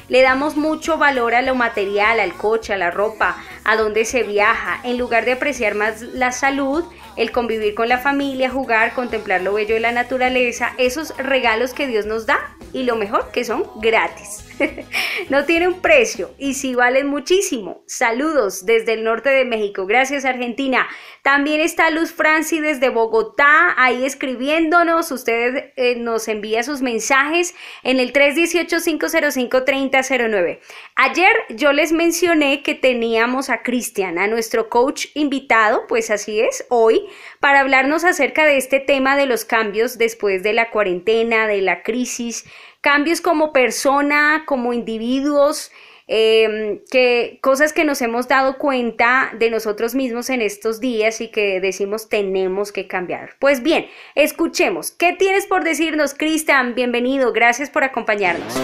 Le 0.08 0.22
damos 0.22 0.56
mucho 0.56 1.00
valor 1.00 1.34
a 1.34 1.42
lo 1.42 1.56
material, 1.56 2.20
al 2.20 2.36
coche, 2.36 2.74
a 2.74 2.78
la 2.78 2.92
ropa, 2.92 3.38
a 3.64 3.76
dónde 3.76 4.06
se 4.06 4.22
viaja, 4.22 4.80
en 4.84 5.00
lugar 5.00 5.26
de 5.26 5.32
apreciar 5.32 5.74
más 5.74 6.04
la 6.04 6.32
salud, 6.32 6.84
el 7.16 7.32
convivir 7.32 7.74
con 7.74 7.90
la 7.90 7.98
familia, 7.98 8.52
jugar, 8.52 8.94
contemplar 8.94 9.42
lo 9.42 9.54
bello 9.54 9.74
de 9.74 9.80
la 9.80 9.92
naturaleza, 9.92 10.74
esos 10.78 11.18
regalos 11.18 11.74
que 11.74 11.88
Dios 11.88 12.06
nos 12.06 12.28
da 12.28 12.38
y 12.72 12.84
lo 12.84 12.96
mejor 12.96 13.32
que 13.32 13.44
son 13.44 13.64
gratis. 13.82 14.49
no 15.30 15.46
tiene 15.46 15.68
un 15.68 15.82
precio 15.82 16.34
y 16.38 16.54
sí 16.54 16.76
valen 16.76 17.08
muchísimo. 17.08 17.84
Saludos 17.88 18.66
desde 18.66 18.94
el 18.94 19.04
norte 19.04 19.30
de 19.30 19.46
México. 19.46 19.86
Gracias 19.86 20.26
Argentina. 20.26 20.88
También 21.22 21.62
está 21.62 21.90
Luz 21.90 22.12
Franci 22.12 22.60
desde 22.60 22.90
Bogotá 22.90 23.74
ahí 23.78 24.06
escribiéndonos. 24.06 25.12
Usted 25.12 25.72
eh, 25.76 25.96
nos 25.96 26.28
envía 26.28 26.64
sus 26.64 26.82
mensajes 26.82 27.56
en 27.84 28.00
el 28.00 28.14
318-505-3009. 28.14 30.60
Ayer 30.96 31.32
yo 31.50 31.74
les 31.74 31.92
mencioné 31.92 32.64
que 32.64 32.76
teníamos 32.76 33.50
a 33.50 33.64
Cristian, 33.64 34.18
a 34.18 34.28
nuestro 34.28 34.70
coach 34.70 35.08
invitado, 35.14 35.88
pues 35.88 36.10
así 36.10 36.40
es, 36.40 36.66
hoy, 36.70 37.02
para 37.40 37.60
hablarnos 37.60 38.06
acerca 38.06 38.46
de 38.46 38.58
este 38.58 38.80
tema 38.80 39.18
de 39.18 39.26
los 39.26 39.44
cambios 39.46 39.98
después 39.98 40.44
de 40.44 40.54
la 40.54 40.70
cuarentena, 40.72 41.48
de 41.48 41.62
la 41.62 41.84
crisis, 41.84 42.46
cambios 42.82 43.22
como 43.22 43.52
persona, 43.52 44.44
como 44.46 44.74
individuos, 44.74 45.72
eh, 46.08 46.82
que 46.90 47.38
cosas 47.42 47.72
que 47.72 47.84
nos 47.84 48.02
hemos 48.02 48.28
dado 48.28 48.58
cuenta 48.58 49.32
de 49.38 49.52
nosotros 49.52 49.94
mismos 49.94 50.30
en 50.32 50.42
estos 50.42 50.80
días 50.80 51.22
y 51.22 51.28
que 51.28 51.62
decimos 51.62 52.10
tenemos 52.10 52.72
que 52.72 52.88
cambiar. 52.88 53.36
Pues 53.40 53.62
bien, 53.62 53.86
escuchemos. 54.16 54.92
¿Qué 54.92 55.14
tienes 55.14 55.46
por 55.46 55.64
decirnos, 55.64 56.16
Cristian? 56.16 56.74
Bienvenido, 56.74 57.32
gracias 57.32 57.70
por 57.70 57.84
acompañarnos. 57.84 58.56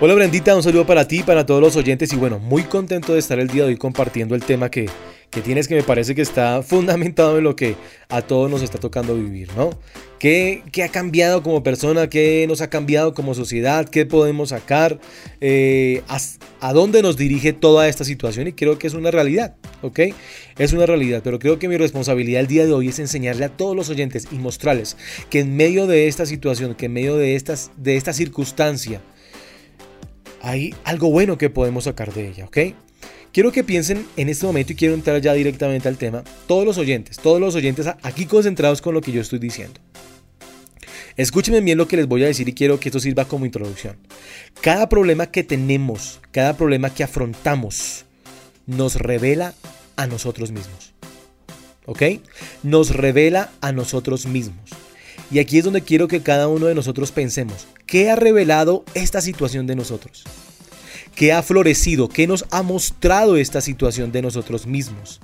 Hola 0.00 0.14
Brendita, 0.14 0.54
un 0.56 0.62
saludo 0.62 0.84
para 0.84 1.06
ti 1.06 1.20
y 1.20 1.22
para 1.22 1.46
todos 1.46 1.60
los 1.60 1.76
oyentes 1.76 2.12
y 2.12 2.16
bueno, 2.16 2.40
muy 2.40 2.64
contento 2.64 3.12
de 3.12 3.20
estar 3.20 3.38
el 3.38 3.46
día 3.48 3.62
de 3.62 3.68
hoy 3.68 3.76
compartiendo 3.76 4.34
el 4.34 4.44
tema 4.44 4.68
que, 4.68 4.86
que 5.32 5.40
tienes 5.40 5.66
que 5.66 5.74
me 5.74 5.82
parece 5.82 6.14
que 6.14 6.22
está 6.22 6.62
fundamentado 6.62 7.38
en 7.38 7.44
lo 7.44 7.56
que 7.56 7.74
a 8.08 8.22
todos 8.22 8.50
nos 8.50 8.62
está 8.62 8.78
tocando 8.78 9.16
vivir, 9.16 9.48
¿no? 9.56 9.70
¿Qué, 10.18 10.62
ha 10.84 10.88
cambiado 10.88 11.42
como 11.42 11.64
persona? 11.64 12.08
¿Qué 12.08 12.44
nos 12.46 12.60
ha 12.60 12.70
cambiado 12.70 13.12
como 13.12 13.34
sociedad? 13.34 13.88
¿Qué 13.88 14.06
podemos 14.06 14.50
sacar? 14.50 15.00
Eh, 15.40 16.02
a, 16.06 16.18
¿A 16.60 16.72
dónde 16.72 17.02
nos 17.02 17.16
dirige 17.16 17.52
toda 17.52 17.88
esta 17.88 18.04
situación? 18.04 18.46
Y 18.46 18.52
creo 18.52 18.78
que 18.78 18.86
es 18.86 18.94
una 18.94 19.10
realidad, 19.10 19.56
¿ok? 19.80 20.00
Es 20.58 20.72
una 20.74 20.86
realidad, 20.86 21.22
pero 21.24 21.40
creo 21.40 21.58
que 21.58 21.66
mi 21.66 21.76
responsabilidad 21.76 22.42
el 22.42 22.46
día 22.46 22.66
de 22.66 22.72
hoy 22.72 22.88
es 22.88 23.00
enseñarle 23.00 23.46
a 23.46 23.48
todos 23.48 23.74
los 23.74 23.88
oyentes 23.88 24.28
y 24.30 24.36
mostrarles 24.36 24.96
que 25.28 25.40
en 25.40 25.56
medio 25.56 25.88
de 25.88 26.06
esta 26.06 26.24
situación, 26.24 26.74
que 26.76 26.86
en 26.86 26.92
medio 26.92 27.16
de, 27.16 27.34
estas, 27.34 27.72
de 27.76 27.96
esta 27.96 28.12
circunstancia, 28.12 29.00
hay 30.42 30.74
algo 30.84 31.10
bueno 31.10 31.38
que 31.38 31.50
podemos 31.50 31.84
sacar 31.84 32.12
de 32.12 32.28
ella, 32.28 32.44
¿ok? 32.44 32.58
Quiero 33.32 33.50
que 33.50 33.64
piensen 33.64 34.06
en 34.16 34.28
este 34.28 34.46
momento 34.46 34.72
y 34.72 34.76
quiero 34.76 34.94
entrar 34.94 35.20
ya 35.20 35.32
directamente 35.32 35.88
al 35.88 35.96
tema. 35.96 36.22
Todos 36.46 36.64
los 36.64 36.78
oyentes, 36.78 37.16
todos 37.16 37.40
los 37.40 37.54
oyentes 37.54 37.86
aquí 38.02 38.26
concentrados 38.26 38.80
con 38.80 38.94
lo 38.94 39.00
que 39.00 39.12
yo 39.12 39.20
estoy 39.20 39.38
diciendo. 39.38 39.80
Escúchenme 41.16 41.60
bien 41.60 41.76
lo 41.76 41.88
que 41.88 41.96
les 41.96 42.06
voy 42.06 42.22
a 42.24 42.26
decir 42.26 42.48
y 42.48 42.54
quiero 42.54 42.80
que 42.80 42.88
esto 42.88 43.00
sirva 43.00 43.26
como 43.26 43.44
introducción. 43.44 43.96
Cada 44.60 44.88
problema 44.88 45.26
que 45.26 45.42
tenemos, 45.42 46.20
cada 46.30 46.56
problema 46.56 46.90
que 46.90 47.04
afrontamos, 47.04 48.06
nos 48.66 48.96
revela 48.96 49.54
a 49.96 50.06
nosotros 50.06 50.52
mismos. 50.52 50.94
¿Ok? 51.84 52.02
Nos 52.62 52.90
revela 52.90 53.50
a 53.60 53.72
nosotros 53.72 54.26
mismos. 54.26 54.70
Y 55.30 55.38
aquí 55.38 55.58
es 55.58 55.64
donde 55.64 55.82
quiero 55.82 56.08
que 56.08 56.22
cada 56.22 56.48
uno 56.48 56.66
de 56.66 56.74
nosotros 56.74 57.10
pensemos, 57.12 57.66
¿qué 57.86 58.10
ha 58.10 58.16
revelado 58.16 58.84
esta 58.94 59.20
situación 59.20 59.66
de 59.66 59.76
nosotros? 59.76 60.24
¿Qué 61.14 61.32
ha 61.32 61.42
florecido? 61.42 62.08
¿Qué 62.08 62.26
nos 62.26 62.46
ha 62.50 62.62
mostrado 62.62 63.36
esta 63.36 63.60
situación 63.60 64.12
de 64.12 64.22
nosotros 64.22 64.66
mismos? 64.66 65.20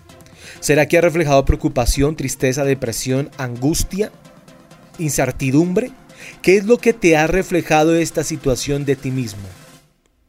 ¿Será 0.61 0.87
que 0.87 0.99
ha 0.99 1.01
reflejado 1.01 1.45
preocupación, 1.45 2.17
tristeza, 2.17 2.65
depresión, 2.65 3.31
angustia, 3.39 4.13
incertidumbre? 4.99 5.91
¿Qué 6.43 6.57
es 6.57 6.65
lo 6.65 6.79
que 6.79 6.93
te 6.93 7.17
ha 7.17 7.27
reflejado 7.27 7.97
esta 7.97 8.23
situación 8.23 8.85
de 8.85 8.97
ti 8.97 9.11
mismo? 9.11 9.43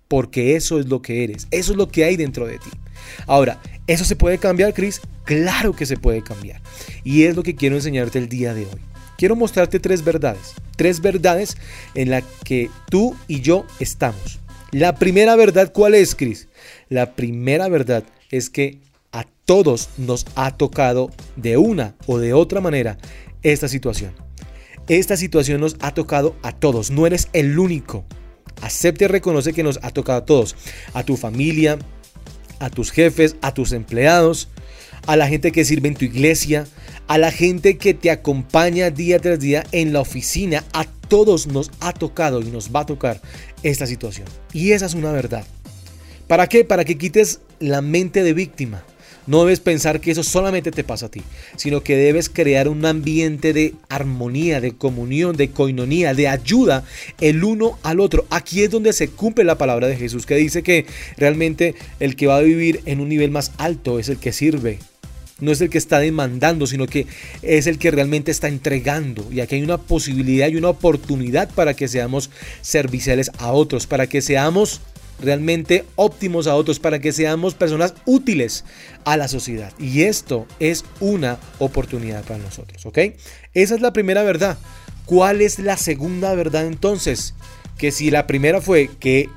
Porque 0.07 0.55
eso 0.55 0.80
es 0.80 0.88
lo 0.88 1.01
que 1.01 1.24
eres, 1.24 1.47
eso 1.51 1.72
es 1.74 1.78
lo 1.78 1.89
que 1.89 2.03
hay 2.03 2.16
dentro 2.16 2.47
de 2.47 2.57
ti. 2.57 2.70
Ahora, 3.28 3.60
¿eso 3.86 4.05
se 4.05 4.16
puede 4.16 4.38
cambiar, 4.38 4.74
Chris? 4.74 5.01
Claro 5.26 5.76
que 5.76 5.86
se 5.86 5.97
puede 5.97 6.24
cambiar. 6.24 6.62
Y 7.03 7.24
es 7.24 7.36
lo 7.36 7.43
que 7.43 7.55
quiero 7.55 7.76
enseñarte 7.76 8.18
el 8.18 8.30
día 8.30 8.53
de 8.53 8.66
hoy. 8.66 8.82
Quiero 9.18 9.36
mostrarte 9.36 9.80
tres 9.80 10.03
verdades, 10.03 10.53
tres 10.78 11.01
verdades 11.01 11.57
en 11.93 12.10
las 12.10 12.24
que 12.43 12.70
tú 12.89 13.16
y 13.28 13.41
yo 13.41 13.66
estamos. 13.80 14.39
La 14.72 14.95
primera 14.95 15.36
verdad, 15.36 15.72
¿cuál 15.74 15.95
es, 15.95 16.13
Chris? 16.13 16.47
La 16.89 17.15
primera 17.15 17.67
verdad 17.70 18.03
es 18.30 18.49
que 18.51 18.80
a 19.11 19.26
todos 19.45 19.89
nos 19.97 20.28
ha 20.36 20.55
tocado 20.57 21.09
de 21.36 21.57
una 21.57 21.95
o 22.05 22.20
de 22.20 22.34
otra 22.34 22.61
manera 22.61 22.97
esta 23.41 23.67
situación. 23.67 24.13
Esta 24.88 25.17
situación 25.17 25.61
nos 25.61 25.76
ha 25.82 25.93
tocado 25.93 26.36
a 26.43 26.51
todos, 26.51 26.91
no 26.91 27.07
eres 27.07 27.30
el 27.34 27.57
único. 27.57 28.05
Acepte 28.61 29.05
y 29.05 29.07
reconoce 29.07 29.53
que 29.53 29.63
nos 29.63 29.80
ha 29.82 29.89
tocado 29.89 30.20
a 30.20 30.26
todos, 30.26 30.55
a 30.93 31.03
tu 31.03 31.17
familia, 31.17 31.80
a 32.59 32.70
tus 32.70 32.91
jefes, 32.91 33.38
a 33.41 33.53
tus 33.53 33.72
empleados, 33.72 34.49
a 35.07 35.15
la 35.15 35.28
gente 35.28 35.51
que 35.51 35.65
sirve 35.65 35.88
en 35.88 35.95
tu 35.95 36.05
iglesia, 36.05 36.67
a 37.10 37.18
la 37.18 37.32
gente 37.32 37.78
que 37.78 37.95
te 37.95 38.12
acompaña 38.12 38.91
día 38.91 39.18
tras 39.20 39.39
día 39.39 39.64
en 39.72 39.93
la 39.93 39.99
oficina. 39.99 40.64
A 40.74 40.86
todos 40.86 41.47
nos 41.47 41.72
ha 41.80 41.91
tocado 41.91 42.39
y 42.39 42.45
nos 42.45 42.70
va 42.74 42.82
a 42.82 42.86
tocar 42.86 43.20
esta 43.64 43.88
situación. 43.88 44.28
Y 44.53 44.72
esa 44.74 44.86
es 44.86 44.93
una 44.93 45.12
verdad. 45.12 45.43
¿Para 46.28 46.45
qué? 46.45 46.64
Para 46.64 46.86
que 46.86 46.99
quites 46.99 47.41
la 47.60 47.82
mente 47.82 48.22
de 48.22 48.34
víctima. 48.34 48.84
No 49.26 49.43
debes 49.43 49.60
pensar 49.60 50.01
que 50.01 50.12
eso 50.12 50.24
solamente 50.24 50.72
te 50.72 50.84
pasa 50.84 51.07
a 51.07 51.10
ti, 51.10 51.24
sino 51.55 51.82
que 51.82 51.95
debes 51.95 52.30
crear 52.30 52.68
un 52.68 52.86
ambiente 52.86 53.53
de 53.53 53.74
armonía, 53.89 54.62
de 54.62 54.76
comunión, 54.76 55.36
de 55.36 55.49
coinonía, 55.49 56.14
de 56.14 56.28
ayuda 56.28 56.84
el 57.20 57.43
uno 57.43 57.80
al 57.82 58.01
otro. 58.01 58.28
Aquí 58.30 58.62
es 58.62 58.70
donde 58.70 58.93
se 58.93 59.07
cumple 59.07 59.45
la 59.45 59.57
palabra 59.57 59.88
de 59.88 59.97
Jesús 59.97 60.28
que 60.28 60.36
dice 60.36 60.62
que 60.62 60.86
realmente 61.18 61.74
el 61.99 62.16
que 62.16 62.28
va 62.28 62.38
a 62.38 62.41
vivir 62.41 62.82
en 62.86 62.99
un 62.99 63.10
nivel 63.10 63.32
más 63.32 63.51
alto 63.57 63.97
es 63.97 64.10
el 64.10 64.18
que 64.18 64.32
sirve, 64.32 64.78
no 65.41 65.51
es 65.51 65.61
el 65.61 65.69
que 65.69 65.77
está 65.77 65.99
demandando, 65.99 66.67
sino 66.67 66.87
que 66.87 67.07
es 67.41 67.67
el 67.67 67.77
que 67.77 67.91
realmente 67.91 68.31
está 68.31 68.47
entregando. 68.47 69.27
Y 69.31 69.39
aquí 69.39 69.55
hay 69.55 69.63
una 69.63 69.77
posibilidad 69.77 70.47
y 70.47 70.55
una 70.55 70.69
oportunidad 70.69 71.49
para 71.49 71.73
que 71.73 71.87
seamos 71.87 72.29
serviciales 72.61 73.31
a 73.37 73.51
otros, 73.51 73.87
para 73.87 74.07
que 74.07 74.21
seamos 74.21 74.81
realmente 75.21 75.85
óptimos 75.95 76.47
a 76.47 76.55
otros, 76.55 76.79
para 76.79 76.99
que 76.99 77.11
seamos 77.11 77.53
personas 77.53 77.93
útiles 78.05 78.65
a 79.05 79.17
la 79.17 79.27
sociedad. 79.27 79.73
Y 79.79 80.03
esto 80.03 80.47
es 80.59 80.85
una 80.99 81.39
oportunidad 81.59 82.23
para 82.23 82.39
nosotros, 82.39 82.85
¿ok? 82.85 82.99
Esa 83.53 83.75
es 83.75 83.81
la 83.81 83.93
primera 83.93 84.23
verdad. 84.23 84.57
¿Cuál 85.05 85.41
es 85.41 85.59
la 85.59 85.77
segunda 85.77 86.33
verdad 86.35 86.67
entonces? 86.67 87.33
Que 87.77 87.91
si 87.91 88.11
la 88.11 88.27
primera 88.27 88.61
fue 88.61 88.89
que 88.99 89.29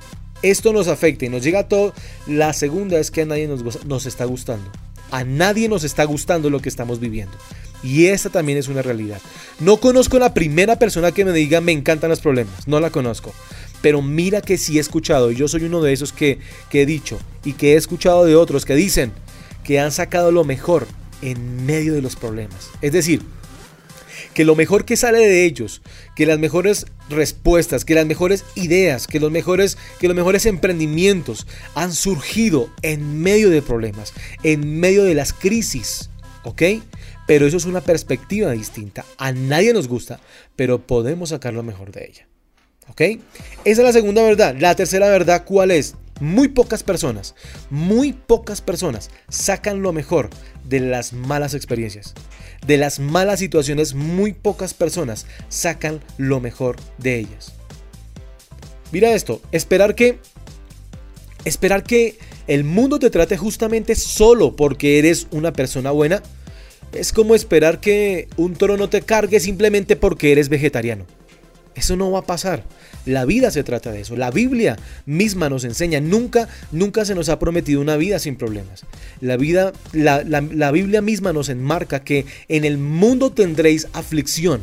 esto 0.43 0.73
nos 0.73 0.89
afecta 0.89 1.25
y 1.25 1.29
nos 1.29 1.43
llega 1.43 1.61
a 1.61 1.69
todo, 1.69 1.95
la 2.27 2.53
segunda 2.53 2.99
es 2.99 3.11
que 3.11 3.23
a 3.23 3.27
nadie 3.27 3.47
nos, 3.47 3.85
nos 3.87 4.07
está 4.07 4.25
gustando. 4.25 4.71
A 5.13 5.25
nadie 5.25 5.69
nos 5.69 5.85
está 5.85 6.05
gustando 6.05 6.51
lo 6.51 6.61
que 6.61 6.69
estamos 6.69 6.99
viviendo. 6.99 7.37
Y 7.85 8.07
esta 8.07 8.31
también 8.31 8.59
es 8.59 8.69
una 8.69 8.83
realidad. 8.83 9.21
No 9.61 9.77
conozco 9.77 10.19
la 10.19 10.35
primera 10.35 10.77
persona 10.77 11.13
que 11.13 11.25
me 11.25 11.33
diga 11.33 11.61
me 11.61 11.73
encantan 11.73 12.11
los 12.11 12.21
problemas. 12.21 12.67
No 12.67 12.81
la 12.81 12.91
conozco. 12.91 13.33
Pero 13.83 14.03
mira 14.03 14.41
que 14.41 14.59
sí 14.59 14.79
he 14.79 14.81
escuchado, 14.81 15.31
y 15.31 15.37
yo 15.37 15.49
soy 15.49 15.65
uno 15.65 15.83
de 15.83 15.93
esos 15.93 16.13
que, 16.13 16.39
que 16.71 16.83
he 16.83 16.87
dicho, 16.87 17.19
y 17.45 17.53
que 17.53 17.75
he 17.75 17.77
escuchado 17.77 18.25
de 18.25 18.37
otros 18.37 18.65
que 18.65 18.75
dicen 18.75 19.13
que 19.65 19.81
han 19.81 19.93
sacado 19.93 20.33
lo 20.33 20.45
mejor 20.45 20.87
en 21.21 21.67
medio 21.67 21.93
de 21.93 22.03
los 22.03 22.17
problemas. 22.17 22.71
Es 22.81 22.93
decir, 22.93 23.23
que 24.35 24.45
lo 24.45 24.57
mejor 24.57 24.85
que 24.85 24.97
sale 24.97 25.19
de 25.19 25.45
ellos, 25.45 25.83
que 26.17 26.27
las 26.27 26.39
mejores 26.39 26.87
respuestas, 27.09 27.85
que 27.85 27.95
las 27.95 28.07
mejores 28.07 28.45
ideas, 28.55 29.07
que 29.07 29.21
los 29.21 29.31
mejores, 29.31 29.79
que 30.01 30.09
los 30.09 30.17
mejores 30.17 30.47
emprendimientos 30.47 31.47
han 31.75 31.93
surgido 31.93 32.69
en 32.83 33.21
medio 33.21 33.51
de 33.51 33.63
problemas, 33.63 34.13
en 34.43 34.81
medio 34.81 35.05
de 35.05 35.15
las 35.15 35.33
crisis, 35.33 36.11
¿ok? 36.45 36.63
Pero 37.27 37.47
eso 37.47 37.57
es 37.57 37.67
una 37.67 37.81
perspectiva 37.81 38.51
distinta. 38.51 39.05
A 39.17 39.33
nadie 39.33 39.73
nos 39.73 39.89
gusta, 39.89 40.21
pero 40.57 40.87
podemos 40.87 41.31
sacar 41.31 41.55
lo 41.55 41.63
mejor 41.63 41.93
de 41.93 42.07
ella. 42.07 42.27
¿Ok? 42.89 43.01
Esa 43.01 43.21
es 43.65 43.79
la 43.79 43.93
segunda 43.93 44.23
verdad. 44.23 44.57
La 44.59 44.75
tercera 44.75 45.09
verdad, 45.09 45.45
¿cuál 45.45 45.71
es? 45.71 45.95
Muy 46.21 46.49
pocas 46.49 46.83
personas, 46.83 47.35
muy 47.71 48.13
pocas 48.13 48.61
personas 48.61 49.11
sacan 49.29 49.83
lo 49.83 49.93
mejor 49.93 50.31
de 50.65 50.81
las 50.81 51.13
malas 51.13 51.55
experiencias. 51.55 52.15
De 52.67 52.77
las 52.77 53.01
malas 53.01 53.41
situaciones, 53.41 53.95
muy 53.95 54.33
pocas 54.33 54.75
personas 54.75 55.27
sacan 55.49 56.01
lo 56.17 56.41
mejor 56.41 56.77
de 56.99 57.19
ellas. 57.19 57.55
Mira 58.93 59.13
esto, 59.13 59.41
esperar 59.53 59.95
que 59.95 60.19
esperar 61.45 61.83
que 61.83 62.19
el 62.47 62.63
mundo 62.63 62.99
te 62.99 63.11
trate 63.11 63.37
justamente 63.37 63.95
solo 63.95 64.55
porque 64.55 64.99
eres 64.99 65.27
una 65.33 65.53
persona 65.53 65.91
buena 65.91 66.23
es 66.93 67.13
como 67.13 67.35
esperar 67.35 67.81
que 67.81 68.29
un 68.37 68.55
toro 68.55 68.77
no 68.77 68.89
te 68.89 69.03
cargue 69.03 69.41
simplemente 69.41 69.97
porque 69.97 70.33
eres 70.33 70.49
vegetariano. 70.49 71.07
Eso 71.75 71.97
no 71.97 72.11
va 72.11 72.21
a 72.21 72.27
pasar. 72.27 72.65
La 73.07 73.25
vida 73.25 73.51
se 73.51 73.65
trata 73.65 73.91
de 73.91 74.03
eso. 74.03 74.17
La 74.17 74.31
Biblia 74.31 74.79
misma 75.07 75.49
nos 75.49 75.65
enseña. 75.65 76.01
Nunca, 76.01 76.49
nunca 76.71 77.05
se 77.05 77.15
nos 77.15 77.29
ha 77.29 77.39
prometido 77.39 77.81
una 77.81 77.97
vida 77.97 78.19
sin 78.19 78.37
problemas. 78.37 78.85
La 79.21 79.37
vida, 79.37 79.73
la, 79.93 80.23
la 80.23 80.71
Biblia 80.71 81.01
misma 81.01 81.33
nos 81.33 81.49
enmarca 81.49 82.05
que 82.05 82.27
en 82.49 82.65
el 82.65 82.79
mundo 82.79 83.33
tendréis 83.33 83.89
aflicción. 83.93 84.63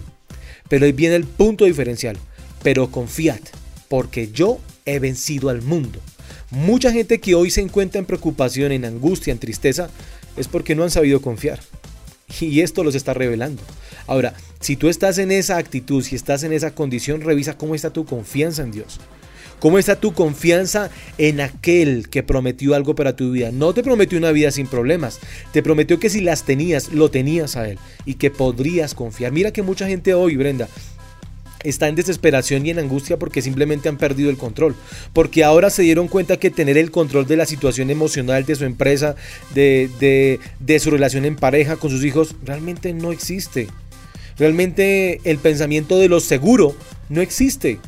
Pero 0.67 0.85
ahí 0.85 0.91
viene 0.91 1.15
el 1.15 1.25
punto 1.25 1.65
diferencial. 1.65 2.17
Pero 2.61 2.91
confiad, 2.91 3.39
porque 3.87 4.31
yo 4.31 4.59
he 4.85 4.99
vencido 4.99 5.49
al 5.49 5.61
mundo. 5.61 5.99
Mucha 6.51 6.91
gente 6.91 7.19
que 7.19 7.35
hoy 7.35 7.51
se 7.51 7.61
encuentra 7.61 7.99
en 7.99 8.05
preocupación, 8.05 8.71
en 8.71 8.85
angustia, 8.85 9.31
en 9.31 9.39
tristeza, 9.39 9.89
es 10.35 10.47
porque 10.47 10.75
no 10.75 10.83
han 10.83 10.91
sabido 10.91 11.21
confiar. 11.21 11.59
Y 12.39 12.61
esto 12.61 12.83
los 12.83 12.95
está 12.95 13.13
revelando. 13.13 13.61
Ahora, 14.09 14.33
si 14.59 14.75
tú 14.75 14.89
estás 14.89 15.19
en 15.19 15.31
esa 15.31 15.57
actitud, 15.57 16.03
si 16.03 16.15
estás 16.15 16.41
en 16.41 16.51
esa 16.51 16.71
condición, 16.71 17.21
revisa 17.21 17.59
cómo 17.59 17.75
está 17.75 17.91
tu 17.91 18.05
confianza 18.05 18.63
en 18.63 18.71
Dios. 18.71 18.99
¿Cómo 19.59 19.77
está 19.77 19.97
tu 19.97 20.13
confianza 20.13 20.89
en 21.19 21.41
aquel 21.41 22.09
que 22.09 22.23
prometió 22.23 22.73
algo 22.73 22.95
para 22.95 23.15
tu 23.15 23.31
vida? 23.31 23.51
No 23.51 23.71
te 23.73 23.83
prometió 23.83 24.17
una 24.17 24.31
vida 24.31 24.49
sin 24.49 24.65
problemas. 24.65 25.19
Te 25.53 25.61
prometió 25.61 25.99
que 25.99 26.09
si 26.09 26.21
las 26.21 26.41
tenías, 26.41 26.91
lo 26.91 27.11
tenías 27.11 27.55
a 27.55 27.69
Él 27.69 27.77
y 28.03 28.15
que 28.15 28.31
podrías 28.31 28.95
confiar. 28.95 29.31
Mira 29.31 29.51
que 29.51 29.61
mucha 29.61 29.85
gente 29.87 30.15
hoy, 30.15 30.35
Brenda, 30.37 30.67
está 31.63 31.87
en 31.87 31.93
desesperación 31.93 32.65
y 32.65 32.71
en 32.71 32.79
angustia 32.79 33.19
porque 33.19 33.43
simplemente 33.43 33.89
han 33.89 33.97
perdido 33.97 34.31
el 34.31 34.37
control. 34.37 34.75
Porque 35.13 35.43
ahora 35.43 35.69
se 35.69 35.83
dieron 35.83 36.07
cuenta 36.07 36.37
que 36.37 36.49
tener 36.49 36.79
el 36.79 36.89
control 36.89 37.27
de 37.27 37.37
la 37.37 37.45
situación 37.45 37.91
emocional 37.91 38.43
de 38.45 38.55
su 38.55 38.65
empresa, 38.65 39.15
de, 39.53 40.39
de 40.59 40.79
su 40.79 40.89
relación 40.89 41.25
en 41.25 41.35
pareja 41.35 41.75
con 41.75 41.91
sus 41.91 42.03
hijos, 42.03 42.35
realmente 42.43 42.91
no 42.93 43.11
existe. 43.11 43.67
Realmente 44.39 45.19
el 45.25 45.37
pensamiento 45.37 45.99
de 45.99 46.07
lo 46.07 46.21
seguro 46.21 46.73
no 47.09 47.21
existe. 47.21 47.79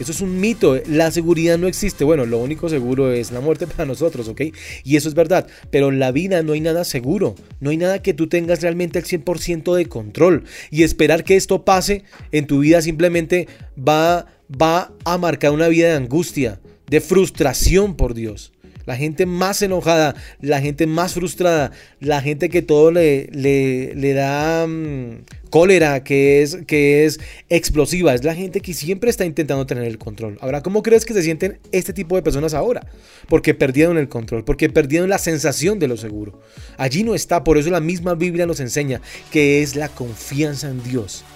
Eso 0.00 0.12
es 0.12 0.20
un 0.20 0.38
mito, 0.38 0.80
la 0.86 1.10
seguridad 1.10 1.58
no 1.58 1.66
existe. 1.66 2.04
Bueno, 2.04 2.24
lo 2.24 2.38
único 2.38 2.68
seguro 2.68 3.12
es 3.12 3.32
la 3.32 3.40
muerte 3.40 3.66
para 3.68 3.84
nosotros, 3.84 4.28
¿ok? 4.28 4.42
Y 4.84 4.96
eso 4.96 5.08
es 5.08 5.14
verdad, 5.14 5.46
pero 5.70 5.88
en 5.88 5.98
la 5.98 6.12
vida 6.12 6.42
no 6.42 6.52
hay 6.52 6.60
nada 6.60 6.84
seguro, 6.84 7.34
no 7.60 7.70
hay 7.70 7.76
nada 7.76 8.02
que 8.02 8.14
tú 8.14 8.28
tengas 8.28 8.62
realmente 8.62 8.98
el 8.98 9.04
100% 9.04 9.74
de 9.74 9.86
control. 9.86 10.44
Y 10.70 10.82
esperar 10.82 11.24
que 11.24 11.36
esto 11.36 11.64
pase 11.64 12.04
en 12.32 12.46
tu 12.46 12.60
vida 12.60 12.82
simplemente 12.82 13.48
va, 13.76 14.26
va 14.50 14.92
a 15.04 15.18
marcar 15.18 15.52
una 15.52 15.68
vida 15.68 15.88
de 15.88 15.96
angustia, 15.96 16.60
de 16.88 17.00
frustración 17.00 17.96
por 17.96 18.14
Dios. 18.14 18.52
La 18.88 18.96
gente 18.96 19.26
más 19.26 19.60
enojada, 19.60 20.14
la 20.40 20.62
gente 20.62 20.86
más 20.86 21.12
frustrada, 21.12 21.72
la 22.00 22.22
gente 22.22 22.48
que 22.48 22.62
todo 22.62 22.90
le, 22.90 23.26
le, 23.32 23.94
le 23.94 24.14
da 24.14 24.66
mm, 24.66 25.24
cólera, 25.50 26.02
que 26.02 26.40
es, 26.40 26.56
que 26.66 27.04
es 27.04 27.20
explosiva, 27.50 28.14
es 28.14 28.24
la 28.24 28.34
gente 28.34 28.62
que 28.62 28.72
siempre 28.72 29.10
está 29.10 29.26
intentando 29.26 29.66
tener 29.66 29.84
el 29.84 29.98
control. 29.98 30.38
Ahora, 30.40 30.62
¿cómo 30.62 30.82
crees 30.82 31.04
que 31.04 31.12
se 31.12 31.22
sienten 31.22 31.58
este 31.70 31.92
tipo 31.92 32.16
de 32.16 32.22
personas 32.22 32.54
ahora? 32.54 32.86
Porque 33.28 33.52
perdieron 33.52 33.98
el 33.98 34.08
control, 34.08 34.42
porque 34.42 34.70
perdieron 34.70 35.10
la 35.10 35.18
sensación 35.18 35.78
de 35.78 35.86
lo 35.86 35.98
seguro. 35.98 36.40
Allí 36.78 37.04
no 37.04 37.14
está, 37.14 37.44
por 37.44 37.58
eso 37.58 37.68
la 37.68 37.80
misma 37.80 38.14
Biblia 38.14 38.46
nos 38.46 38.58
enseña 38.58 39.02
que 39.30 39.62
es 39.62 39.76
la 39.76 39.90
confianza 39.90 40.70
en 40.70 40.82
Dios. 40.82 41.26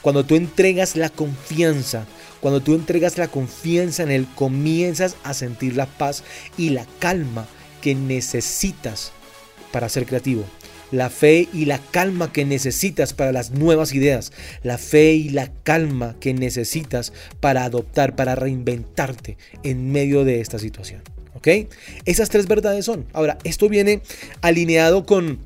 Cuando 0.00 0.24
tú 0.24 0.34
entregas 0.34 0.96
la 0.96 1.10
confianza, 1.10 2.06
cuando 2.42 2.60
tú 2.60 2.74
entregas 2.74 3.18
la 3.18 3.28
confianza 3.28 4.02
en 4.02 4.10
Él, 4.10 4.26
comienzas 4.34 5.16
a 5.22 5.32
sentir 5.32 5.76
la 5.76 5.86
paz 5.86 6.24
y 6.58 6.70
la 6.70 6.86
calma 6.98 7.46
que 7.80 7.94
necesitas 7.94 9.12
para 9.70 9.88
ser 9.88 10.06
creativo. 10.06 10.44
La 10.90 11.08
fe 11.08 11.48
y 11.52 11.66
la 11.66 11.78
calma 11.78 12.32
que 12.32 12.44
necesitas 12.44 13.14
para 13.14 13.30
las 13.30 13.52
nuevas 13.52 13.94
ideas. 13.94 14.32
La 14.64 14.76
fe 14.76 15.12
y 15.14 15.28
la 15.28 15.52
calma 15.62 16.16
que 16.18 16.34
necesitas 16.34 17.12
para 17.38 17.62
adoptar, 17.62 18.16
para 18.16 18.34
reinventarte 18.34 19.38
en 19.62 19.92
medio 19.92 20.24
de 20.24 20.40
esta 20.40 20.58
situación. 20.58 21.00
¿Ok? 21.34 21.48
Esas 22.06 22.28
tres 22.28 22.48
verdades 22.48 22.84
son. 22.84 23.06
Ahora, 23.12 23.38
esto 23.44 23.68
viene 23.68 24.02
alineado 24.40 25.06
con 25.06 25.38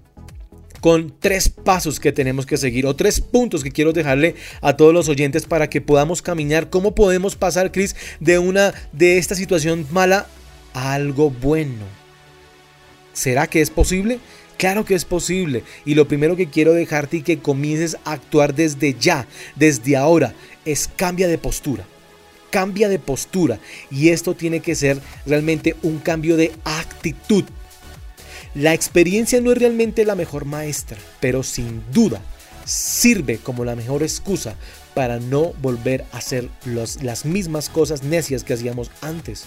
con 0.80 1.14
tres 1.18 1.48
pasos 1.48 2.00
que 2.00 2.12
tenemos 2.12 2.46
que 2.46 2.56
seguir 2.56 2.86
o 2.86 2.96
tres 2.96 3.20
puntos 3.20 3.64
que 3.64 3.72
quiero 3.72 3.92
dejarle 3.92 4.34
a 4.60 4.76
todos 4.76 4.92
los 4.92 5.08
oyentes 5.08 5.46
para 5.46 5.68
que 5.68 5.80
podamos 5.80 6.22
caminar. 6.22 6.70
¿Cómo 6.70 6.94
podemos 6.94 7.36
pasar, 7.36 7.72
Chris, 7.72 7.96
de 8.20 8.38
una 8.38 8.74
de 8.92 9.18
esta 9.18 9.34
situación 9.34 9.86
mala 9.90 10.26
a 10.74 10.94
algo 10.94 11.30
bueno? 11.30 11.84
¿Será 13.12 13.46
que 13.46 13.60
es 13.60 13.70
posible? 13.70 14.18
Claro 14.58 14.84
que 14.84 14.94
es 14.94 15.04
posible. 15.04 15.64
Y 15.84 15.94
lo 15.94 16.08
primero 16.08 16.36
que 16.36 16.48
quiero 16.48 16.72
dejarte 16.72 17.18
y 17.18 17.22
que 17.22 17.38
comiences 17.38 17.96
a 18.04 18.12
actuar 18.12 18.54
desde 18.54 18.94
ya, 18.94 19.26
desde 19.54 19.96
ahora, 19.96 20.34
es 20.64 20.88
cambia 20.88 21.28
de 21.28 21.38
postura. 21.38 21.84
Cambia 22.50 22.88
de 22.88 22.98
postura. 22.98 23.58
Y 23.90 24.10
esto 24.10 24.34
tiene 24.34 24.60
que 24.60 24.74
ser 24.74 24.98
realmente 25.26 25.76
un 25.82 25.98
cambio 25.98 26.36
de 26.36 26.52
actitud. 26.64 27.44
La 28.56 28.72
experiencia 28.72 29.38
no 29.42 29.52
es 29.52 29.58
realmente 29.58 30.06
la 30.06 30.14
mejor 30.14 30.46
maestra, 30.46 30.96
pero 31.20 31.42
sin 31.42 31.82
duda 31.92 32.22
sirve 32.64 33.36
como 33.36 33.66
la 33.66 33.76
mejor 33.76 34.02
excusa 34.02 34.54
para 34.94 35.20
no 35.20 35.52
volver 35.60 36.06
a 36.10 36.16
hacer 36.16 36.48
las 36.64 37.26
mismas 37.26 37.68
cosas 37.68 38.02
necias 38.02 38.44
que 38.44 38.54
hacíamos 38.54 38.90
antes. 39.02 39.44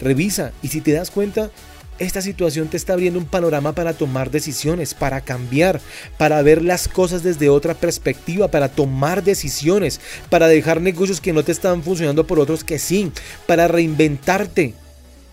Revisa 0.00 0.52
y 0.60 0.68
si 0.68 0.82
te 0.82 0.92
das 0.92 1.10
cuenta, 1.10 1.50
esta 1.98 2.20
situación 2.20 2.68
te 2.68 2.76
está 2.76 2.92
abriendo 2.92 3.18
un 3.18 3.24
panorama 3.24 3.72
para 3.72 3.94
tomar 3.94 4.30
decisiones, 4.30 4.92
para 4.92 5.22
cambiar, 5.22 5.80
para 6.18 6.42
ver 6.42 6.60
las 6.60 6.88
cosas 6.88 7.22
desde 7.22 7.48
otra 7.48 7.72
perspectiva, 7.72 8.48
para 8.48 8.68
tomar 8.68 9.24
decisiones, 9.24 9.98
para 10.28 10.46
dejar 10.46 10.82
negocios 10.82 11.22
que 11.22 11.32
no 11.32 11.42
te 11.42 11.52
están 11.52 11.82
funcionando 11.82 12.26
por 12.26 12.38
otros 12.38 12.64
que 12.64 12.78
sí, 12.78 13.10
para 13.46 13.66
reinventarte 13.66 14.74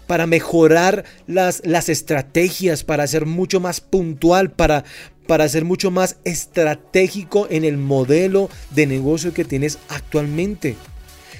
para 0.08 0.28
mejorar 0.28 1.06
las, 1.28 1.62
las 1.66 1.90
estrategias, 1.90 2.84
para 2.84 3.08
ser 3.08 3.26
mucho 3.26 3.60
más 3.60 3.82
puntual, 3.82 4.52
para, 4.52 4.84
para 5.28 5.48
ser 5.50 5.66
mucho 5.66 5.92
más 5.92 6.18
estratégico 6.24 7.48
en 7.50 7.64
el 7.64 7.78
modelo 7.78 8.50
de 8.72 8.88
negocio 8.88 9.34
que 9.34 9.46
tienes 9.46 9.80
actualmente. 9.90 10.76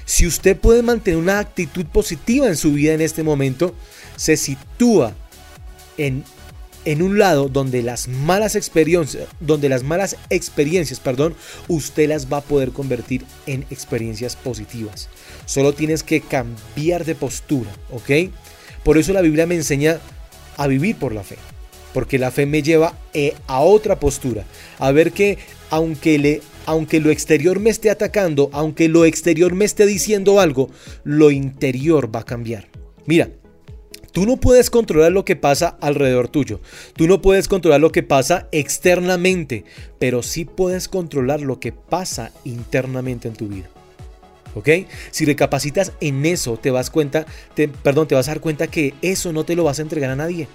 Si 0.06 0.26
usted 0.26 0.56
puede 0.56 0.82
mantener 0.82 1.18
una 1.18 1.38
actitud 1.38 1.86
positiva 1.86 2.46
en 2.46 2.56
su 2.56 2.72
vida 2.72 2.92
en 2.92 3.00
este 3.00 3.22
momento, 3.22 3.74
se 4.16 4.36
sitúa 4.36 5.14
en, 5.96 6.24
en 6.84 7.02
un 7.02 7.18
lado 7.18 7.48
donde 7.48 7.82
las 7.82 8.08
malas 8.08 8.54
experiencias, 8.54 9.28
donde 9.40 9.70
las 9.70 9.82
malas 9.82 10.16
experiencias, 10.28 11.00
perdón, 11.00 11.34
usted 11.68 12.08
las 12.08 12.30
va 12.30 12.38
a 12.38 12.42
poder 12.42 12.72
convertir 12.72 13.24
en 13.46 13.64
experiencias 13.70 14.36
positivas. 14.36 15.08
Solo 15.46 15.72
tienes 15.72 16.02
que 16.02 16.20
cambiar 16.20 17.04
de 17.04 17.14
postura, 17.14 17.70
¿ok? 17.90 18.30
Por 18.84 18.98
eso 18.98 19.12
la 19.12 19.22
Biblia 19.22 19.46
me 19.46 19.54
enseña 19.54 19.98
a 20.56 20.66
vivir 20.66 20.96
por 20.96 21.14
la 21.14 21.22
fe. 21.22 21.36
Porque 21.92 22.18
la 22.18 22.30
fe 22.30 22.46
me 22.46 22.62
lleva 22.62 22.94
eh, 23.12 23.34
a 23.46 23.60
otra 23.60 23.98
postura. 23.98 24.44
A 24.78 24.92
ver 24.92 25.12
que 25.12 25.38
aunque, 25.70 26.18
le, 26.18 26.42
aunque 26.66 27.00
lo 27.00 27.10
exterior 27.10 27.60
me 27.60 27.70
esté 27.70 27.90
atacando, 27.90 28.50
aunque 28.52 28.88
lo 28.88 29.04
exterior 29.04 29.54
me 29.54 29.64
esté 29.64 29.86
diciendo 29.86 30.40
algo, 30.40 30.70
lo 31.04 31.30
interior 31.30 32.14
va 32.14 32.20
a 32.20 32.24
cambiar. 32.24 32.68
Mira, 33.06 33.30
Tú 34.14 34.26
no 34.26 34.36
puedes 34.36 34.70
controlar 34.70 35.10
lo 35.10 35.24
que 35.24 35.34
pasa 35.34 35.76
alrededor 35.80 36.28
tuyo. 36.28 36.60
Tú 36.94 37.08
no 37.08 37.20
puedes 37.20 37.48
controlar 37.48 37.80
lo 37.80 37.90
que 37.90 38.04
pasa 38.04 38.46
externamente, 38.52 39.64
pero 39.98 40.22
sí 40.22 40.44
puedes 40.44 40.86
controlar 40.86 41.40
lo 41.40 41.58
que 41.58 41.72
pasa 41.72 42.30
internamente 42.44 43.26
en 43.26 43.34
tu 43.34 43.48
vida. 43.48 43.68
¿Ok? 44.54 44.68
Si 45.10 45.24
recapacitas 45.24 45.92
en 46.00 46.24
eso, 46.24 46.56
te 46.56 46.70
vas 46.70 46.90
cuenta, 46.90 47.26
perdón, 47.82 48.08
te 48.08 48.14
vas 48.14 48.28
a 48.28 48.32
dar 48.32 48.40
cuenta 48.40 48.66
que 48.66 48.94
eso 49.02 49.32
no 49.32 49.44
te 49.44 49.56
lo 49.56 49.64
vas 49.64 49.78
a 49.78 49.82
entregar 49.82 50.10
a 50.10 50.16
nadie. 50.16 50.48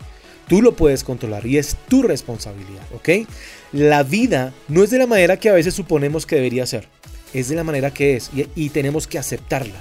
Tú 0.47 0.61
lo 0.61 0.75
puedes 0.75 1.03
controlar 1.03 1.45
y 1.45 1.57
es 1.57 1.77
tu 1.87 2.01
responsabilidad, 2.01 2.83
¿ok? 2.95 3.27
La 3.71 4.01
vida 4.03 4.51
no 4.67 4.83
es 4.83 4.89
de 4.89 4.97
la 4.97 5.05
manera 5.05 5.37
que 5.37 5.49
a 5.49 5.53
veces 5.53 5.75
suponemos 5.75 6.25
que 6.25 6.37
debería 6.37 6.65
ser, 6.65 6.87
es 7.33 7.49
de 7.49 7.55
la 7.55 7.63
manera 7.63 7.91
que 7.91 8.15
es 8.15 8.31
y, 8.55 8.69
tenemos 8.69 9.05
que 9.05 9.19
aceptarla. 9.19 9.79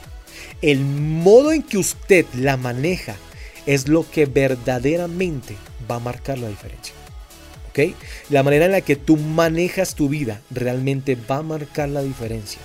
El 0.60 0.80
modo 0.80 1.52
en 1.52 1.62
que 1.62 1.78
usted 1.78 2.26
la 2.34 2.56
maneja 2.56 3.16
es 3.64 3.88
lo 3.88 4.08
que 4.10 4.26
verdaderamente 4.26 5.56
va 5.90 5.96
a 5.96 6.00
marcar 6.00 6.38
la 6.38 6.48
diferencia. 6.48 6.92
¿ok? 7.70 7.94
La 8.28 8.42
manera 8.42 8.66
en 8.66 8.72
la 8.72 8.80
que 8.82 8.96
tú 8.96 9.16
manejas 9.16 9.94
tu 9.94 10.08
vida 10.08 10.42
realmente 10.50 11.16
va 11.30 11.38
a 11.38 11.42
marcar 11.42 11.88
la 11.88 12.02
diferencia 12.02 12.60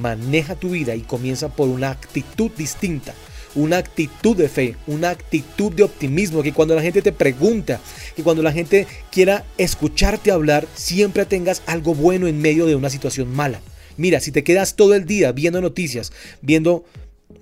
maneja 0.00 0.54
tu 0.54 0.70
vida 0.70 0.94
y 0.94 1.00
comienza 1.00 1.48
por 1.48 1.68
una 1.68 1.90
actitud 1.90 2.50
distinta. 2.56 3.14
Una 3.54 3.78
actitud 3.78 4.36
de 4.36 4.48
fe, 4.48 4.76
una 4.86 5.10
actitud 5.10 5.72
de 5.72 5.82
optimismo, 5.82 6.42
que 6.42 6.52
cuando 6.52 6.76
la 6.76 6.82
gente 6.82 7.02
te 7.02 7.12
pregunta, 7.12 7.80
que 8.14 8.22
cuando 8.22 8.42
la 8.42 8.52
gente 8.52 8.86
quiera 9.10 9.44
escucharte 9.58 10.30
hablar, 10.30 10.68
siempre 10.74 11.26
tengas 11.26 11.62
algo 11.66 11.94
bueno 11.94 12.28
en 12.28 12.40
medio 12.40 12.66
de 12.66 12.76
una 12.76 12.90
situación 12.90 13.28
mala. 13.34 13.60
Mira, 13.96 14.20
si 14.20 14.32
te 14.32 14.44
quedas 14.44 14.76
todo 14.76 14.94
el 14.94 15.04
día 15.04 15.32
viendo 15.32 15.60
noticias, 15.60 16.12
viendo 16.40 16.84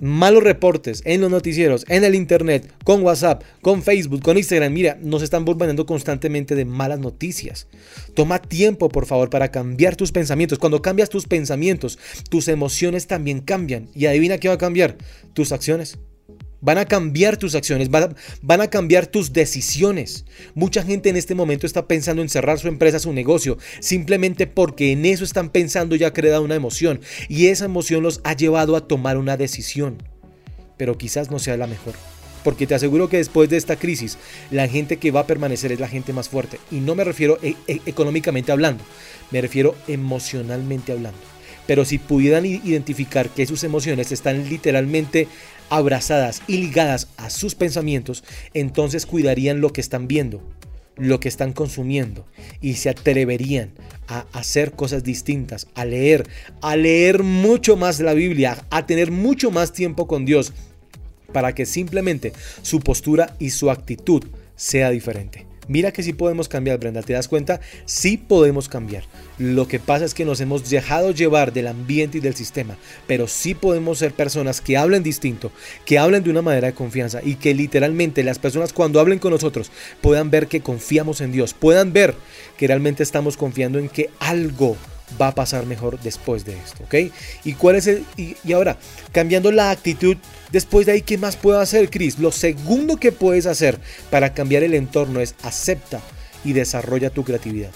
malos 0.01 0.43
reportes 0.43 1.03
en 1.05 1.21
los 1.21 1.31
noticieros, 1.31 1.85
en 1.89 2.05
el 2.05 2.15
internet, 2.15 2.73
con 2.85 3.03
WhatsApp, 3.03 3.43
con 3.63 3.83
Facebook, 3.83 4.23
con 4.23 4.37
Instagram. 4.37 4.73
Mira, 4.73 4.99
nos 5.01 5.23
están 5.23 5.45
bombardeando 5.45 5.87
constantemente 5.87 6.55
de 6.55 6.65
malas 6.65 6.99
noticias. 6.99 7.67
Toma 8.15 8.41
tiempo, 8.41 8.89
por 8.89 9.07
favor, 9.07 9.31
para 9.31 9.51
cambiar 9.51 9.97
tus 9.97 10.13
pensamientos. 10.13 10.59
Cuando 10.59 10.83
cambias 10.83 11.09
tus 11.09 11.27
pensamientos, 11.27 11.99
tus 12.31 12.49
emociones 12.49 13.07
también 13.07 13.41
cambian. 13.41 13.89
Y 13.95 14.07
adivina 14.07 14.39
qué 14.39 14.49
va 14.49 14.55
a 14.55 14.59
cambiar, 14.59 14.97
tus 15.35 15.53
acciones. 15.53 15.99
Van 16.61 16.79
a 16.79 16.87
cambiar 16.87 17.37
tus 17.37 17.55
acciones, 17.55 17.89
van 17.91 18.61
a, 18.61 18.67
cambiar 18.69 19.07
tus 19.07 19.33
decisiones. 19.33 20.25
Mucha 20.55 20.83
gente 20.83 21.09
en 21.09 21.17
este 21.17 21.35
momento 21.35 21.67
está 21.67 21.87
pensando 21.87 22.21
en 22.21 22.29
cerrar 22.29 22.59
su 22.59 22.67
empresa, 22.67 22.99
su 22.99 23.13
negocio, 23.13 23.59
simplemente 23.81 24.47
porque 24.47 24.93
en 24.93 25.07
eso 25.07 25.25
están 25.25 25.51
pensando 25.51 25.95
y 25.95 26.03
ha 26.03 26.13
creado 26.13 26.43
una 26.43 26.57
emoción. 26.57 27.01
Y 27.29 27.47
esa 27.47 27.67
emoción 27.67 28.03
los 28.03 28.21
ha 28.25 28.35
llevado 28.35 28.75
a 28.75 28.89
tomar 28.89 29.19
una 29.19 29.37
decisión. 29.37 30.03
Pero 30.77 30.99
quizás 30.99 31.31
no 31.31 31.39
sea 31.39 31.57
la 31.57 31.69
mejor. 31.69 31.95
Porque 32.43 32.67
te 32.67 32.75
aseguro 32.75 33.09
que 33.09 33.19
después 33.19 33.49
de 33.51 33.57
esta 33.57 33.77
crisis, 33.77 34.19
la 34.51 34.69
gente 34.69 34.97
que 34.97 35.11
va 35.11 35.21
a 35.21 35.27
permanecer 35.27 35.71
es 35.71 35.81
la 35.81 35.89
gente 35.89 36.13
más 36.13 36.29
fuerte. 36.29 36.59
Y 36.71 36.77
no 36.77 36.95
me 36.95 37.05
refiero 37.05 37.39
e, 37.43 37.55
e, 37.67 37.81
económicamente 37.87 38.53
hablando, 38.53 38.83
me 39.31 39.41
refiero 39.41 39.77
emocionalmente 39.87 40.93
hablando. 40.93 41.19
Pero 41.67 41.85
si 41.85 41.99
pudieran 41.99 42.47
identificar 42.47 43.29
que 43.29 43.45
sus 43.47 43.63
emociones 43.63 44.11
están 44.11 44.49
literalmente 44.49 45.29
abrazadas 45.71 46.43
y 46.47 46.59
ligadas 46.59 47.09
a 47.17 47.31
sus 47.31 47.55
pensamientos, 47.55 48.25
entonces 48.55 49.07
cuidarían 49.07 49.61
lo 49.61 49.73
que 49.73 49.81
están 49.81 50.09
viendo, 50.09 50.43
lo 50.97 51.21
que 51.21 51.29
están 51.29 51.53
consumiendo 51.53 52.27
y 52.61 52.75
se 52.75 52.91
atreverían 52.91 53.71
a 54.07 54.27
hacer 54.33 54.73
cosas 54.73 55.05
distintas, 55.05 55.69
a 55.75 55.85
leer, 55.85 56.29
a 56.61 56.77
leer 56.77 57.23
mucho 57.23 57.77
más 57.77 58.01
la 58.01 58.15
Biblia, 58.15 58.65
a 58.71 58.87
tener 58.87 59.11
mucho 59.11 59.51
más 59.51 59.73
tiempo 59.73 60.07
con 60.07 60.25
Dios 60.25 60.53
para 61.33 61.55
que 61.55 61.67
simplemente 61.67 62.33
su 62.63 62.81
postura 62.81 63.35
y 63.39 63.51
su 63.51 63.71
actitud 63.71 64.25
sea 64.57 64.91
diferente. 64.91 65.48
Mira 65.69 65.93
que 65.93 66.03
sí 66.03 66.15
podemos 66.15 66.49
cambiar, 66.49 66.79
Brenda. 66.79 67.03
¿Te 67.03 67.13
das 67.13 67.29
cuenta? 67.29 67.61
Sí 67.85 68.17
podemos 68.17 68.69
cambiar. 68.69 69.05
Lo 69.37 69.69
que 69.69 69.79
pasa 69.79 70.07
es 70.07 70.15
que 70.15 70.25
nos 70.25 70.41
hemos 70.41 70.69
dejado 70.69 71.11
llevar 71.11 71.53
del 71.53 71.69
ambiente 71.69 72.19
y 72.19 72.21
del 72.23 72.35
sistema. 72.35 72.77
Pero 73.07 73.29
sí 73.29 73.55
podemos 73.55 73.99
ser 73.99 74.13
personas 74.13 74.63
que 74.63 74.79
hablen 74.79 75.03
distinto, 75.03 75.53
que 75.85 75.99
hablen 75.99 76.25
de 76.25 76.31
una 76.31 76.43
manera 76.43 76.69
de 76.69 76.75
confianza 76.75 77.21
y 77.23 77.35
que 77.35 77.55
literalmente 77.55 78.25
las 78.25 78.39
personas 78.39 78.73
cuando 78.73 78.99
hablen 78.99 79.19
con 79.19 79.33
nosotros 79.33 79.71
puedan 80.01 80.31
ver 80.31 80.49
que 80.49 80.63
confiamos 80.63 81.21
en 81.21 81.33
Dios, 81.33 81.53
puedan 81.53 81.93
ver 81.93 82.15
que 82.57 82.67
realmente 82.67 83.03
estamos 83.03 83.37
confiando 83.37 83.79
en 83.79 83.91
que 83.91 84.11
algo 84.21 84.77
va 85.21 85.29
a 85.29 85.35
pasar 85.35 85.67
mejor 85.67 85.99
después 86.01 86.45
de 86.45 86.53
esto, 86.53 86.85
¿ok? 86.85 87.13
¿Y 87.45 87.55
cuál 87.55 87.77
es 87.77 87.87
el 87.87 88.05
y, 88.17 88.37
ahora 88.53 88.79
cambiando 89.13 89.51
la 89.51 89.71
actitud 89.71 90.17
después 90.53 90.87
de 90.87 90.93
ahí 90.93 91.03
qué 91.03 91.19
más 91.19 91.37
puedo 91.37 91.61
hacer, 91.61 91.91
Chris? 91.91 92.19
Lo 92.19 92.33
segundo 92.33 92.97
que 92.97 93.13
puedes 93.13 93.47
hacer 93.47 93.79
para 94.11 94.35
cambiar 94.35 94.63
el 94.63 94.75
entorno 94.75 95.21
es 95.21 95.35
acepta 95.43 96.01
y 96.45 96.53
desarrolla 96.53 97.11
tu 97.11 97.25
creatividad. 97.25 97.71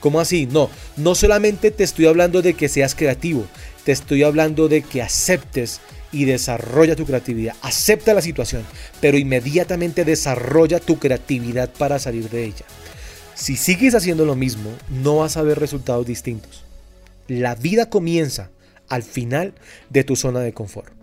¿Cómo 0.00 0.20
así? 0.20 0.46
No, 0.46 0.68
no 0.96 1.14
solamente 1.14 1.70
te 1.70 1.84
estoy 1.84 2.06
hablando 2.06 2.42
de 2.42 2.54
que 2.54 2.68
seas 2.68 2.94
creativo, 2.94 3.46
te 3.84 3.92
estoy 3.92 4.22
hablando 4.22 4.68
de 4.68 4.82
que 4.82 5.00
aceptes 5.00 5.80
y 6.12 6.26
desarrolla 6.26 6.94
tu 6.94 7.06
creatividad. 7.06 7.54
Acepta 7.62 8.14
la 8.14 8.22
situación, 8.22 8.64
pero 9.00 9.18
inmediatamente 9.18 10.04
desarrolla 10.04 10.78
tu 10.78 10.98
creatividad 10.98 11.70
para 11.70 11.98
salir 11.98 12.30
de 12.30 12.44
ella. 12.44 12.64
Si 13.34 13.56
sigues 13.56 13.94
haciendo 13.94 14.24
lo 14.24 14.36
mismo, 14.36 14.70
no 14.88 15.16
vas 15.16 15.36
a 15.36 15.42
ver 15.42 15.58
resultados 15.58 16.06
distintos. 16.06 16.64
La 17.26 17.54
vida 17.56 17.90
comienza 17.90 18.50
al 18.88 19.02
final 19.02 19.54
de 19.90 20.04
tu 20.04 20.14
zona 20.14 20.40
de 20.40 20.52
confort. 20.52 20.93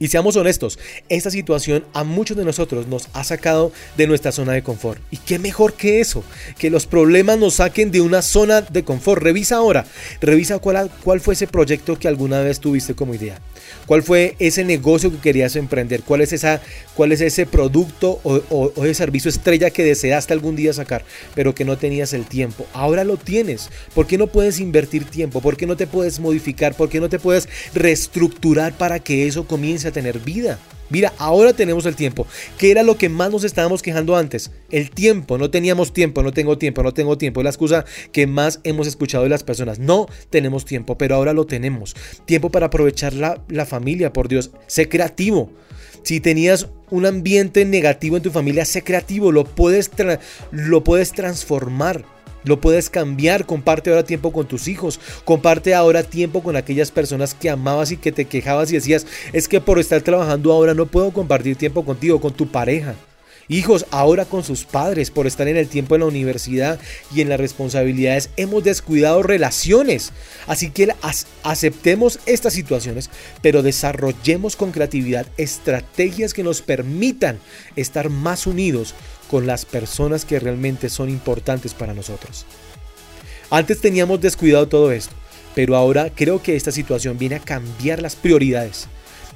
Y 0.00 0.08
seamos 0.08 0.36
honestos, 0.36 0.78
esta 1.08 1.30
situación 1.30 1.84
a 1.92 2.04
muchos 2.04 2.36
de 2.36 2.44
nosotros 2.44 2.86
nos 2.86 3.08
ha 3.14 3.24
sacado 3.24 3.72
de 3.96 4.06
nuestra 4.06 4.30
zona 4.30 4.52
de 4.52 4.62
confort. 4.62 5.00
¿Y 5.10 5.16
qué 5.16 5.40
mejor 5.40 5.74
que 5.74 6.00
eso? 6.00 6.22
Que 6.56 6.70
los 6.70 6.86
problemas 6.86 7.38
nos 7.38 7.54
saquen 7.54 7.90
de 7.90 8.00
una 8.00 8.22
zona 8.22 8.60
de 8.60 8.84
confort. 8.84 9.22
Revisa 9.22 9.56
ahora, 9.56 9.86
revisa 10.20 10.58
cuál, 10.58 10.90
cuál 11.02 11.20
fue 11.20 11.34
ese 11.34 11.48
proyecto 11.48 11.98
que 11.98 12.06
alguna 12.06 12.40
vez 12.40 12.60
tuviste 12.60 12.94
como 12.94 13.14
idea. 13.14 13.40
¿Cuál 13.86 14.02
fue 14.02 14.36
ese 14.38 14.64
negocio 14.64 15.10
que 15.10 15.18
querías 15.18 15.56
emprender? 15.56 16.02
¿Cuál 16.02 16.20
es, 16.20 16.32
esa, 16.32 16.60
cuál 16.94 17.12
es 17.12 17.20
ese 17.20 17.46
producto 17.46 18.20
o, 18.22 18.40
o, 18.50 18.72
o, 18.74 18.84
ese 18.84 18.94
servicio 18.94 19.28
estrella 19.28 19.70
que 19.70 19.84
deseaste 19.84 20.32
algún 20.32 20.56
día 20.56 20.72
sacar, 20.72 21.04
pero 21.34 21.54
que 21.54 21.64
no 21.64 21.76
tenías 21.76 22.12
el 22.12 22.26
tiempo? 22.26 22.66
Ahora 22.72 23.04
lo 23.04 23.16
tienes. 23.16 23.70
¿Por 23.94 24.06
qué 24.06 24.16
no 24.18 24.26
puedes 24.26 24.60
invertir 24.60 25.04
tiempo? 25.04 25.40
¿Por 25.40 25.56
qué 25.56 25.66
no 25.66 25.76
te 25.76 25.86
puedes 25.86 26.20
modificar? 26.20 26.74
¿Por 26.74 26.88
qué 26.88 27.00
no 27.00 27.08
te 27.08 27.18
puedes 27.18 27.48
reestructurar 27.74 28.76
para 28.76 29.00
que 29.00 29.26
eso 29.26 29.46
comience 29.46 29.87
tener 29.92 30.18
vida? 30.18 30.58
Mira, 30.90 31.12
ahora 31.18 31.52
tenemos 31.52 31.84
el 31.86 31.96
tiempo. 31.96 32.26
¿Qué 32.56 32.70
era 32.70 32.82
lo 32.82 32.96
que 32.96 33.08
más 33.08 33.30
nos 33.30 33.44
estábamos 33.44 33.82
quejando 33.82 34.16
antes? 34.16 34.50
El 34.70 34.90
tiempo. 34.90 35.36
No 35.36 35.50
teníamos 35.50 35.92
tiempo, 35.92 36.22
no 36.22 36.32
tengo 36.32 36.56
tiempo, 36.56 36.82
no 36.82 36.94
tengo 36.94 37.18
tiempo. 37.18 37.40
Es 37.40 37.44
la 37.44 37.50
excusa 37.50 37.84
que 38.12 38.26
más 38.26 38.60
hemos 38.64 38.86
escuchado 38.86 39.24
de 39.24 39.30
las 39.30 39.44
personas. 39.44 39.78
No 39.78 40.06
tenemos 40.30 40.64
tiempo, 40.64 40.96
pero 40.96 41.14
ahora 41.14 41.32
lo 41.32 41.46
tenemos. 41.46 41.94
Tiempo 42.24 42.50
para 42.50 42.66
aprovechar 42.66 43.12
la, 43.12 43.42
la 43.48 43.66
familia, 43.66 44.12
por 44.12 44.28
Dios. 44.28 44.50
Sé 44.66 44.88
creativo. 44.88 45.52
Si 46.02 46.20
tenías 46.20 46.68
un 46.90 47.04
ambiente 47.04 47.64
negativo 47.66 48.16
en 48.16 48.22
tu 48.22 48.30
familia, 48.30 48.64
sé 48.64 48.82
creativo. 48.82 49.30
Lo 49.30 49.44
puedes, 49.44 49.90
lo 50.50 50.84
puedes 50.84 51.12
transformar. 51.12 52.04
Lo 52.48 52.62
puedes 52.62 52.88
cambiar, 52.88 53.44
comparte 53.44 53.90
ahora 53.90 54.04
tiempo 54.04 54.32
con 54.32 54.48
tus 54.48 54.68
hijos, 54.68 54.98
comparte 55.26 55.74
ahora 55.74 56.02
tiempo 56.02 56.42
con 56.42 56.56
aquellas 56.56 56.90
personas 56.90 57.34
que 57.34 57.50
amabas 57.50 57.92
y 57.92 57.98
que 57.98 58.10
te 58.10 58.24
quejabas 58.24 58.70
y 58.70 58.76
decías, 58.76 59.06
es 59.34 59.48
que 59.48 59.60
por 59.60 59.78
estar 59.78 60.00
trabajando 60.00 60.50
ahora 60.50 60.72
no 60.72 60.86
puedo 60.86 61.10
compartir 61.10 61.56
tiempo 61.56 61.84
contigo, 61.84 62.22
con 62.22 62.32
tu 62.32 62.48
pareja. 62.48 62.94
Hijos, 63.50 63.86
ahora 63.90 64.26
con 64.26 64.44
sus 64.44 64.64
padres, 64.64 65.10
por 65.10 65.26
estar 65.26 65.48
en 65.48 65.56
el 65.56 65.68
tiempo 65.68 65.94
en 65.94 66.02
la 66.02 66.06
universidad 66.06 66.78
y 67.14 67.22
en 67.22 67.30
las 67.30 67.40
responsabilidades, 67.40 68.28
hemos 68.36 68.62
descuidado 68.62 69.22
relaciones. 69.22 70.12
Así 70.46 70.70
que 70.70 70.94
aceptemos 71.42 72.20
estas 72.26 72.52
situaciones, 72.52 73.08
pero 73.40 73.62
desarrollemos 73.62 74.54
con 74.54 74.70
creatividad 74.70 75.26
estrategias 75.38 76.34
que 76.34 76.42
nos 76.42 76.60
permitan 76.60 77.38
estar 77.74 78.10
más 78.10 78.46
unidos 78.46 78.94
con 79.30 79.46
las 79.46 79.64
personas 79.64 80.26
que 80.26 80.38
realmente 80.38 80.90
son 80.90 81.08
importantes 81.08 81.72
para 81.72 81.94
nosotros. 81.94 82.44
Antes 83.48 83.80
teníamos 83.80 84.20
descuidado 84.20 84.68
todo 84.68 84.92
esto, 84.92 85.14
pero 85.54 85.74
ahora 85.74 86.10
creo 86.14 86.42
que 86.42 86.54
esta 86.54 86.70
situación 86.70 87.16
viene 87.16 87.36
a 87.36 87.40
cambiar 87.40 88.02
las 88.02 88.14
prioridades. 88.14 88.88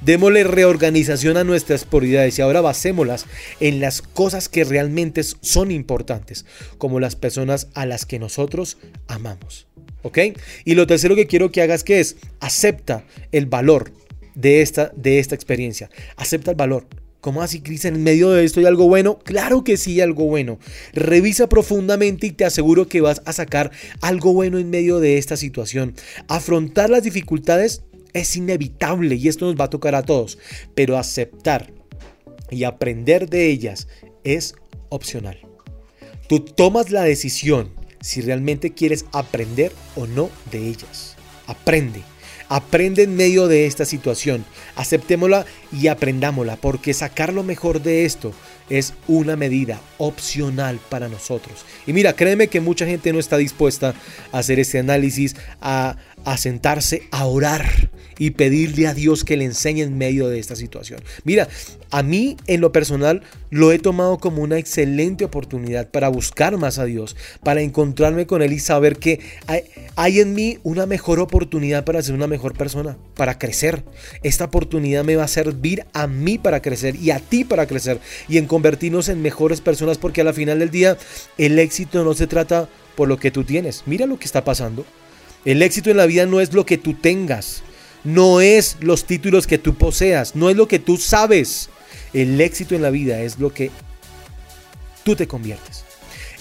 Démosle 0.05 0.43
reorganización 0.43 1.37
a 1.37 1.45
nuestras 1.45 1.85
prioridades 1.85 2.37
y 2.37 2.41
ahora 2.41 2.59
basémoslas 2.59 3.25
en 3.61 3.79
las 3.79 4.01
cosas 4.01 4.49
que 4.49 4.65
realmente 4.65 5.23
son 5.23 5.71
importantes, 5.71 6.45
como 6.77 6.99
las 6.99 7.15
personas 7.15 7.69
a 7.73 7.85
las 7.85 8.05
que 8.05 8.19
nosotros 8.19 8.77
amamos. 9.07 9.67
¿Ok? 10.01 10.19
Y 10.65 10.75
lo 10.75 10.87
tercero 10.87 11.15
que 11.15 11.27
quiero 11.27 11.53
que 11.53 11.61
hagas 11.61 11.85
que 11.85 12.01
es 12.01 12.17
acepta 12.41 13.05
el 13.31 13.45
valor 13.45 13.93
de 14.35 14.61
esta, 14.61 14.91
de 14.95 15.19
esta 15.19 15.35
experiencia. 15.35 15.89
Acepta 16.17 16.51
el 16.51 16.57
valor. 16.57 16.85
¿Cómo 17.21 17.41
así, 17.41 17.61
Cris? 17.61 17.85
¿En 17.85 18.03
medio 18.03 18.31
de 18.31 18.43
esto 18.43 18.59
hay 18.59 18.65
algo 18.65 18.89
bueno? 18.89 19.19
Claro 19.19 19.63
que 19.63 19.77
sí, 19.77 20.01
algo 20.01 20.25
bueno. 20.25 20.59
Revisa 20.91 21.47
profundamente 21.47 22.27
y 22.27 22.31
te 22.31 22.43
aseguro 22.43 22.89
que 22.89 22.99
vas 22.99 23.21
a 23.23 23.31
sacar 23.31 23.71
algo 24.01 24.33
bueno 24.33 24.59
en 24.59 24.69
medio 24.69 24.99
de 24.99 25.17
esta 25.17 25.37
situación. 25.37 25.95
Afrontar 26.27 26.89
las 26.89 27.03
dificultades 27.03 27.83
es 28.13 28.35
inevitable 28.35 29.15
y 29.15 29.27
esto 29.27 29.45
nos 29.45 29.55
va 29.55 29.65
a 29.65 29.69
tocar 29.69 29.95
a 29.95 30.03
todos, 30.03 30.37
pero 30.75 30.97
aceptar 30.97 31.71
y 32.49 32.63
aprender 32.63 33.29
de 33.29 33.47
ellas 33.47 33.87
es 34.23 34.55
opcional. 34.89 35.39
Tú 36.27 36.39
tomas 36.39 36.91
la 36.91 37.03
decisión 37.03 37.71
si 38.01 38.21
realmente 38.21 38.73
quieres 38.73 39.05
aprender 39.11 39.71
o 39.95 40.07
no 40.07 40.29
de 40.51 40.67
ellas. 40.67 41.15
Aprende. 41.47 42.01
Aprende 42.49 43.03
en 43.03 43.15
medio 43.15 43.47
de 43.47 43.65
esta 43.65 43.85
situación. 43.85 44.45
Aceptémosla 44.75 45.45
y 45.71 45.87
aprendámosla, 45.87 46.57
porque 46.57 46.93
sacar 46.93 47.33
lo 47.33 47.43
mejor 47.43 47.81
de 47.81 48.05
esto 48.05 48.33
es 48.69 48.93
una 49.07 49.35
medida 49.35 49.81
opcional 49.97 50.79
para 50.89 51.09
nosotros. 51.09 51.65
Y 51.87 51.93
mira, 51.93 52.13
créeme 52.13 52.47
que 52.47 52.61
mucha 52.61 52.85
gente 52.85 53.13
no 53.13 53.19
está 53.19 53.37
dispuesta 53.37 53.95
a 54.31 54.39
hacer 54.39 54.59
este 54.59 54.79
análisis, 54.79 55.35
a, 55.61 55.95
sentarse 56.37 57.03
a 57.11 57.25
orar 57.25 57.89
y 58.17 58.31
pedirle 58.31 58.87
a 58.87 58.93
Dios 58.93 59.23
que 59.23 59.37
le 59.37 59.45
enseñe 59.45 59.81
en 59.81 59.97
medio 59.97 60.27
de 60.27 60.39
esta 60.39 60.55
situación. 60.55 61.01
Mira, 61.23 61.47
a 61.91 62.03
mí 62.03 62.37
en 62.47 62.61
lo 62.61 62.71
personal 62.71 63.21
lo 63.49 63.71
he 63.71 63.79
tomado 63.79 64.17
como 64.17 64.41
una 64.41 64.57
excelente 64.57 65.25
oportunidad 65.25 65.89
para 65.89 66.09
buscar 66.09 66.57
más 66.57 66.79
a 66.79 66.85
Dios, 66.85 67.15
para 67.43 67.61
encontrarme 67.61 68.25
con 68.25 68.41
Él 68.41 68.53
y 68.53 68.59
saber 68.59 68.97
que 68.97 69.19
hay, 69.95 70.19
en 70.19 70.33
mí 70.33 70.57
una 70.63 70.85
mejor 70.85 71.19
oportunidad 71.19 71.85
para 71.85 72.01
ser 72.01 72.15
una 72.15 72.27
mejor 72.27 72.57
persona, 72.57 72.97
para 73.15 73.37
crecer. 73.37 73.83
Esta 74.23 74.45
oportunidad 74.45 75.03
me 75.03 75.15
va 75.15 75.25
a 75.25 75.27
servir 75.27 75.85
a 75.93 76.07
mí 76.07 76.37
para 76.37 76.61
crecer 76.61 76.95
y 76.95 77.11
a 77.11 77.19
ti 77.19 77.43
para 77.43 77.67
crecer 77.67 77.99
y 78.27 78.37
en 78.37 78.47
convertirnos 78.47 79.09
en 79.09 79.21
mejores 79.21 79.61
personas 79.61 79.97
porque 79.97 80.21
a 80.21 80.23
la 80.23 80.33
final 80.33 80.59
del 80.59 80.71
día 80.71 80.97
el 81.37 81.59
éxito 81.59 82.03
no 82.03 82.13
se 82.13 82.27
trata 82.27 82.67
por 82.95 83.07
lo 83.07 83.17
que 83.17 83.31
tú 83.31 83.43
tienes. 83.43 83.83
Mira 83.85 84.05
lo 84.05 84.17
que 84.17 84.25
está 84.25 84.43
pasando. 84.43 84.85
El 85.45 85.61
éxito 85.61 85.91
en 85.91 85.97
la 85.97 86.05
vida 86.05 86.25
no 86.25 86.39
es 86.39 86.53
lo 86.53 86.65
que 86.65 86.77
tú 86.77 86.93
tengas, 86.93 87.63
no 88.03 88.41
es 88.41 88.77
los 88.79 89.05
títulos 89.05 89.47
que 89.47 89.57
tú 89.57 89.75
poseas, 89.75 90.35
no 90.35 90.49
es 90.49 90.55
lo 90.55 90.67
que 90.67 90.79
tú 90.79 90.97
sabes. 90.97 91.69
El 92.13 92.39
éxito 92.39 92.75
en 92.75 92.81
la 92.81 92.89
vida 92.89 93.21
es 93.21 93.39
lo 93.39 93.53
que 93.53 93.71
tú 95.03 95.15
te 95.15 95.27
conviertes. 95.27 95.85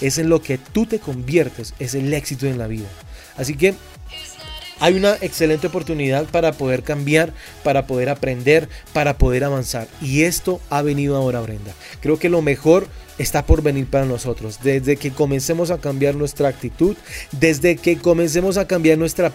Es 0.00 0.18
en 0.18 0.28
lo 0.28 0.42
que 0.42 0.58
tú 0.58 0.86
te 0.86 0.98
conviertes, 0.98 1.74
es 1.78 1.94
el 1.94 2.12
éxito 2.12 2.46
en 2.46 2.58
la 2.58 2.66
vida. 2.66 2.88
Así 3.36 3.56
que 3.56 3.74
hay 4.80 4.94
una 4.94 5.16
excelente 5.20 5.68
oportunidad 5.68 6.26
para 6.26 6.52
poder 6.52 6.82
cambiar, 6.82 7.32
para 7.62 7.86
poder 7.86 8.08
aprender, 8.08 8.68
para 8.92 9.16
poder 9.16 9.44
avanzar. 9.44 9.86
Y 10.00 10.24
esto 10.24 10.60
ha 10.70 10.82
venido 10.82 11.16
ahora, 11.16 11.40
Brenda. 11.40 11.72
Creo 12.00 12.18
que 12.18 12.28
lo 12.28 12.42
mejor 12.42 12.88
está 13.22 13.46
por 13.46 13.62
venir 13.62 13.86
para 13.86 14.04
nosotros. 14.04 14.58
Desde 14.62 14.96
que 14.96 15.10
comencemos 15.10 15.70
a 15.70 15.78
cambiar 15.78 16.14
nuestra 16.14 16.48
actitud, 16.48 16.96
desde 17.30 17.76
que 17.76 17.96
comencemos 17.96 18.58
a 18.58 18.66
cambiar 18.66 18.98
nuestra, 18.98 19.32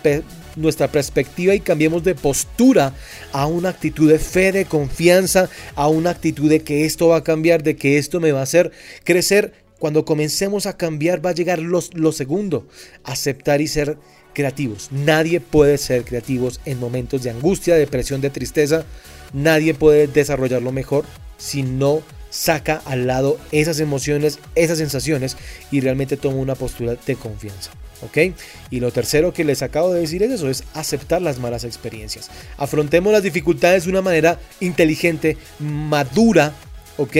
nuestra 0.55 0.91
perspectiva 0.91 1.55
y 1.55 1.59
cambiemos 1.59 2.03
de 2.03 2.15
postura 2.15 2.93
a 3.31 3.47
una 3.47 3.69
actitud 3.69 4.09
de 4.09 4.19
fe, 4.19 4.51
de 4.51 4.65
confianza, 4.65 5.49
a 5.75 5.87
una 5.87 6.11
actitud 6.11 6.49
de 6.49 6.61
que 6.61 6.85
esto 6.85 7.07
va 7.07 7.17
a 7.17 7.23
cambiar, 7.23 7.63
de 7.63 7.75
que 7.75 7.97
esto 7.97 8.19
me 8.19 8.31
va 8.31 8.41
a 8.41 8.43
hacer 8.43 8.71
crecer. 9.03 9.53
Cuando 9.79 10.05
comencemos 10.05 10.65
a 10.65 10.75
cambiar 10.75 11.23
va 11.25 11.29
a 11.29 11.35
llegar 11.35 11.59
los, 11.59 11.93
lo 11.93 12.11
segundo, 12.11 12.67
aceptar 13.03 13.61
y 13.61 13.67
ser 13.67 13.97
creativos. 14.33 14.89
Nadie 14.91 15.39
puede 15.39 15.77
ser 15.77 16.03
creativos 16.03 16.59
en 16.65 16.79
momentos 16.79 17.23
de 17.23 17.29
angustia, 17.29 17.75
depresión, 17.75 18.21
de 18.21 18.31
tristeza. 18.31 18.85
Nadie 19.33 19.73
puede 19.73 20.07
desarrollarlo 20.07 20.71
mejor 20.71 21.05
si 21.37 21.63
no 21.63 22.01
saca 22.29 22.81
al 22.85 23.07
lado 23.07 23.37
esas 23.51 23.79
emociones, 23.79 24.39
esas 24.55 24.77
sensaciones 24.77 25.37
y 25.71 25.81
realmente 25.81 26.17
toma 26.17 26.37
una 26.37 26.55
postura 26.55 26.95
de 26.95 27.15
confianza. 27.15 27.71
¿Ok? 28.03 28.35
Y 28.69 28.79
lo 28.79 28.91
tercero 28.91 29.33
que 29.33 29.43
les 29.43 29.63
acabo 29.63 29.91
de 29.91 30.01
decir 30.01 30.21
es 30.21 30.31
eso, 30.31 30.49
es 30.49 30.63
aceptar 30.75 31.19
las 31.19 31.39
malas 31.39 31.63
experiencias. 31.63 32.29
Afrontemos 32.57 33.11
las 33.11 33.23
dificultades 33.23 33.85
de 33.85 33.89
una 33.89 34.03
manera 34.03 34.39
inteligente, 34.59 35.35
madura, 35.57 36.53
¿ok? 36.97 37.15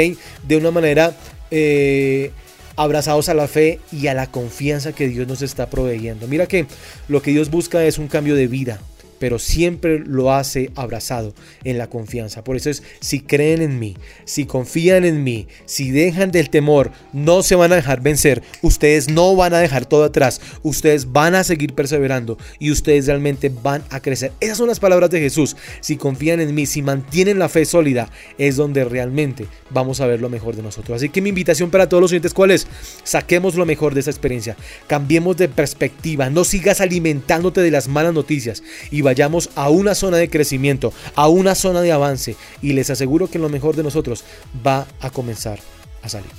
De 0.47 0.55
una 0.55 0.69
manera 0.69 1.15
eh, 1.49 2.31
abrazados 2.75 3.27
a 3.27 3.33
la 3.33 3.47
fe 3.47 3.79
y 3.91 4.05
a 4.05 4.13
la 4.13 4.27
confianza 4.27 4.93
que 4.93 5.07
Dios 5.07 5.27
nos 5.27 5.41
está 5.41 5.67
proveyendo. 5.67 6.27
Mira 6.27 6.45
que 6.45 6.67
lo 7.07 7.23
que 7.23 7.31
Dios 7.31 7.49
busca 7.49 7.83
es 7.83 7.97
un 7.97 8.07
cambio 8.07 8.35
de 8.35 8.45
vida, 8.45 8.79
pero 9.19 9.39
siempre 9.39 9.99
lo 9.99 10.33
hace 10.33 10.71
abrazado 10.75 11.33
en 11.63 11.77
la 11.77 11.87
confianza. 11.87 12.43
Por 12.43 12.55
eso 12.55 12.69
es, 12.69 12.83
si 12.99 13.19
creen 13.19 13.61
en 13.61 13.79
mí, 13.79 13.95
si 14.25 14.45
confían 14.45 15.05
en 15.05 15.23
mí, 15.23 15.47
si 15.65 15.91
dejan 15.91 16.31
del 16.31 16.49
temor, 16.49 16.91
no 17.13 17.43
se 17.43 17.55
van 17.55 17.71
a 17.71 17.75
dejar 17.75 18.01
vencer, 18.01 18.43
ustedes 18.61 19.09
no 19.09 19.35
van 19.35 19.53
a 19.53 19.59
dejar 19.59 19.85
todo 19.85 20.03
atrás, 20.03 20.41
ustedes 20.63 21.11
van 21.11 21.35
a 21.35 21.43
seguir 21.43 21.73
perseverando 21.73 22.37
y 22.59 22.71
ustedes 22.71 23.07
realmente 23.07 23.49
van 23.49 23.83
a 23.89 24.01
crecer. 24.01 24.31
Esas 24.39 24.57
son 24.57 24.67
las 24.67 24.79
palabras 24.79 25.09
de 25.09 25.19
Jesús. 25.19 25.55
Si 25.81 25.97
confían 25.97 26.39
en 26.39 26.53
mí, 26.53 26.65
si 26.65 26.81
mantienen 26.81 27.39
la 27.39 27.49
fe 27.49 27.65
sólida, 27.65 28.09
es 28.37 28.55
donde 28.55 28.83
realmente 28.83 29.45
vamos 29.69 30.01
a 30.01 30.07
ver 30.07 30.21
lo 30.21 30.29
mejor 30.29 30.55
de 30.55 30.63
nosotros. 30.63 30.97
Así 30.97 31.09
que 31.09 31.21
mi 31.21 31.29
invitación 31.29 31.69
para 31.69 31.89
todos 31.89 32.01
los 32.01 32.11
oyentes, 32.11 32.33
¿cuál 32.33 32.51
es? 32.51 32.67
Saquemos 33.03 33.55
lo 33.55 33.65
mejor 33.65 33.93
de 33.93 34.01
esa 34.01 34.11
experiencia, 34.11 34.55
cambiemos 34.87 35.37
de 35.37 35.49
perspectiva, 35.49 36.29
no 36.29 36.43
sigas 36.43 36.81
alimentándote 36.81 37.61
de 37.61 37.71
las 37.71 37.87
malas 37.87 38.13
noticias 38.13 38.63
y 38.91 39.01
vayamos 39.07 39.49
a 39.55 39.69
una 39.69 39.95
zona 39.95 40.17
de 40.17 40.29
crecimiento, 40.29 40.91
a 41.15 41.29
una 41.29 41.55
zona 41.55 41.81
de 41.81 41.93
avance 41.93 42.35
y 42.61 42.73
les 42.73 42.89
aseguro 42.89 43.29
que 43.29 43.39
lo 43.39 43.47
mejor 43.47 43.77
de 43.77 43.83
nosotros 43.83 44.25
va 44.65 44.85
a 44.99 45.09
comenzar 45.09 45.59
a 46.01 46.09
salir. 46.09 46.29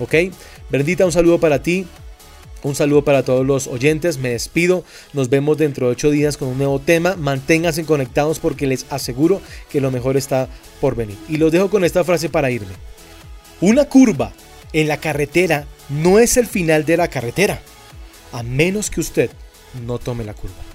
¿Ok? 0.00 0.14
Bendita, 0.70 1.04
un 1.04 1.12
saludo 1.12 1.38
para 1.38 1.62
ti. 1.62 1.86
Un 2.62 2.74
saludo 2.74 3.04
para 3.04 3.24
todos 3.24 3.44
los 3.44 3.66
oyentes, 3.66 4.18
me 4.18 4.30
despido, 4.30 4.84
nos 5.12 5.28
vemos 5.28 5.58
dentro 5.58 5.86
de 5.86 5.92
ocho 5.92 6.12
días 6.12 6.36
con 6.36 6.46
un 6.46 6.58
nuevo 6.58 6.78
tema, 6.78 7.16
manténganse 7.16 7.84
conectados 7.84 8.38
porque 8.38 8.68
les 8.68 8.86
aseguro 8.88 9.42
que 9.68 9.80
lo 9.80 9.90
mejor 9.90 10.16
está 10.16 10.48
por 10.80 10.94
venir. 10.94 11.18
Y 11.28 11.38
los 11.38 11.50
dejo 11.50 11.70
con 11.70 11.84
esta 11.84 12.04
frase 12.04 12.28
para 12.28 12.52
irme. 12.52 12.72
Una 13.60 13.86
curva 13.86 14.32
en 14.72 14.86
la 14.86 14.98
carretera 14.98 15.66
no 15.88 16.20
es 16.20 16.36
el 16.36 16.46
final 16.46 16.84
de 16.84 16.96
la 16.96 17.08
carretera, 17.08 17.60
a 18.32 18.44
menos 18.44 18.90
que 18.90 19.00
usted 19.00 19.30
no 19.84 19.98
tome 19.98 20.22
la 20.22 20.34
curva. 20.34 20.71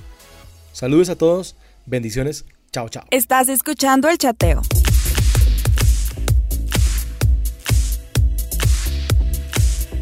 Saludos 0.77 1.09
a 1.09 1.15
todos, 1.15 1.55
bendiciones, 1.87 2.45
chao 2.71 2.87
chao. 2.87 3.03
Estás 3.09 3.49
escuchando 3.49 4.09
el 4.09 4.19
chateo. 4.19 4.61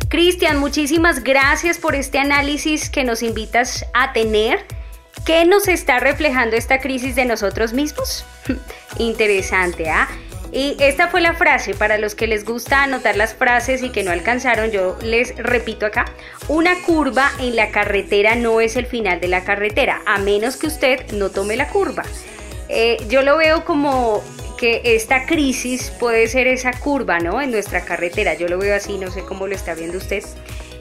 Cristian, 0.09 0.59
muchísimas 0.59 1.23
gracias 1.23 1.77
por 1.77 1.95
este 1.95 2.19
análisis 2.19 2.89
que 2.89 3.05
nos 3.05 3.23
invitas 3.23 3.85
a 3.93 4.11
tener. 4.11 4.65
¿Qué 5.25 5.45
nos 5.45 5.69
está 5.69 6.01
reflejando 6.01 6.57
esta 6.57 6.81
crisis 6.81 7.15
de 7.15 7.23
nosotros 7.23 7.71
mismos? 7.71 8.25
Interesante, 8.99 9.89
¿ah? 9.89 10.09
Y 10.55 10.77
esta 10.79 11.09
fue 11.09 11.19
la 11.19 11.33
frase, 11.33 11.73
para 11.73 11.97
los 11.97 12.15
que 12.15 12.27
les 12.27 12.45
gusta 12.45 12.83
anotar 12.83 13.17
las 13.17 13.33
frases 13.33 13.83
y 13.83 13.89
que 13.89 14.03
no 14.03 14.11
alcanzaron, 14.11 14.71
yo 14.71 14.97
les 15.01 15.35
repito 15.35 15.85
acá, 15.85 16.05
una 16.47 16.81
curva 16.83 17.29
en 17.41 17.57
la 17.57 17.71
carretera 17.71 18.35
no 18.35 18.61
es 18.61 18.77
el 18.77 18.85
final 18.85 19.19
de 19.19 19.27
la 19.27 19.43
carretera, 19.43 20.01
a 20.05 20.17
menos 20.17 20.55
que 20.55 20.67
usted 20.67 21.11
no 21.11 21.29
tome 21.29 21.57
la 21.57 21.67
curva. 21.67 22.03
Eh, 22.69 23.05
yo 23.09 23.21
lo 23.21 23.35
veo 23.35 23.65
como 23.65 24.23
que 24.57 24.81
esta 24.85 25.25
crisis 25.25 25.91
puede 25.99 26.29
ser 26.29 26.47
esa 26.47 26.71
curva, 26.71 27.19
¿no? 27.19 27.41
En 27.41 27.51
nuestra 27.51 27.83
carretera, 27.83 28.35
yo 28.35 28.47
lo 28.47 28.57
veo 28.57 28.77
así, 28.77 28.97
no 28.97 29.11
sé 29.11 29.23
cómo 29.23 29.47
lo 29.47 29.55
está 29.55 29.73
viendo 29.73 29.97
usted. 29.97 30.23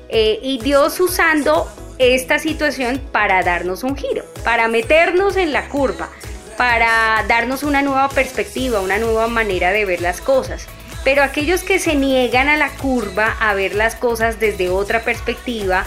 Eh, 0.09 0.39
y 0.41 0.61
Dios 0.61 1.01
usando 1.01 1.69
esta 1.99 2.39
situación 2.39 3.01
para 3.11 3.43
darnos 3.43 3.83
un 3.83 3.97
giro, 3.97 4.25
para 4.45 4.69
meternos 4.69 5.37
en 5.37 5.53
la 5.53 5.69
curva, 5.69 6.11
para 6.57 7.25
darnos 7.29 7.63
una 7.63 7.83
nueva 7.83 8.09
perspectiva, 8.09 8.81
una 8.81 8.99
nueva 8.99 9.29
manera 9.29 9.71
de 9.73 9.85
ver 9.85 10.01
las 10.01 10.21
cosas. 10.21 10.67
Pero 11.05 11.23
aquellos 11.23 11.63
que 11.63 11.79
se 11.79 11.95
niegan 11.95 12.49
a 12.49 12.57
la 12.57 12.71
curva, 12.71 13.37
a 13.41 13.55
ver 13.55 13.75
las 13.75 13.95
cosas 13.95 14.41
desde 14.41 14.71
otra 14.71 15.03
perspectiva, 15.03 15.85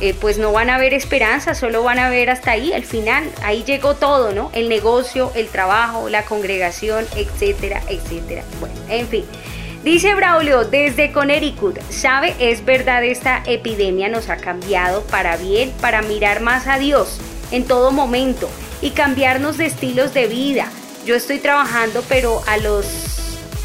eh, 0.00 0.14
pues 0.20 0.38
no 0.38 0.52
van 0.52 0.70
a 0.70 0.78
ver 0.78 0.94
esperanza, 0.94 1.54
solo 1.54 1.82
van 1.82 1.98
a 1.98 2.08
ver 2.08 2.30
hasta 2.30 2.52
ahí, 2.52 2.72
el 2.72 2.84
final, 2.84 3.30
ahí 3.42 3.64
llegó 3.64 3.94
todo, 3.94 4.32
¿no? 4.32 4.50
El 4.54 4.68
negocio, 4.68 5.32
el 5.34 5.48
trabajo, 5.48 6.08
la 6.08 6.24
congregación, 6.24 7.06
etcétera, 7.16 7.82
etcétera. 7.88 8.42
Bueno, 8.60 8.74
en 8.88 9.08
fin. 9.08 9.24
Dice 9.84 10.14
Braulio, 10.14 10.64
desde 10.64 11.12
Connecticut, 11.12 11.80
¿sabe? 11.90 12.34
Es 12.40 12.64
verdad, 12.64 13.04
esta 13.04 13.42
epidemia 13.46 14.08
nos 14.08 14.28
ha 14.28 14.36
cambiado 14.36 15.02
para 15.02 15.36
bien, 15.36 15.72
para 15.80 16.02
mirar 16.02 16.40
más 16.40 16.66
a 16.66 16.78
Dios 16.78 17.20
en 17.52 17.64
todo 17.64 17.92
momento 17.92 18.48
y 18.80 18.90
cambiarnos 18.90 19.58
de 19.58 19.66
estilos 19.66 20.14
de 20.14 20.26
vida. 20.26 20.70
Yo 21.04 21.14
estoy 21.14 21.38
trabajando, 21.38 22.02
pero 22.08 22.42
a, 22.46 22.56
los, 22.58 22.86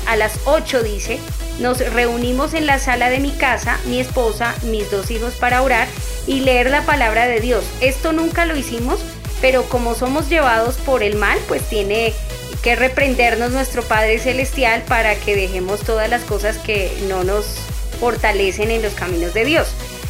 a 0.07 0.15
las 0.15 0.39
8 0.45 0.83
dice, 0.83 1.19
nos 1.59 1.79
reunimos 1.79 2.53
en 2.53 2.65
la 2.65 2.79
sala 2.79 3.09
de 3.09 3.19
mi 3.19 3.31
casa, 3.31 3.77
mi 3.85 3.99
esposa, 3.99 4.55
mis 4.63 4.89
dos 4.89 5.11
hijos 5.11 5.35
para 5.35 5.61
orar 5.61 5.87
y 6.25 6.39
leer 6.39 6.69
la 6.69 6.83
palabra 6.83 7.27
de 7.27 7.39
Dios. 7.39 7.65
Esto 7.81 8.13
nunca 8.13 8.45
lo 8.45 8.55
hicimos, 8.55 9.01
pero 9.41 9.63
como 9.63 9.93
somos 9.93 10.29
llevados 10.29 10.77
por 10.77 11.03
el 11.03 11.15
mal, 11.15 11.37
pues 11.47 11.63
tiene 11.63 12.13
que 12.61 12.75
reprendernos 12.75 13.51
nuestro 13.51 13.83
Padre 13.83 14.19
Celestial 14.19 14.83
para 14.83 15.15
que 15.15 15.35
dejemos 15.35 15.81
todas 15.81 16.09
las 16.09 16.23
cosas 16.23 16.57
que 16.57 16.91
no 17.09 17.23
nos 17.23 17.57
fortalecen 17.99 18.71
en 18.71 18.81
los 18.81 18.93
caminos 18.93 19.33
de 19.33 19.45
Dios. 19.45 19.67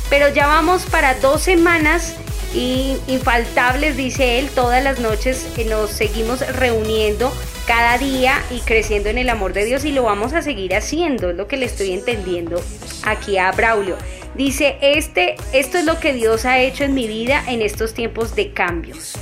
Pero 0.09 0.29
ya 0.29 0.45
vamos 0.45 0.83
para 0.83 1.15
dos 1.15 1.41
semanas 1.41 2.13
y 2.53 2.97
infaltables, 3.07 3.97
dice 3.97 4.39
él, 4.39 4.49
todas 4.53 4.83
las 4.83 4.99
noches 4.99 5.47
nos 5.67 5.89
seguimos 5.89 6.39
reuniendo 6.55 7.33
cada 7.65 7.97
día 7.97 8.41
y 8.51 8.59
creciendo 8.59 9.09
en 9.09 9.17
el 9.17 9.29
amor 9.29 9.53
de 9.53 9.65
Dios 9.65 9.85
y 9.85 9.91
lo 9.91 10.03
vamos 10.03 10.33
a 10.33 10.41
seguir 10.41 10.75
haciendo, 10.75 11.29
es 11.31 11.35
lo 11.35 11.47
que 11.47 11.57
le 11.57 11.65
estoy 11.65 11.91
entendiendo 11.91 12.61
aquí 13.03 13.37
a 13.37 13.51
Braulio. 13.51 13.97
Dice, 14.35 14.77
este, 14.81 15.35
esto 15.53 15.77
es 15.77 15.85
lo 15.85 15.99
que 15.99 16.13
Dios 16.13 16.45
ha 16.45 16.59
hecho 16.59 16.83
en 16.83 16.93
mi 16.95 17.07
vida 17.07 17.43
en 17.47 17.61
estos 17.61 17.93
tiempos 17.93 18.35
de 18.35 18.51
cambios. 18.51 19.13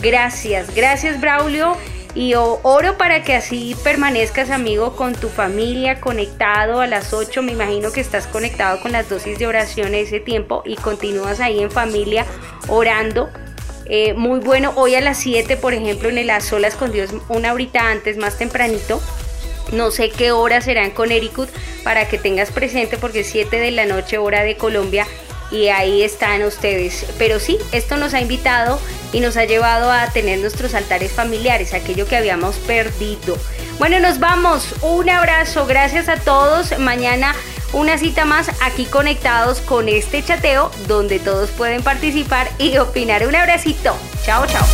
Gracias, 0.00 0.74
gracias 0.74 1.20
Braulio. 1.20 1.76
Y 2.14 2.34
oro 2.34 2.98
para 2.98 3.22
que 3.22 3.34
así 3.34 3.76
permanezcas, 3.84 4.50
amigo, 4.50 4.96
con 4.96 5.14
tu 5.14 5.28
familia, 5.28 6.00
conectado 6.00 6.80
a 6.80 6.86
las 6.86 7.12
8. 7.12 7.42
Me 7.42 7.52
imagino 7.52 7.92
que 7.92 8.00
estás 8.00 8.26
conectado 8.26 8.80
con 8.80 8.92
las 8.92 9.08
dosis 9.08 9.38
de 9.38 9.46
oración 9.46 9.94
ese 9.94 10.18
tiempo 10.18 10.62
y 10.66 10.74
continúas 10.74 11.38
ahí 11.38 11.60
en 11.60 11.70
familia 11.70 12.26
orando. 12.68 13.30
Eh, 13.86 14.14
muy 14.14 14.40
bueno, 14.40 14.72
hoy 14.76 14.96
a 14.96 15.00
las 15.00 15.18
7, 15.18 15.56
por 15.56 15.72
ejemplo, 15.72 16.08
en 16.08 16.18
el 16.18 16.30
A 16.30 16.40
Solas 16.40 16.74
con 16.74 16.90
Dios, 16.90 17.10
una 17.28 17.52
horita 17.52 17.90
antes, 17.90 18.16
más 18.16 18.38
tempranito. 18.38 19.00
No 19.72 19.92
sé 19.92 20.10
qué 20.10 20.32
hora 20.32 20.60
será 20.60 20.84
en 20.84 20.90
Connecticut 20.90 21.48
para 21.84 22.08
que 22.08 22.18
tengas 22.18 22.50
presente 22.50 22.98
porque 22.98 23.20
es 23.20 23.28
7 23.28 23.56
de 23.56 23.70
la 23.70 23.86
noche 23.86 24.18
hora 24.18 24.42
de 24.42 24.56
Colombia 24.56 25.06
y 25.50 25.68
ahí 25.68 26.02
están 26.02 26.42
ustedes. 26.42 27.06
Pero 27.18 27.40
sí, 27.40 27.58
esto 27.72 27.96
nos 27.96 28.14
ha 28.14 28.20
invitado 28.20 28.80
y 29.12 29.20
nos 29.20 29.36
ha 29.36 29.44
llevado 29.44 29.90
a 29.90 30.06
tener 30.08 30.38
nuestros 30.38 30.74
altares 30.74 31.12
familiares, 31.12 31.74
aquello 31.74 32.06
que 32.06 32.16
habíamos 32.16 32.56
perdido. 32.56 33.36
Bueno, 33.78 33.98
nos 34.00 34.18
vamos. 34.18 34.74
Un 34.82 35.08
abrazo. 35.08 35.66
Gracias 35.66 36.08
a 36.08 36.16
todos. 36.16 36.78
Mañana 36.78 37.34
una 37.72 37.98
cita 37.98 38.24
más 38.24 38.50
aquí 38.62 38.84
conectados 38.84 39.60
con 39.60 39.88
este 39.88 40.24
chateo 40.24 40.70
donde 40.88 41.18
todos 41.18 41.50
pueden 41.50 41.82
participar 41.82 42.50
y 42.58 42.76
opinar. 42.78 43.26
Un 43.26 43.36
abracito. 43.36 43.96
Chao, 44.24 44.44
chao. 44.46 44.66